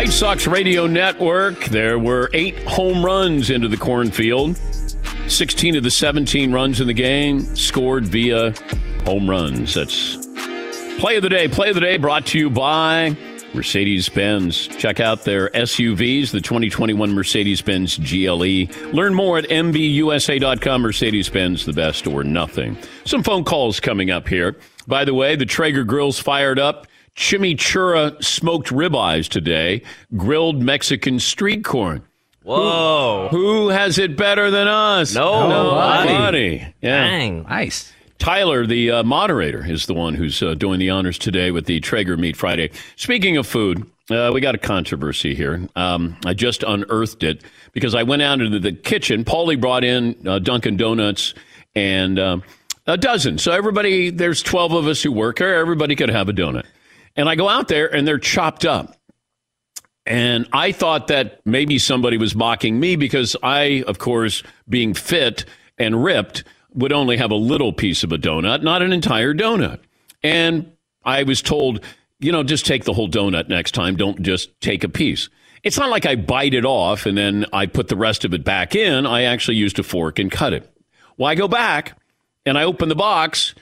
White 0.00 0.12
Sox 0.12 0.46
Radio 0.46 0.86
Network. 0.86 1.66
There 1.66 1.98
were 1.98 2.30
eight 2.32 2.58
home 2.60 3.04
runs 3.04 3.50
into 3.50 3.68
the 3.68 3.76
cornfield. 3.76 4.56
16 5.28 5.76
of 5.76 5.82
the 5.82 5.90
17 5.90 6.52
runs 6.52 6.80
in 6.80 6.86
the 6.86 6.94
game 6.94 7.40
scored 7.54 8.06
via 8.06 8.54
home 9.04 9.28
runs. 9.28 9.74
That's 9.74 10.16
play 10.98 11.16
of 11.16 11.22
the 11.22 11.28
day. 11.28 11.48
Play 11.48 11.68
of 11.68 11.74
the 11.74 11.82
day 11.82 11.98
brought 11.98 12.24
to 12.28 12.38
you 12.38 12.48
by 12.48 13.14
Mercedes 13.52 14.08
Benz. 14.08 14.68
Check 14.68 15.00
out 15.00 15.24
their 15.24 15.50
SUVs, 15.50 16.30
the 16.30 16.40
2021 16.40 17.12
Mercedes 17.12 17.60
Benz 17.60 17.98
GLE. 17.98 18.68
Learn 18.94 19.12
more 19.12 19.36
at 19.36 19.50
MBUSA.com. 19.50 20.80
Mercedes 20.80 21.28
Benz, 21.28 21.66
the 21.66 21.74
best 21.74 22.06
or 22.06 22.24
nothing. 22.24 22.78
Some 23.04 23.22
phone 23.22 23.44
calls 23.44 23.80
coming 23.80 24.10
up 24.10 24.28
here. 24.28 24.56
By 24.86 25.04
the 25.04 25.12
way, 25.12 25.36
the 25.36 25.44
Traeger 25.44 25.84
Grill's 25.84 26.18
fired 26.18 26.58
up. 26.58 26.86
Chimichurri 27.16 28.22
smoked 28.22 28.68
ribeyes 28.68 29.28
today, 29.28 29.82
grilled 30.16 30.62
Mexican 30.62 31.18
street 31.20 31.64
corn. 31.64 32.02
Whoa. 32.42 33.28
Who, 33.30 33.38
who 33.38 33.68
has 33.68 33.98
it 33.98 34.16
better 34.16 34.50
than 34.50 34.66
us? 34.66 35.14
No. 35.14 35.48
Nobody. 35.48 36.12
Nobody. 36.12 36.74
Yeah. 36.80 37.04
Dang. 37.04 37.42
Nice. 37.44 37.92
Tyler, 38.18 38.66
the 38.66 38.90
uh, 38.90 39.02
moderator, 39.02 39.64
is 39.64 39.86
the 39.86 39.94
one 39.94 40.14
who's 40.14 40.42
uh, 40.42 40.54
doing 40.54 40.78
the 40.78 40.90
honors 40.90 41.18
today 41.18 41.50
with 41.50 41.66
the 41.66 41.80
Traeger 41.80 42.16
Meat 42.16 42.36
Friday. 42.36 42.70
Speaking 42.96 43.36
of 43.38 43.46
food, 43.46 43.86
uh, 44.10 44.30
we 44.32 44.40
got 44.40 44.54
a 44.54 44.58
controversy 44.58 45.34
here. 45.34 45.66
Um, 45.76 46.16
I 46.26 46.34
just 46.34 46.62
unearthed 46.62 47.22
it 47.22 47.42
because 47.72 47.94
I 47.94 48.02
went 48.02 48.22
out 48.22 48.40
into 48.40 48.58
the 48.58 48.72
kitchen. 48.72 49.24
Paulie 49.24 49.58
brought 49.58 49.84
in 49.84 50.16
uh, 50.26 50.38
Dunkin' 50.38 50.76
Donuts 50.76 51.32
and 51.74 52.18
um, 52.18 52.42
a 52.86 52.96
dozen. 52.96 53.38
So 53.38 53.52
everybody, 53.52 54.10
there's 54.10 54.42
12 54.42 54.72
of 54.72 54.86
us 54.86 55.02
who 55.02 55.12
work 55.12 55.38
here. 55.38 55.54
Everybody 55.54 55.96
could 55.96 56.10
have 56.10 56.28
a 56.28 56.32
donut. 56.32 56.66
And 57.16 57.28
I 57.28 57.34
go 57.34 57.48
out 57.48 57.68
there 57.68 57.92
and 57.92 58.06
they're 58.06 58.18
chopped 58.18 58.64
up. 58.64 58.96
And 60.06 60.48
I 60.52 60.72
thought 60.72 61.08
that 61.08 61.40
maybe 61.44 61.78
somebody 61.78 62.16
was 62.16 62.34
mocking 62.34 62.80
me 62.80 62.96
because 62.96 63.36
I, 63.42 63.84
of 63.86 63.98
course, 63.98 64.42
being 64.68 64.94
fit 64.94 65.44
and 65.78 66.02
ripped, 66.02 66.44
would 66.74 66.92
only 66.92 67.16
have 67.16 67.30
a 67.30 67.36
little 67.36 67.72
piece 67.72 68.04
of 68.04 68.12
a 68.12 68.18
donut, 68.18 68.62
not 68.62 68.82
an 68.82 68.92
entire 68.92 69.34
donut. 69.34 69.80
And 70.22 70.72
I 71.04 71.22
was 71.24 71.42
told, 71.42 71.84
you 72.18 72.32
know, 72.32 72.42
just 72.42 72.66
take 72.66 72.84
the 72.84 72.92
whole 72.92 73.08
donut 73.08 73.48
next 73.48 73.72
time. 73.72 73.96
Don't 73.96 74.22
just 74.22 74.58
take 74.60 74.84
a 74.84 74.88
piece. 74.88 75.28
It's 75.62 75.78
not 75.78 75.90
like 75.90 76.06
I 76.06 76.16
bite 76.16 76.54
it 76.54 76.64
off 76.64 77.06
and 77.06 77.18
then 77.18 77.44
I 77.52 77.66
put 77.66 77.88
the 77.88 77.96
rest 77.96 78.24
of 78.24 78.32
it 78.32 78.44
back 78.44 78.74
in. 78.74 79.06
I 79.06 79.22
actually 79.22 79.56
used 79.56 79.78
a 79.78 79.82
fork 79.82 80.18
and 80.18 80.30
cut 80.30 80.52
it. 80.52 80.70
Well, 81.18 81.28
I 81.28 81.34
go 81.34 81.48
back 81.48 81.98
and 82.46 82.56
I 82.56 82.64
open 82.64 82.88
the 82.88 82.94
box 82.94 83.54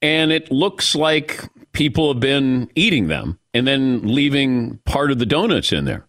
and 0.00 0.32
it 0.32 0.50
looks 0.50 0.94
like 0.94 1.44
people 1.72 2.12
have 2.12 2.20
been 2.20 2.70
eating 2.74 3.08
them 3.08 3.38
and 3.54 3.66
then 3.66 4.02
leaving 4.02 4.78
part 4.84 5.10
of 5.10 5.18
the 5.18 5.26
donuts 5.26 5.72
in 5.72 5.84
there. 5.84 6.06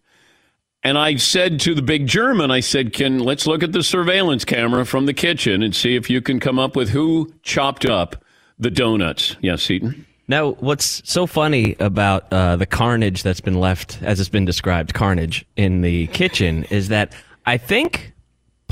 And 0.83 0.97
I 0.97 1.15
said 1.15 1.59
to 1.61 1.73
the 1.73 1.81
big 1.81 2.07
German, 2.07 2.51
I 2.51 2.59
said, 2.59 2.91
"Can 2.91 3.19
let's 3.19 3.47
look 3.47 3.63
at 3.63 3.71
the 3.71 3.83
surveillance 3.83 4.43
camera 4.43 4.85
from 4.85 5.05
the 5.05 5.13
kitchen 5.13 5.63
and 5.63 5.73
see 5.73 5.95
if 5.95 6.09
you 6.09 6.21
can 6.21 6.39
come 6.39 6.59
up 6.59 6.75
with 6.75 6.89
who 6.89 7.33
chopped 7.41 7.85
up 7.85 8.23
the 8.59 8.69
donuts." 8.69 9.37
Yes, 9.41 9.63
Seton. 9.63 10.05
Now, 10.27 10.51
what's 10.51 11.01
so 11.09 11.25
funny 11.25 11.75
about 11.79 12.31
uh, 12.31 12.55
the 12.55 12.65
carnage 12.65 13.23
that's 13.23 13.41
been 13.41 13.59
left, 13.59 14.01
as 14.01 14.19
it's 14.19 14.29
been 14.29 14.45
described, 14.45 14.93
carnage 14.93 15.45
in 15.55 15.81
the 15.81 16.07
kitchen, 16.07 16.63
is 16.65 16.87
that 16.89 17.13
I 17.45 17.57
think 17.57 18.12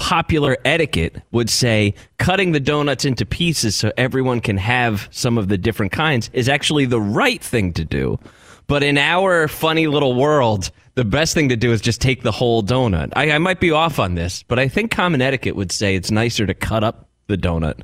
popular 0.02 0.58
etiquette 0.66 1.22
would 1.32 1.48
say 1.48 1.94
cutting 2.18 2.54
the 2.54 2.60
donuts 2.60 3.06
into 3.06 3.24
pieces 3.24 3.76
so 3.76 3.92
everyone 3.98 4.42
can 4.42 4.58
have 4.58 5.08
some 5.12 5.38
of 5.38 5.48
the 5.48 5.60
different 5.60 5.92
kinds 5.92 6.32
is 6.34 6.50
actually 6.50 6.86
the 6.86 7.00
right 7.00 7.40
thing 7.40 7.72
to 7.72 7.86
do. 7.86 8.18
But 8.66 8.82
in 8.82 8.98
our 8.98 9.48
funny 9.48 9.86
little 9.86 10.16
world, 10.16 10.72
the 10.96 11.06
best 11.06 11.36
thing 11.36 11.50
to 11.50 11.56
do 11.56 11.72
is 11.72 11.82
just 11.82 12.02
take 12.02 12.24
the 12.24 12.32
whole 12.32 12.64
donut. 12.64 13.14
I, 13.16 13.30
I 13.30 13.38
might 13.38 13.60
be 13.60 13.70
off 13.70 14.00
on 14.00 14.16
this, 14.16 14.42
but 14.42 14.58
I 14.58 14.68
think 14.68 14.90
common 14.90 15.22
etiquette 15.22 15.56
would 15.56 15.72
say 15.72 15.96
it's 15.96 16.10
nicer 16.10 16.48
to 16.48 16.56
cut 16.56 16.84
up 16.84 17.08
the 17.28 17.38
donut 17.38 17.82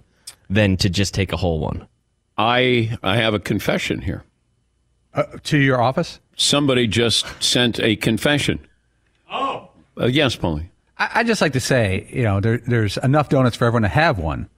than 0.50 0.76
to 0.78 0.90
just 0.90 1.14
take 1.14 1.32
a 1.32 1.38
whole 1.38 1.60
one. 1.60 1.88
I 2.36 2.98
I 3.04 3.18
have 3.18 3.36
a 3.36 3.40
confession 3.40 4.02
here. 4.02 4.24
Uh, 5.14 5.24
to 5.44 5.60
your 5.60 5.80
office? 5.80 6.20
Somebody 6.36 6.88
just 6.88 7.28
sent 7.44 7.80
a 7.80 7.96
confession. 7.96 8.58
Oh. 9.32 9.70
Uh, 10.00 10.08
yes, 10.08 10.36
Paulie. 10.36 10.70
I, 11.00 11.10
I 11.16 11.24
just 11.24 11.42
like 11.42 11.54
to 11.54 11.60
say, 11.60 12.08
you 12.12 12.24
know, 12.24 12.40
there, 12.40 12.58
there's 12.60 12.98
enough 12.98 13.30
donuts 13.30 13.56
for 13.56 13.66
everyone 13.66 13.84
to 13.84 13.88
have 13.88 14.20
one. 14.20 14.50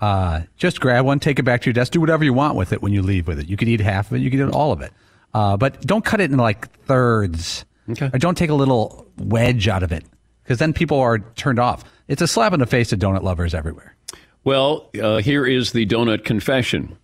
Uh, 0.00 0.42
just 0.56 0.80
grab 0.80 1.04
one, 1.04 1.20
take 1.20 1.38
it 1.38 1.44
back 1.44 1.62
to 1.62 1.66
your 1.66 1.74
desk, 1.74 1.92
do 1.92 2.00
whatever 2.00 2.24
you 2.24 2.32
want 2.32 2.56
with 2.56 2.72
it 2.72 2.82
when 2.82 2.92
you 2.92 3.02
leave 3.02 3.28
with 3.28 3.38
it. 3.38 3.48
You 3.48 3.56
could 3.56 3.68
eat 3.68 3.80
half 3.80 4.10
of 4.10 4.16
it, 4.16 4.20
you 4.20 4.30
could 4.30 4.40
eat 4.40 4.52
all 4.52 4.72
of 4.72 4.80
it. 4.80 4.92
Uh, 5.32 5.56
but 5.56 5.80
don't 5.82 6.04
cut 6.04 6.20
it 6.20 6.30
in 6.30 6.36
like 6.36 6.70
thirds. 6.84 7.64
Okay. 7.88 8.10
Or 8.12 8.18
don't 8.18 8.36
take 8.36 8.50
a 8.50 8.54
little 8.54 9.06
wedge 9.16 9.68
out 9.68 9.82
of 9.82 9.92
it 9.92 10.04
because 10.42 10.58
then 10.58 10.72
people 10.72 10.98
are 10.98 11.18
turned 11.18 11.58
off. 11.58 11.84
It's 12.08 12.22
a 12.22 12.26
slap 12.26 12.52
in 12.52 12.60
the 12.60 12.66
face 12.66 12.90
to 12.90 12.96
donut 12.96 13.22
lovers 13.22 13.54
everywhere. 13.54 13.96
Well, 14.44 14.90
uh, 15.00 15.18
here 15.18 15.46
is 15.46 15.72
the 15.72 15.86
donut 15.86 16.24
confession. 16.24 16.98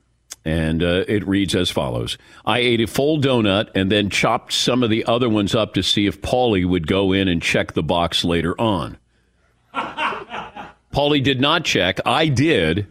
And 0.48 0.82
uh, 0.82 1.04
it 1.06 1.28
reads 1.28 1.54
as 1.54 1.70
follows 1.70 2.16
I 2.46 2.60
ate 2.60 2.80
a 2.80 2.86
full 2.86 3.20
donut 3.20 3.68
and 3.74 3.92
then 3.92 4.08
chopped 4.08 4.54
some 4.54 4.82
of 4.82 4.88
the 4.88 5.04
other 5.04 5.28
ones 5.28 5.54
up 5.54 5.74
to 5.74 5.82
see 5.82 6.06
if 6.06 6.22
Paulie 6.22 6.66
would 6.66 6.86
go 6.86 7.12
in 7.12 7.28
and 7.28 7.42
check 7.42 7.74
the 7.74 7.82
box 7.82 8.24
later 8.24 8.58
on. 8.58 8.96
Paulie 9.74 11.22
did 11.22 11.38
not 11.38 11.66
check. 11.66 12.00
I 12.06 12.28
did. 12.28 12.86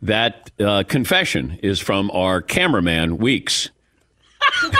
That 0.00 0.50
uh, 0.58 0.84
confession 0.88 1.58
is 1.62 1.80
from 1.80 2.10
our 2.12 2.40
cameraman, 2.40 3.18
Weeks. 3.18 3.68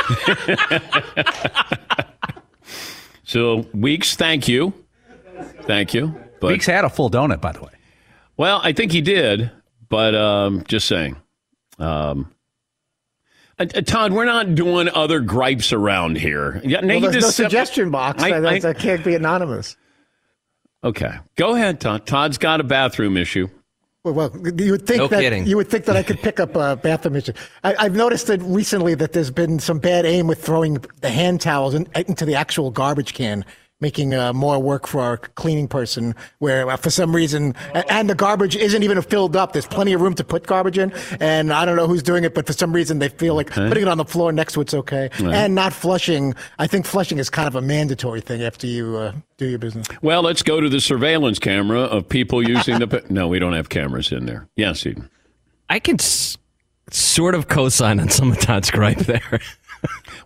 so, 3.24 3.66
Weeks, 3.74 4.16
thank 4.16 4.48
you. 4.48 4.72
Thank 5.62 5.92
you. 5.92 6.18
But, 6.40 6.52
Weeks 6.52 6.64
had 6.64 6.86
a 6.86 6.90
full 6.90 7.10
donut, 7.10 7.42
by 7.42 7.52
the 7.52 7.60
way. 7.60 7.72
Well, 8.38 8.58
I 8.62 8.72
think 8.72 8.92
he 8.92 9.02
did, 9.02 9.50
but 9.90 10.14
um, 10.14 10.64
just 10.66 10.86
saying. 10.86 11.16
Um, 11.78 12.32
uh, 13.58 13.66
uh, 13.74 13.80
Todd, 13.82 14.12
we're 14.12 14.24
not 14.24 14.54
doing 14.54 14.88
other 14.88 15.20
gripes 15.20 15.72
around 15.72 16.18
here. 16.18 16.60
Yeah, 16.64 16.84
Well, 16.84 17.00
there's 17.00 17.14
no 17.14 17.20
just 17.20 17.36
suggestion 17.36 17.90
box. 17.90 18.22
I- 18.22 18.40
that, 18.40 18.46
I- 18.46 18.58
that 18.60 18.78
can't 18.78 19.04
be 19.04 19.14
anonymous. 19.14 19.76
Okay, 20.84 21.10
go 21.36 21.54
ahead, 21.54 21.80
Todd. 21.80 22.06
Todd's 22.06 22.38
got 22.38 22.60
a 22.60 22.64
bathroom 22.64 23.16
issue. 23.16 23.48
Well, 24.04 24.14
well, 24.14 24.30
you 24.56 24.70
would 24.72 24.86
think 24.86 24.98
No 24.98 25.08
that 25.08 25.20
kidding. 25.20 25.46
you 25.46 25.56
would 25.56 25.68
think 25.68 25.84
that 25.86 25.96
I 25.96 26.04
could 26.04 26.20
pick 26.20 26.38
up 26.38 26.54
a 26.54 26.76
bathroom 26.76 27.16
issue. 27.16 27.32
I, 27.64 27.74
I've 27.76 27.96
noticed 27.96 28.28
that 28.28 28.40
recently 28.42 28.94
that 28.94 29.12
there's 29.12 29.32
been 29.32 29.58
some 29.58 29.80
bad 29.80 30.06
aim 30.06 30.28
with 30.28 30.40
throwing 30.44 30.78
the 31.00 31.10
hand 31.10 31.40
towels 31.40 31.74
in, 31.74 31.88
into 31.96 32.24
the 32.24 32.36
actual 32.36 32.70
garbage 32.70 33.14
can, 33.14 33.44
making 33.80 34.14
uh, 34.14 34.32
more 34.32 34.58
work 34.58 34.86
for 34.86 35.00
our 35.00 35.16
cleaning 35.18 35.68
person. 35.68 36.14
Where 36.38 36.68
uh, 36.70 36.76
for 36.76 36.90
some 36.90 37.14
reason, 37.14 37.54
a- 37.74 37.92
and 37.92 38.08
the 38.08 38.14
garbage 38.14 38.56
isn't 38.56 38.82
even 38.82 39.00
filled 39.02 39.36
up. 39.36 39.52
There's 39.52 39.66
plenty 39.66 39.92
of 39.92 40.00
room 40.00 40.14
to 40.14 40.24
put 40.24 40.46
garbage 40.46 40.78
in, 40.78 40.92
and 41.20 41.52
I 41.52 41.64
don't 41.64 41.76
know 41.76 41.86
who's 41.86 42.02
doing 42.02 42.24
it, 42.24 42.34
but 42.34 42.46
for 42.46 42.52
some 42.52 42.72
reason 42.72 42.98
they 42.98 43.08
feel 43.08 43.34
like 43.34 43.50
Okay. 43.56 43.68
putting 43.68 43.82
it 43.82 43.88
on 43.88 43.98
the 43.98 44.04
floor 44.04 44.32
next 44.32 44.54
to 44.54 44.60
it's 44.62 44.74
okay, 44.74 45.10
Right. 45.20 45.34
and 45.34 45.54
not 45.54 45.72
flushing. 45.72 46.34
I 46.58 46.66
think 46.66 46.86
flushing 46.86 47.18
is 47.18 47.28
kind 47.30 47.46
of 47.48 47.54
a 47.54 47.60
mandatory 47.62 48.20
thing 48.20 48.42
after 48.42 48.66
you 48.66 48.96
uh, 48.96 49.12
do 49.36 49.46
your 49.46 49.58
business. 49.58 49.86
Well, 50.02 50.22
let's 50.22 50.42
go 50.42 50.60
to 50.60 50.68
the 50.68 50.80
surveillance 50.80 51.38
camera 51.38 51.80
of 51.80 52.08
people 52.08 52.46
using 52.46 52.78
the. 52.78 52.86
No, 53.10 53.28
we 53.28 53.38
don't 53.38 53.52
have 53.52 53.68
cameras 53.68 54.10
in 54.12 54.26
there. 54.26 54.48
Yes, 54.56 54.84
Eden. 54.86 55.08
I 55.68 55.78
can 55.80 55.96
s- 56.00 56.38
sort 56.90 57.34
of 57.34 57.48
co-sign 57.48 58.00
on 58.00 58.08
some 58.08 58.30
of 58.32 58.38
Todd's 58.40 58.70
gripe 58.70 58.98
there. 59.00 59.40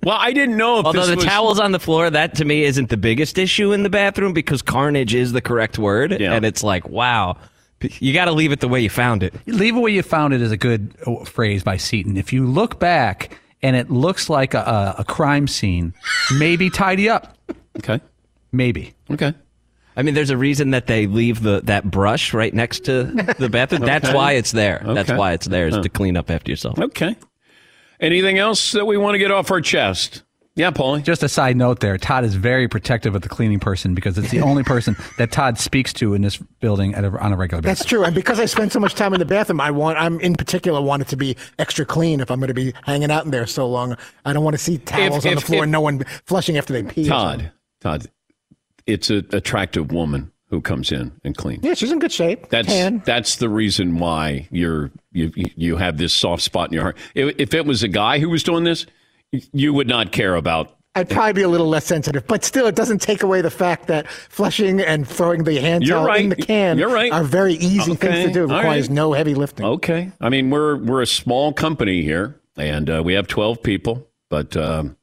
Well, 0.03 0.17
I 0.19 0.33
didn't 0.33 0.57
know 0.57 0.79
if 0.81 0.87
Although 0.87 1.01
this 1.01 1.11
the 1.11 1.17
was- 1.17 1.25
towels 1.25 1.61
on 1.61 1.73
the 1.73 1.79
floor, 1.81 2.09
that 2.11 2.35
to 2.37 2.45
me 2.45 2.65
isn't 2.65 2.89
the 2.89 2.97
biggest 2.97 3.37
issue 3.39 3.73
in 3.73 3.83
the 3.83 3.91
bathroom 3.91 4.33
because 4.33 4.63
carnage 4.63 5.15
is 5.15 5.33
the 5.33 5.41
correct 5.43 5.79
word, 5.79 6.13
and 6.13 6.45
it's 6.45 6.63
like, 6.63 6.89
wow, 6.89 7.37
you 7.81 8.13
got 8.13 8.27
to 8.27 8.33
leave 8.33 8.53
it 8.53 8.61
the 8.61 8.69
way 8.69 8.81
you 8.81 8.91
found 8.91 9.23
it. 9.23 9.35
Leave 9.47 9.77
it 9.77 9.81
where 9.81 9.93
you 9.93 10.03
found 10.03 10.33
it 10.35 10.41
is 10.43 10.53
a 10.53 10.57
good 10.57 10.95
uh, 11.07 11.25
phrase 11.25 11.63
by 11.63 11.77
Seton. 11.77 12.17
If 12.17 12.33
you 12.33 12.47
look 12.47 12.79
back 12.79 13.39
and 13.63 13.77
it 13.77 13.91
looks 13.91 14.29
like 14.31 14.55
a, 14.55 14.61
a, 14.61 14.95
a 15.01 15.05
crime 15.05 15.47
scene, 15.49 15.93
maybe 16.39 16.71
tidy 16.71 17.09
up. 17.09 17.37
Okay. 17.79 18.01
Maybe. 18.53 18.95
Okay. 19.11 19.35
I 19.97 20.03
mean, 20.03 20.15
there's 20.15 20.31
a 20.31 20.37
reason 20.37 20.71
that 20.71 20.87
they 20.87 21.07
leave 21.07 21.43
the 21.43 21.61
that 21.65 21.91
brush 21.91 22.33
right 22.33 22.55
next 22.55 22.85
to 22.87 23.05
the 23.39 23.49
bathroom. 23.51 23.83
That's 23.83 24.13
why 24.13 24.33
it's 24.33 24.53
there. 24.53 24.83
That's 24.85 25.11
why 25.11 25.33
it's 25.33 25.47
there 25.47 25.67
is 25.69 25.75
Huh. 25.75 25.83
to 25.83 25.89
clean 25.89 26.17
up 26.17 26.31
after 26.31 26.51
yourself. 26.51 26.79
Okay. 26.79 27.17
Anything 28.01 28.39
else 28.39 28.73
that 28.73 28.87
we 28.87 28.97
want 28.97 29.15
to 29.15 29.19
get 29.19 29.31
off 29.31 29.51
our 29.51 29.61
chest? 29.61 30.23
Yeah, 30.57 30.71
Paulie. 30.73 31.03
Just 31.03 31.23
a 31.23 31.29
side 31.29 31.57
note 31.57 31.81
there. 31.81 31.97
Todd 31.97 32.25
is 32.25 32.35
very 32.35 32.67
protective 32.67 33.15
of 33.15 33.23
the 33.23 33.29
cleaning 33.29 33.61
person 33.61 33.95
because 33.95 34.19
it's 34.19 34.31
the 34.31 34.41
only 34.43 34.63
person 34.65 34.97
that 35.17 35.31
Todd 35.31 35.59
speaks 35.59 35.93
to 35.95 36.13
in 36.15 36.23
this 36.23 36.39
building 36.61 36.95
at 36.95 37.05
a, 37.05 37.09
on 37.19 37.33
a 37.33 37.37
regular 37.37 37.63
basis. 37.63 37.79
That's 37.81 37.89
true, 37.89 38.05
and 38.05 38.15
because 38.15 38.41
I 38.41 38.47
spend 38.47 38.73
so 38.73 38.81
much 38.81 38.95
time 38.95 39.15
in 39.15 39.21
the 39.21 39.25
bathroom, 39.27 39.61
I 39.61 39.71
want 39.71 39.99
I'm 39.99 40.19
in 40.21 40.35
particular 40.35 40.81
want 40.83 41.03
it 41.03 41.09
to 41.09 41.17
be 41.17 41.37
extra 41.59 41.85
clean. 41.85 42.21
If 42.21 42.31
I'm 42.31 42.41
going 42.41 42.49
to 42.49 42.55
be 42.55 42.75
hanging 42.85 43.11
out 43.11 43.25
in 43.25 43.31
there 43.31 43.47
so 43.47 43.69
long, 43.69 43.97
I 44.25 44.33
don't 44.33 44.45
want 44.45 44.55
to 44.55 44.59
see 44.63 44.79
towels 44.79 45.25
on 45.25 45.33
if- 45.33 45.41
the 45.41 45.47
floor 45.47 45.59
if- 45.59 45.63
and 45.65 45.73
no 45.73 45.81
one 45.81 46.05
flushing 46.27 46.59
after 46.59 46.73
they 46.73 46.83
pee. 46.83 47.07
Todd, 47.07 47.53
Todd, 47.81 48.07
it's 48.87 49.09
an 49.09 49.29
attractive 49.33 49.93
woman 49.93 50.33
who 50.51 50.61
comes 50.61 50.91
in 50.91 51.13
and 51.25 51.37
cleans. 51.37 51.65
Yeah, 51.65 51.75
she's 51.75 51.93
in 51.93 52.01
good 52.01 52.13
shape. 52.13 52.49
That's 52.51 52.69
Tan. 52.69 53.03
that's 53.07 53.37
the 53.37 53.49
reason 53.49 53.99
why 53.99 54.49
you're 54.51 54.91
you 55.13 55.33
you 55.35 55.77
have 55.77 55.97
this 55.97 56.13
soft 56.13 56.43
spot 56.43 56.69
in 56.69 56.75
your 56.75 56.83
heart. 56.83 56.99
If, 57.15 57.37
if 57.39 57.55
it 57.55 57.65
was 57.65 57.83
a 57.83 57.89
guy 57.89 58.19
who 58.19 58.29
was 58.29 58.43
doing 58.43 58.65
this, 58.65 58.85
you 59.31 59.73
would 59.73 59.89
not 59.89 60.13
care 60.13 60.35
about. 60.35 60.77
I'd 60.97 61.09
probably 61.09 61.35
be 61.35 61.43
a 61.43 61.49
little 61.49 61.69
less 61.69 61.87
sensitive, 61.87 62.27
but 62.27 62.45
still, 62.45 62.67
it 62.67 62.75
doesn't 62.75 63.01
take 63.01 63.23
away 63.23 63.43
the 63.43 63.51
fact 63.51 63.87
that 63.87 64.09
flushing 64.09 64.81
and 64.81 65.07
throwing 65.07 65.45
the 65.45 65.61
hand 65.61 65.87
towel 65.87 66.05
right. 66.05 66.21
in 66.21 66.31
the 66.31 66.37
can 66.37 66.79
You're 66.79 66.91
right. 66.91 67.13
are 67.13 67.23
very 67.23 67.55
easy 67.55 67.95
things 67.95 68.27
to 68.27 68.33
do. 68.33 68.41
It 68.41 68.55
requires 68.55 68.89
right. 68.89 68.95
no 68.95 69.13
heavy 69.13 69.35
lifting. 69.35 69.67
Okay, 69.67 70.11
I 70.21 70.29
mean 70.31 70.51
we're 70.51 70.77
we're 70.77 71.03
a 71.03 71.07
small 71.07 71.53
company 71.53 72.03
here, 72.03 72.41
and 72.57 72.91
uh, 72.91 73.03
we 73.05 73.15
have 73.15 73.29
twelve 73.29 73.63
people, 73.63 74.09
but. 74.29 74.57
Um, 74.57 74.97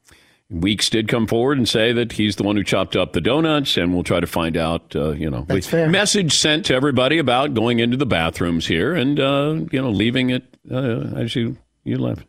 Weeks 0.49 0.89
did 0.89 1.09
come 1.09 1.27
forward 1.27 1.57
and 1.57 1.67
say 1.67 1.91
that 1.91 2.13
he's 2.13 2.37
the 2.37 2.43
one 2.43 2.55
who 2.55 2.63
chopped 2.63 2.95
up 2.95 3.11
the 3.11 3.19
donuts, 3.19 3.75
and 3.75 3.93
we'll 3.93 4.03
try 4.03 4.21
to 4.21 4.27
find 4.27 4.55
out. 4.55 4.95
Uh, 4.95 5.11
you 5.11 5.29
know, 5.29 5.45
That's 5.47 5.67
fair. 5.67 5.89
message 5.89 6.37
sent 6.37 6.65
to 6.67 6.73
everybody 6.73 7.17
about 7.17 7.53
going 7.53 7.79
into 7.79 7.97
the 7.97 8.05
bathrooms 8.05 8.65
here 8.65 8.93
and 8.95 9.19
uh, 9.19 9.55
you 9.71 9.81
know 9.81 9.89
leaving 9.89 10.29
it 10.29 10.43
uh, 10.71 11.01
as 11.17 11.35
you 11.35 11.57
you 11.83 11.97
left. 11.97 12.25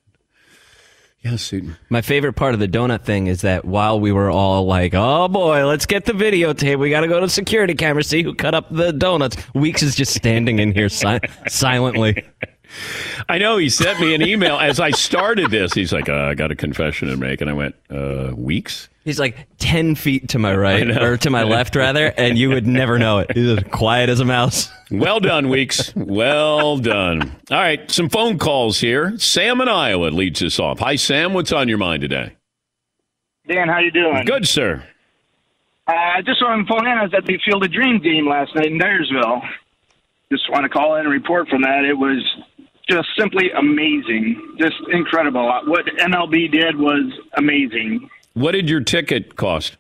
Yes, 1.23 1.43
Seton. 1.43 1.77
My 1.91 2.01
favorite 2.01 2.35
part 2.35 2.55
of 2.55 2.61
the 2.61 2.69
donut 2.69 3.03
thing 3.05 3.27
is 3.27 3.41
that 3.41 3.65
while 3.65 3.99
we 4.01 4.11
were 4.13 4.31
all 4.31 4.67
like, 4.67 4.95
"Oh 4.95 5.29
boy, 5.29 5.65
let's 5.67 5.87
get 5.87 6.05
the 6.05 6.13
videotape. 6.13 6.79
We 6.79 6.91
got 6.91 7.01
to 7.01 7.09
go 7.09 7.21
to 7.21 7.29
security 7.29 7.75
camera 7.75 8.03
see 8.03 8.23
who 8.25 8.35
cut 8.35 8.55
up 8.55 8.67
the 8.71 8.93
donuts." 8.93 9.37
Weeks 9.55 9.83
is 9.83 9.95
just 9.95 10.13
standing 10.15 10.59
in 10.59 10.73
here 10.73 10.89
si- 10.89 11.19
silently. 11.49 12.25
I 13.29 13.39
know 13.39 13.57
he 13.57 13.69
sent 13.69 14.01
me 14.01 14.15
an 14.15 14.23
email 14.23 14.57
as 14.59 14.81
I 14.81 14.91
started 14.91 15.51
this. 15.51 15.73
He's 15.75 15.93
like, 15.93 16.09
uh, 16.09 16.15
"I 16.15 16.35
got 16.35 16.51
a 16.51 16.57
confession 16.57 17.09
to 17.09 17.17
make," 17.17 17.41
and 17.41 17.51
I 17.51 17.53
went, 17.53 17.75
uh, 17.91 18.33
"Weeks." 18.37 18.89
He's 19.05 19.19
like 19.19 19.47
ten 19.59 19.95
feet 19.95 20.29
to 20.31 20.39
my 20.39 20.55
right 20.55 20.91
or 20.91 21.17
to 21.17 21.31
my 21.31 21.43
left, 21.43 21.75
rather, 21.77 22.13
and 22.19 22.37
you 22.37 22.51
would 22.51 22.67
never 22.67 22.99
know 22.99 23.19
it. 23.19 23.33
He's 23.35 23.49
as 23.49 23.65
quiet 23.71 24.11
as 24.11 24.21
a 24.21 24.25
mouse. 24.25 24.71
Well 24.91 25.19
done, 25.21 25.49
Weeks. 25.49 25.95
Well 25.97 26.79
done. 26.79 27.37
All 27.51 27.59
right, 27.59 27.91
some 27.91 28.09
phone 28.09 28.39
calls 28.39 28.81
here. 28.81 29.19
Sam 29.19 29.61
in 29.61 29.69
Iowa 29.69 30.09
leads 30.09 30.43
us 30.43 30.59
off. 30.59 30.81
Hi, 30.81 30.97
Sam. 30.97 31.33
What's 31.33 31.53
on 31.53 31.69
your 31.69 31.79
mind 31.79 32.03
today? 32.03 32.35
Dan, 33.47 33.69
how 33.69 33.79
you 33.79 33.91
doing? 33.91 34.25
Good, 34.27 34.47
sir. 34.47 34.85
Uh, 35.87 35.93
I 35.93 36.21
just 36.21 36.43
want 36.43 36.67
to 36.67 36.75
phone 36.75 36.87
in. 36.87 36.99
I 36.99 37.03
was 37.05 37.15
at 37.15 37.25
the 37.25 37.39
Field 37.47 37.65
of 37.65 37.73
Dreams 37.73 38.03
game 38.03 38.29
last 38.29 38.55
night 38.55 38.67
in 38.67 38.79
Dyersville. 38.79 39.41
Just 40.31 40.51
want 40.51 40.65
to 40.65 40.69
call 40.69 40.97
in 40.97 41.01
and 41.07 41.11
report 41.11 41.49
from 41.49 41.63
that. 41.63 41.87
It 41.87 41.95
was 41.97 42.23
just 42.89 43.09
simply 43.19 43.51
amazing, 43.51 44.57
just 44.59 44.77
incredible. 44.91 45.47
What 45.67 45.87
MLB 45.87 46.51
did 46.51 46.77
was 46.77 47.13
amazing. 47.37 48.09
What 48.35 48.53
did 48.53 48.71
your 48.71 48.81
ticket 48.81 49.37
cost? 49.37 49.77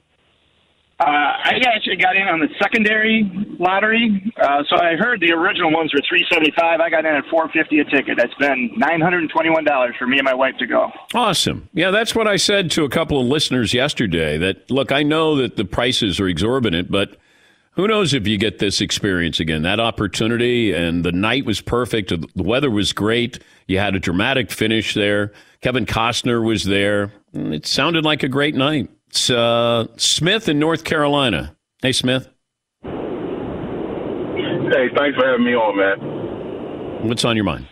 Uh, 1.00 1.04
I 1.04 1.60
actually 1.72 1.94
got 1.94 2.16
in 2.16 2.26
on 2.26 2.40
the 2.40 2.48
secondary 2.60 3.30
lottery, 3.60 4.32
uh, 4.36 4.64
so 4.68 4.82
I 4.82 4.96
heard 4.96 5.20
the 5.20 5.30
original 5.30 5.70
ones 5.70 5.94
were 5.94 6.00
three 6.08 6.26
seventy 6.28 6.52
five. 6.58 6.80
I 6.80 6.90
got 6.90 7.06
in 7.06 7.14
at 7.14 7.24
four 7.30 7.48
fifty 7.50 7.78
a 7.78 7.84
ticket. 7.84 8.18
That's 8.18 8.34
been 8.34 8.72
nine 8.76 9.00
hundred 9.00 9.20
and 9.20 9.30
twenty 9.30 9.48
one 9.48 9.62
dollars 9.62 9.94
for 9.96 10.08
me 10.08 10.18
and 10.18 10.24
my 10.24 10.34
wife 10.34 10.56
to 10.58 10.66
go. 10.66 10.90
Awesome. 11.14 11.68
Yeah, 11.72 11.92
that's 11.92 12.16
what 12.16 12.26
I 12.26 12.34
said 12.34 12.72
to 12.72 12.84
a 12.84 12.88
couple 12.88 13.20
of 13.20 13.28
listeners 13.28 13.72
yesterday. 13.72 14.38
That 14.38 14.68
look, 14.72 14.90
I 14.90 15.04
know 15.04 15.36
that 15.36 15.56
the 15.56 15.64
prices 15.64 16.18
are 16.18 16.26
exorbitant, 16.26 16.90
but 16.90 17.16
who 17.78 17.86
knows 17.86 18.12
if 18.12 18.26
you 18.26 18.36
get 18.36 18.58
this 18.58 18.80
experience 18.80 19.38
again? 19.38 19.62
That 19.62 19.78
opportunity 19.78 20.72
and 20.72 21.04
the 21.04 21.12
night 21.12 21.46
was 21.46 21.60
perfect. 21.60 22.08
The 22.08 22.42
weather 22.42 22.72
was 22.72 22.92
great. 22.92 23.38
You 23.68 23.78
had 23.78 23.94
a 23.94 24.00
dramatic 24.00 24.50
finish 24.50 24.94
there. 24.94 25.32
Kevin 25.60 25.86
Costner 25.86 26.44
was 26.44 26.64
there. 26.64 27.12
It 27.32 27.66
sounded 27.66 28.04
like 28.04 28.24
a 28.24 28.28
great 28.28 28.56
night. 28.56 28.90
It's 29.06 29.30
uh, 29.30 29.86
Smith 29.96 30.48
in 30.48 30.58
North 30.58 30.82
Carolina. 30.82 31.56
Hey, 31.80 31.92
Smith. 31.92 32.28
Hey, 32.82 32.90
thanks 34.96 35.16
for 35.16 35.24
having 35.24 35.44
me 35.44 35.54
on, 35.54 35.76
man. 35.76 37.08
What's 37.08 37.24
on 37.24 37.36
your 37.36 37.44
mind? 37.44 37.68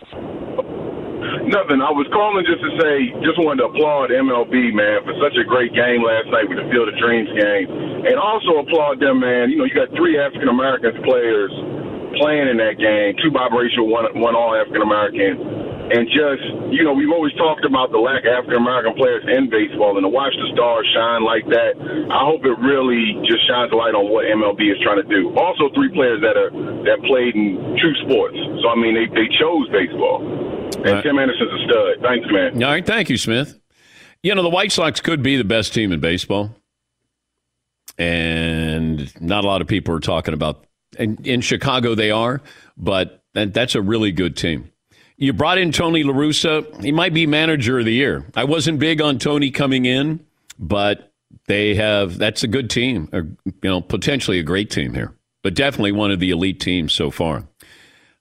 Nothing. 1.45 1.79
I 1.85 1.93
was 1.93 2.09
calling 2.09 2.41
just 2.47 2.63
to 2.65 2.71
say, 2.81 3.13
just 3.21 3.37
wanted 3.37 3.61
to 3.61 3.69
applaud 3.69 4.09
MLB, 4.09 4.73
man, 4.73 5.05
for 5.05 5.13
such 5.21 5.37
a 5.37 5.45
great 5.45 5.75
game 5.77 6.01
last 6.01 6.31
night 6.33 6.49
with 6.49 6.57
the 6.57 6.67
Field 6.73 6.89
of 6.89 6.97
Dreams 6.97 7.29
game. 7.37 7.67
And 8.09 8.17
also 8.17 8.63
applaud 8.63 8.97
them, 8.97 9.21
man. 9.21 9.53
You 9.53 9.61
know, 9.61 9.65
you 9.67 9.75
got 9.75 9.93
three 9.93 10.17
African 10.17 10.49
American 10.49 10.97
players 11.05 11.53
playing 12.17 12.49
in 12.49 12.57
that 12.57 12.81
game, 12.81 13.13
two 13.21 13.29
biracial, 13.29 13.85
one, 13.85 14.09
one 14.17 14.33
all 14.33 14.57
African 14.57 14.81
American. 14.81 15.67
And 15.87 16.03
just, 16.11 16.43
you 16.75 16.83
know, 16.83 16.91
we've 16.91 17.11
always 17.11 17.31
talked 17.39 17.63
about 17.63 17.95
the 17.95 18.01
lack 18.01 18.27
of 18.27 18.43
African 18.43 18.59
American 18.59 18.91
players 18.99 19.23
in 19.23 19.47
baseball, 19.47 19.95
and 19.95 20.03
to 20.03 20.11
watch 20.11 20.35
the 20.35 20.51
stars 20.51 20.83
shine 20.91 21.23
like 21.23 21.47
that, 21.47 21.79
I 22.11 22.27
hope 22.27 22.43
it 22.43 22.59
really 22.59 23.15
just 23.23 23.47
shines 23.47 23.71
a 23.71 23.77
light 23.79 23.95
on 23.95 24.11
what 24.11 24.27
MLB 24.27 24.67
is 24.67 24.75
trying 24.83 24.99
to 24.99 25.07
do. 25.07 25.31
Also, 25.39 25.71
three 25.71 25.87
players 25.95 26.19
that 26.19 26.35
are 26.35 26.51
that 26.91 26.99
played 27.07 27.39
in 27.39 27.79
true 27.79 27.95
sports. 28.03 28.35
So 28.59 28.67
I 28.67 28.75
mean, 28.75 28.99
they 28.99 29.07
they 29.15 29.31
chose 29.39 29.71
baseball. 29.71 30.46
And 30.75 31.03
Tim 31.03 31.19
Anderson's 31.19 31.51
a 31.51 31.65
stud. 31.65 32.01
Thanks, 32.01 32.27
man. 32.31 32.63
All 32.63 32.71
right, 32.71 32.85
thank 32.85 33.09
you, 33.09 33.17
Smith. 33.17 33.59
You 34.23 34.35
know, 34.35 34.43
the 34.43 34.49
White 34.49 34.71
Sox 34.71 34.99
could 34.99 35.23
be 35.23 35.37
the 35.37 35.43
best 35.43 35.73
team 35.73 35.91
in 35.91 35.99
baseball. 35.99 36.55
And 37.97 39.11
not 39.21 39.43
a 39.43 39.47
lot 39.47 39.61
of 39.61 39.67
people 39.67 39.95
are 39.95 39.99
talking 39.99 40.33
about 40.33 40.65
in, 40.97 41.17
in 41.23 41.41
Chicago 41.41 41.95
they 41.95 42.11
are, 42.11 42.41
but 42.77 43.23
that's 43.33 43.75
a 43.75 43.81
really 43.81 44.11
good 44.11 44.35
team. 44.35 44.71
You 45.17 45.33
brought 45.33 45.57
in 45.57 45.71
Tony 45.71 46.03
La 46.03 46.13
Russa. 46.13 46.83
He 46.83 46.91
might 46.91 47.13
be 47.13 47.25
manager 47.25 47.79
of 47.79 47.85
the 47.85 47.93
year. 47.93 48.25
I 48.35 48.43
wasn't 48.43 48.79
big 48.79 49.01
on 49.01 49.17
Tony 49.17 49.49
coming 49.49 49.85
in, 49.85 50.19
but 50.59 51.11
they 51.47 51.73
have 51.75 52.17
that's 52.19 52.43
a 52.43 52.47
good 52.47 52.69
team, 52.69 53.09
or 53.11 53.27
you 53.45 53.53
know, 53.63 53.81
potentially 53.81 54.37
a 54.37 54.43
great 54.43 54.69
team 54.69 54.93
here. 54.93 55.13
But 55.41 55.55
definitely 55.55 55.93
one 55.93 56.11
of 56.11 56.19
the 56.19 56.29
elite 56.29 56.59
teams 56.59 56.93
so 56.93 57.09
far. 57.09 57.47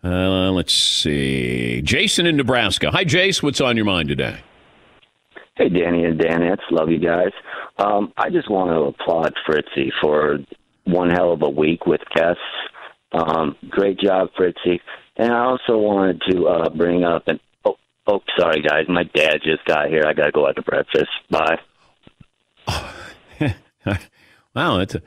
Uh, 0.06 0.52
let's 0.52 0.72
see. 0.72 1.82
Jason 1.82 2.26
in 2.26 2.36
Nebraska. 2.36 2.92
Hi, 2.92 3.04
Jace. 3.04 3.42
What's 3.42 3.60
on 3.60 3.74
your 3.76 3.84
mind 3.84 4.08
today? 4.08 4.38
Hey, 5.56 5.68
Danny 5.68 6.04
and 6.04 6.20
Danettes. 6.20 6.60
Love 6.70 6.90
you 6.90 7.00
guys. 7.00 7.32
Um, 7.78 8.12
I 8.16 8.30
just 8.30 8.48
want 8.48 8.70
to 8.70 9.02
applaud 9.02 9.34
Fritzy 9.44 9.90
for 10.00 10.38
one 10.84 11.10
hell 11.10 11.32
of 11.32 11.42
a 11.42 11.50
week 11.50 11.86
with 11.86 12.02
guests. 12.14 12.40
Um, 13.10 13.56
great 13.68 13.98
job, 13.98 14.28
Fritzy. 14.38 14.80
And 15.16 15.32
I 15.32 15.44
also 15.44 15.76
wanted 15.76 16.22
to 16.30 16.46
uh, 16.46 16.68
bring 16.70 17.02
up 17.02 17.26
an. 17.26 17.40
Oh, 17.64 17.74
oh, 18.06 18.20
sorry, 18.38 18.62
guys. 18.62 18.84
My 18.88 19.02
dad 19.02 19.40
just 19.42 19.64
got 19.64 19.88
here. 19.88 20.04
I 20.06 20.12
got 20.12 20.26
to 20.26 20.32
go 20.32 20.46
out 20.46 20.54
to 20.54 20.62
breakfast. 20.62 21.10
Bye. 21.30 21.58
Wow, 24.56 24.78
that's 24.78 24.94
a, 24.94 25.02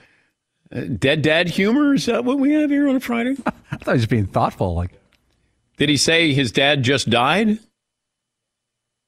uh, 0.75 0.81
dead 0.97 1.21
dad 1.21 1.47
humor. 1.49 1.93
Is 1.95 2.05
that 2.07 2.23
what 2.25 2.39
we 2.39 2.53
have 2.53 2.69
here 2.69 2.87
on 2.89 2.95
a 2.95 2.99
Friday? 2.99 3.35
I 3.71 3.77
thought 3.77 3.93
he 3.93 3.99
was 3.99 4.05
being 4.07 4.27
thoughtful. 4.27 4.75
Like, 4.75 4.91
did 5.77 5.89
he 5.89 5.97
say 5.97 6.33
his 6.33 6.51
dad 6.51 6.83
just 6.83 7.09
died, 7.09 7.59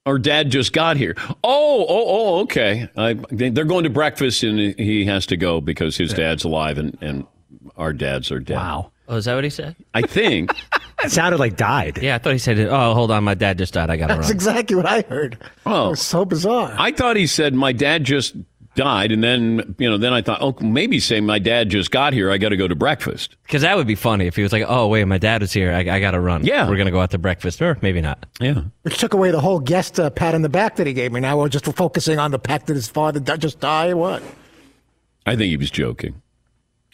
or 0.05 0.17
dad 0.19 0.49
just 0.49 0.73
got 0.73 0.97
here? 0.97 1.15
Oh, 1.19 1.35
oh, 1.43 1.85
oh, 1.89 2.39
okay. 2.41 2.89
I, 2.97 3.13
they- 3.31 3.49
they're 3.49 3.65
going 3.65 3.83
to 3.83 3.89
breakfast, 3.89 4.43
and 4.43 4.77
he 4.79 5.05
has 5.05 5.25
to 5.27 5.37
go 5.37 5.61
because 5.61 5.97
his 5.97 6.13
dad's 6.13 6.43
alive, 6.43 6.77
and 6.77 6.97
and 7.01 7.25
our 7.77 7.93
dads 7.93 8.31
are 8.31 8.39
dead. 8.39 8.55
Wow. 8.55 8.91
Oh, 9.07 9.17
is 9.17 9.25
that 9.25 9.35
what 9.35 9.43
he 9.43 9.49
said? 9.49 9.75
I 9.93 10.03
think 10.03 10.51
it 11.03 11.11
sounded 11.11 11.37
like 11.39 11.57
died. 11.57 11.99
Yeah, 12.01 12.15
I 12.15 12.17
thought 12.17 12.31
he 12.33 12.39
said, 12.39 12.57
"Oh, 12.59 12.93
hold 12.93 13.11
on, 13.11 13.23
my 13.25 13.33
dad 13.33 13.57
just 13.57 13.73
died. 13.73 13.89
I 13.89 13.97
got 13.97 14.07
to 14.07 14.13
That's 14.15 14.27
run." 14.27 14.35
exactly 14.35 14.75
what 14.75 14.85
I 14.85 15.01
heard. 15.01 15.37
Oh, 15.65 15.87
It 15.87 15.89
was 15.91 16.01
so 16.01 16.23
bizarre. 16.25 16.73
I 16.77 16.91
thought 16.91 17.17
he 17.17 17.27
said 17.27 17.53
my 17.53 17.73
dad 17.73 18.03
just 18.05 18.35
died, 18.75 19.11
and 19.11 19.23
then 19.23 19.75
you 19.77 19.89
know, 19.89 19.97
then 19.97 20.13
I 20.13 20.21
thought, 20.21 20.39
oh, 20.41 20.55
maybe 20.61 20.99
say 20.99 21.19
my 21.21 21.39
dad 21.39 21.69
just 21.69 21.91
got 21.91 22.13
here. 22.13 22.31
I 22.31 22.37
got 22.37 22.49
to 22.49 22.57
go 22.57 22.67
to 22.67 22.75
breakfast. 22.75 23.35
Because 23.43 23.61
that 23.63 23.75
would 23.77 23.87
be 23.87 23.95
funny 23.95 24.27
if 24.27 24.35
he 24.35 24.43
was 24.43 24.51
like, 24.51 24.63
"Oh, 24.67 24.87
wait, 24.87 25.03
my 25.05 25.17
dad 25.17 25.43
is 25.43 25.51
here. 25.51 25.71
I, 25.73 25.79
I 25.79 25.99
got 25.99 26.11
to 26.11 26.19
run. 26.19 26.45
Yeah. 26.45 26.69
we're 26.69 26.77
gonna 26.77 26.91
go 26.91 27.01
out 27.01 27.11
to 27.11 27.17
breakfast, 27.17 27.61
or 27.61 27.77
maybe 27.81 28.01
not." 28.01 28.25
Yeah. 28.39 28.63
Which 28.83 28.97
took 28.97 29.13
away 29.13 29.31
the 29.31 29.41
whole 29.41 29.59
guest 29.59 29.99
uh, 29.99 30.09
pat 30.09 30.35
on 30.35 30.41
the 30.41 30.49
back 30.49 30.77
that 30.77 30.87
he 30.87 30.93
gave 30.93 31.11
me. 31.11 31.19
Now 31.19 31.37
we're 31.37 31.49
just 31.49 31.65
focusing 31.65 32.19
on 32.19 32.31
the 32.31 32.39
fact 32.39 32.67
that 32.67 32.75
his 32.75 32.87
father 32.87 33.19
just 33.37 33.59
died. 33.59 33.93
What? 33.95 34.23
I 35.25 35.35
think 35.35 35.49
he 35.49 35.57
was 35.57 35.69
joking. 35.71 36.21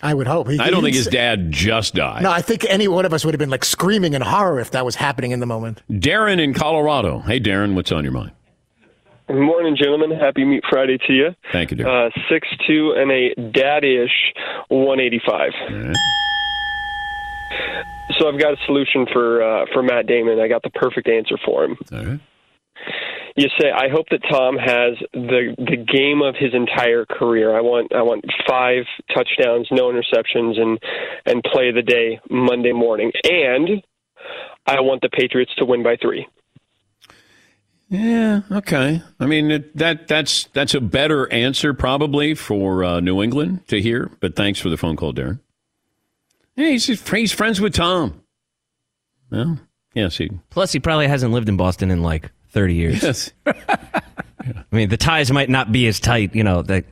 I 0.04 0.14
would 0.14 0.28
hope. 0.28 0.48
He- 0.50 0.60
I 0.60 0.70
don't 0.70 0.84
think 0.84 0.96
his 0.96 1.08
dad 1.08 1.52
just 1.52 1.96
died. 1.96 2.22
No, 2.22 2.30
I 2.32 2.42
think 2.42 2.66
any 2.70 2.88
one 2.88 3.06
of 3.06 3.14
us 3.14 3.26
would 3.26 3.34
have 3.34 3.40
been 3.40 3.50
like 3.50 3.66
screaming 3.66 4.14
in 4.14 4.22
horror 4.22 4.60
if 4.60 4.72
that 4.72 4.86
was 4.86 4.96
happening 4.96 5.32
in 5.32 5.40
the 5.40 5.48
moment. 5.48 5.82
Darren 5.90 6.40
in 6.40 6.54
Colorado. 6.54 7.20
Hey, 7.20 7.40
Darren, 7.40 7.74
what's 7.74 7.92
on 7.92 8.04
your 8.04 8.14
mind? 8.14 8.32
Good 9.28 9.36
morning, 9.36 9.76
gentlemen. 9.76 10.12
Happy 10.12 10.46
Meat 10.46 10.64
Friday 10.70 10.98
to 11.06 11.14
you. 11.14 11.36
Thank 11.52 11.72
you, 11.72 11.78
dear. 11.78 11.88
Uh, 11.88 12.10
six 12.30 12.48
two 12.66 12.94
and 12.98 13.12
a 13.12 13.36
daddy-ish 13.52 14.34
185. 14.70 15.52
So 18.18 18.30
I've 18.30 18.40
got 18.40 18.54
a 18.54 18.58
solution 18.66 19.06
for 19.12 19.44
uh, 19.44 19.66
for 19.74 19.84
Matt 19.84 20.08
Damon. 20.08 20.40
I 20.40 20.48
got 20.48 20.64
the 20.64 20.70
perfect 20.70 21.10
answer 21.10 21.38
for 21.46 21.66
him. 21.66 21.78
All 21.92 22.06
right. 22.06 22.20
You 23.36 23.50
say, 23.60 23.70
I 23.70 23.90
hope 23.90 24.08
that 24.12 24.22
Tom 24.32 24.58
has 24.58 24.98
the 25.12 25.54
the 25.58 25.76
game 25.76 26.22
of 26.22 26.36
his 26.36 26.54
entire 26.54 27.06
career. 27.06 27.56
I 27.56 27.60
want 27.60 27.94
I 27.94 28.04
want 28.04 28.24
five 28.48 28.86
touchdowns, 29.14 29.68
no 29.72 29.92
interceptions, 29.92 30.58
and 30.58 30.80
and 31.26 31.44
play 31.44 31.72
the 31.72 31.84
day 31.84 32.20
Monday 32.30 32.72
morning. 32.72 33.12
And 33.30 33.84
I 34.66 34.80
want 34.80 35.02
the 35.02 35.10
Patriots 35.10 35.52
to 35.58 35.66
win 35.66 35.84
by 35.84 35.98
three. 36.02 36.28
Yeah. 37.90 38.42
Okay. 38.52 39.02
I 39.20 39.26
mean 39.26 39.50
it, 39.52 39.78
that 39.78 40.08
that's 40.08 40.46
that's 40.54 40.74
a 40.74 40.82
better 40.82 41.32
answer 41.32 41.74
probably 41.74 42.34
for 42.34 42.84
uh, 42.84 43.00
New 43.00 43.22
England 43.24 43.68
to 43.68 43.82
hear. 43.82 44.12
But 44.20 44.36
thanks 44.36 44.60
for 44.60 44.70
the 44.70 44.78
phone 44.78 44.96
call, 44.96 45.14
Darren. 45.14 45.40
Yeah, 46.56 46.70
he's 46.70 46.86
he's 46.86 47.32
friends 47.32 47.62
with 47.62 47.74
Tom. 47.74 48.22
Well, 49.30 49.60
yes, 49.94 50.18
he. 50.18 50.32
Plus, 50.50 50.72
he 50.72 50.80
probably 50.80 51.08
hasn't 51.08 51.32
lived 51.34 51.50
in 51.50 51.58
Boston 51.58 51.92
in 51.92 52.02
like 52.02 52.32
30 52.50 52.74
years. 52.74 53.04
Yes. 53.04 53.32
I 53.46 54.64
mean, 54.72 54.90
the 54.90 54.98
ties 54.98 55.32
might 55.32 55.50
not 55.50 55.72
be 55.72 55.88
as 55.88 56.00
tight, 56.00 56.34
you 56.34 56.44
know. 56.44 56.62
That 56.62 56.86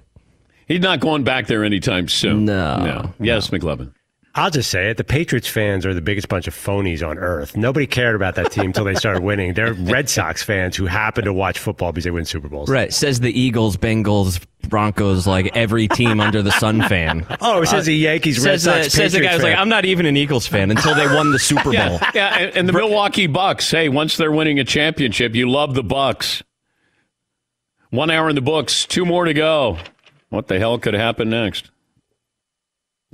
He's 0.67 0.81
not 0.81 0.99
going 0.99 1.23
back 1.23 1.47
there 1.47 1.63
anytime 1.63 2.07
soon. 2.07 2.45
No. 2.45 2.77
No. 2.77 3.13
Yes, 3.19 3.49
McLovin. 3.49 3.93
I'll 4.37 4.49
just 4.49 4.69
say 4.69 4.89
it. 4.89 4.97
The 4.97 5.05
Patriots 5.05 5.47
fans 5.47 5.85
are 5.85 5.93
the 5.93 6.01
biggest 6.01 6.27
bunch 6.27 6.45
of 6.45 6.53
phonies 6.53 7.07
on 7.07 7.17
earth. 7.17 7.55
Nobody 7.55 7.87
cared 7.87 8.15
about 8.15 8.35
that 8.35 8.51
team 8.51 8.65
until 8.65 8.83
they 8.83 8.93
started 8.95 9.23
winning. 9.23 9.53
They're 9.53 9.73
Red 9.73 10.09
Sox 10.09 10.43
fans 10.43 10.75
who 10.75 10.87
happen 10.87 11.23
to 11.23 11.31
watch 11.31 11.57
football 11.57 11.93
because 11.93 12.03
they 12.03 12.11
win 12.11 12.25
Super 12.25 12.49
Bowls. 12.49 12.69
right 12.69 12.93
says 12.93 13.21
the 13.21 13.31
Eagles, 13.31 13.77
Bengals, 13.77 14.45
Broncos, 14.67 15.25
like 15.25 15.55
every 15.55 15.87
team 15.87 16.19
under 16.19 16.41
the 16.41 16.51
sun 16.51 16.81
fan. 16.81 17.25
Oh, 17.41 17.61
it 17.61 17.67
says 17.67 17.85
the 17.85 17.93
uh, 18.07 18.11
Yankees, 18.11 18.39
Red 18.39 18.59
says 18.59 18.63
the, 18.63 18.83
Sox, 18.83 18.93
says 18.93 19.13
the 19.13 19.19
guy 19.19 19.25
Patriots 19.25 19.43
like. 19.43 19.57
I'm 19.57 19.69
not 19.69 19.85
even 19.85 20.05
an 20.05 20.17
Eagles 20.17 20.47
fan 20.47 20.71
until 20.71 20.95
they 20.95 21.05
won 21.05 21.31
the 21.31 21.39
Super 21.39 21.63
Bowl. 21.65 21.73
Yeah, 21.73 22.11
yeah 22.13 22.37
and, 22.37 22.57
and 22.57 22.69
the 22.69 22.73
Milwaukee 22.73 23.27
Bucks. 23.27 23.69
Hey, 23.69 23.87
once 23.87 24.17
they're 24.17 24.31
winning 24.31 24.59
a 24.59 24.63
championship, 24.63 25.35
you 25.35 25.49
love 25.49 25.75
the 25.75 25.83
Bucks. 25.83 26.43
One 27.91 28.09
hour 28.09 28.29
in 28.29 28.35
the 28.35 28.41
books, 28.41 28.85
two 28.85 29.05
more 29.05 29.25
to 29.25 29.33
go. 29.33 29.77
What 30.29 30.47
the 30.47 30.59
hell 30.59 30.77
could 30.79 30.95
happen 30.95 31.29
next? 31.29 31.69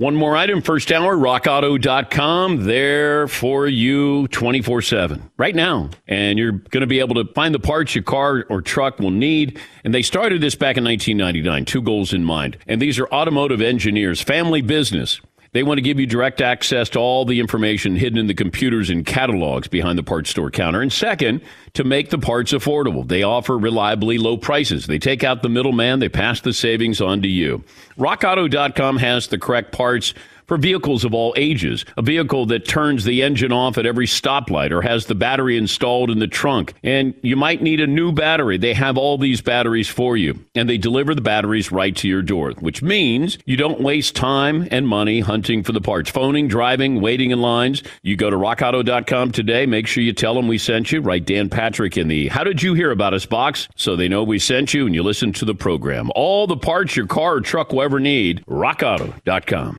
One 0.02 0.16
more 0.16 0.36
item, 0.36 0.62
first 0.62 0.90
hour, 0.90 1.16
rockauto.com, 1.16 2.64
there 2.64 3.28
for 3.28 3.68
you 3.68 4.26
24 4.26 4.82
7 4.82 5.30
right 5.36 5.54
now. 5.54 5.90
And 6.08 6.40
you're 6.40 6.50
going 6.50 6.80
to 6.80 6.88
be 6.88 6.98
able 6.98 7.14
to 7.24 7.32
find 7.34 7.54
the 7.54 7.60
parts 7.60 7.94
your 7.94 8.02
car 8.02 8.44
or 8.50 8.62
truck 8.62 8.98
will 8.98 9.12
need. 9.12 9.60
And 9.84 9.94
they 9.94 10.02
started 10.02 10.40
this 10.40 10.56
back 10.56 10.76
in 10.76 10.82
1999, 10.82 11.66
two 11.66 11.82
goals 11.82 12.12
in 12.12 12.24
mind. 12.24 12.58
And 12.66 12.82
these 12.82 12.98
are 12.98 13.06
automotive 13.12 13.60
engineers, 13.60 14.20
family 14.20 14.60
business. 14.60 15.20
They 15.52 15.62
want 15.62 15.76
to 15.76 15.82
give 15.82 16.00
you 16.00 16.06
direct 16.06 16.40
access 16.40 16.88
to 16.90 16.98
all 16.98 17.26
the 17.26 17.38
information 17.38 17.94
hidden 17.94 18.18
in 18.18 18.26
the 18.26 18.34
computers 18.34 18.88
and 18.88 19.04
catalogs 19.04 19.68
behind 19.68 19.98
the 19.98 20.02
parts 20.02 20.30
store 20.30 20.50
counter. 20.50 20.80
And 20.80 20.90
second, 20.90 21.42
to 21.74 21.84
make 21.84 22.08
the 22.08 22.16
parts 22.16 22.52
affordable. 22.52 23.06
They 23.06 23.22
offer 23.22 23.58
reliably 23.58 24.16
low 24.16 24.38
prices. 24.38 24.86
They 24.86 24.98
take 24.98 25.22
out 25.22 25.42
the 25.42 25.50
middleman, 25.50 25.98
they 25.98 26.08
pass 26.08 26.40
the 26.40 26.54
savings 26.54 27.02
on 27.02 27.20
to 27.20 27.28
you. 27.28 27.64
RockAuto.com 27.98 28.96
has 28.96 29.28
the 29.28 29.38
correct 29.38 29.72
parts 29.72 30.14
for 30.52 30.58
vehicles 30.58 31.02
of 31.02 31.14
all 31.14 31.32
ages. 31.38 31.86
A 31.96 32.02
vehicle 32.02 32.44
that 32.44 32.68
turns 32.68 33.04
the 33.04 33.22
engine 33.22 33.52
off 33.52 33.78
at 33.78 33.86
every 33.86 34.06
stoplight 34.06 34.70
or 34.70 34.82
has 34.82 35.06
the 35.06 35.14
battery 35.14 35.56
installed 35.56 36.10
in 36.10 36.18
the 36.18 36.26
trunk. 36.26 36.74
And 36.82 37.14
you 37.22 37.36
might 37.36 37.62
need 37.62 37.80
a 37.80 37.86
new 37.86 38.12
battery. 38.12 38.58
They 38.58 38.74
have 38.74 38.98
all 38.98 39.16
these 39.16 39.40
batteries 39.40 39.88
for 39.88 40.14
you, 40.14 40.44
and 40.54 40.68
they 40.68 40.76
deliver 40.76 41.14
the 41.14 41.22
batteries 41.22 41.72
right 41.72 41.96
to 41.96 42.06
your 42.06 42.20
door, 42.20 42.52
which 42.60 42.82
means 42.82 43.38
you 43.46 43.56
don't 43.56 43.80
waste 43.80 44.14
time 44.14 44.68
and 44.70 44.86
money 44.86 45.20
hunting 45.20 45.62
for 45.62 45.72
the 45.72 45.80
parts. 45.80 46.10
Phoning, 46.10 46.48
driving, 46.48 47.00
waiting 47.00 47.30
in 47.30 47.40
lines. 47.40 47.82
You 48.02 48.16
go 48.16 48.28
to 48.28 48.36
rockauto.com 48.36 49.32
today. 49.32 49.64
Make 49.64 49.86
sure 49.86 50.02
you 50.02 50.12
tell 50.12 50.34
them 50.34 50.48
we 50.48 50.58
sent 50.58 50.92
you. 50.92 51.00
Write 51.00 51.24
Dan 51.24 51.48
Patrick 51.48 51.96
in 51.96 52.08
the 52.08 52.28
How 52.28 52.44
Did 52.44 52.62
You 52.62 52.74
Hear 52.74 52.90
About 52.90 53.14
Us 53.14 53.24
box 53.24 53.68
so 53.74 53.96
they 53.96 54.06
know 54.06 54.22
we 54.22 54.38
sent 54.38 54.74
you 54.74 54.84
and 54.84 54.94
you 54.94 55.02
listen 55.02 55.32
to 55.32 55.46
the 55.46 55.54
program. 55.54 56.10
All 56.14 56.46
the 56.46 56.58
parts 56.58 56.94
your 56.94 57.06
car 57.06 57.36
or 57.36 57.40
truck 57.40 57.72
will 57.72 57.80
ever 57.80 57.98
need. 57.98 58.44
rockauto.com. 58.44 59.78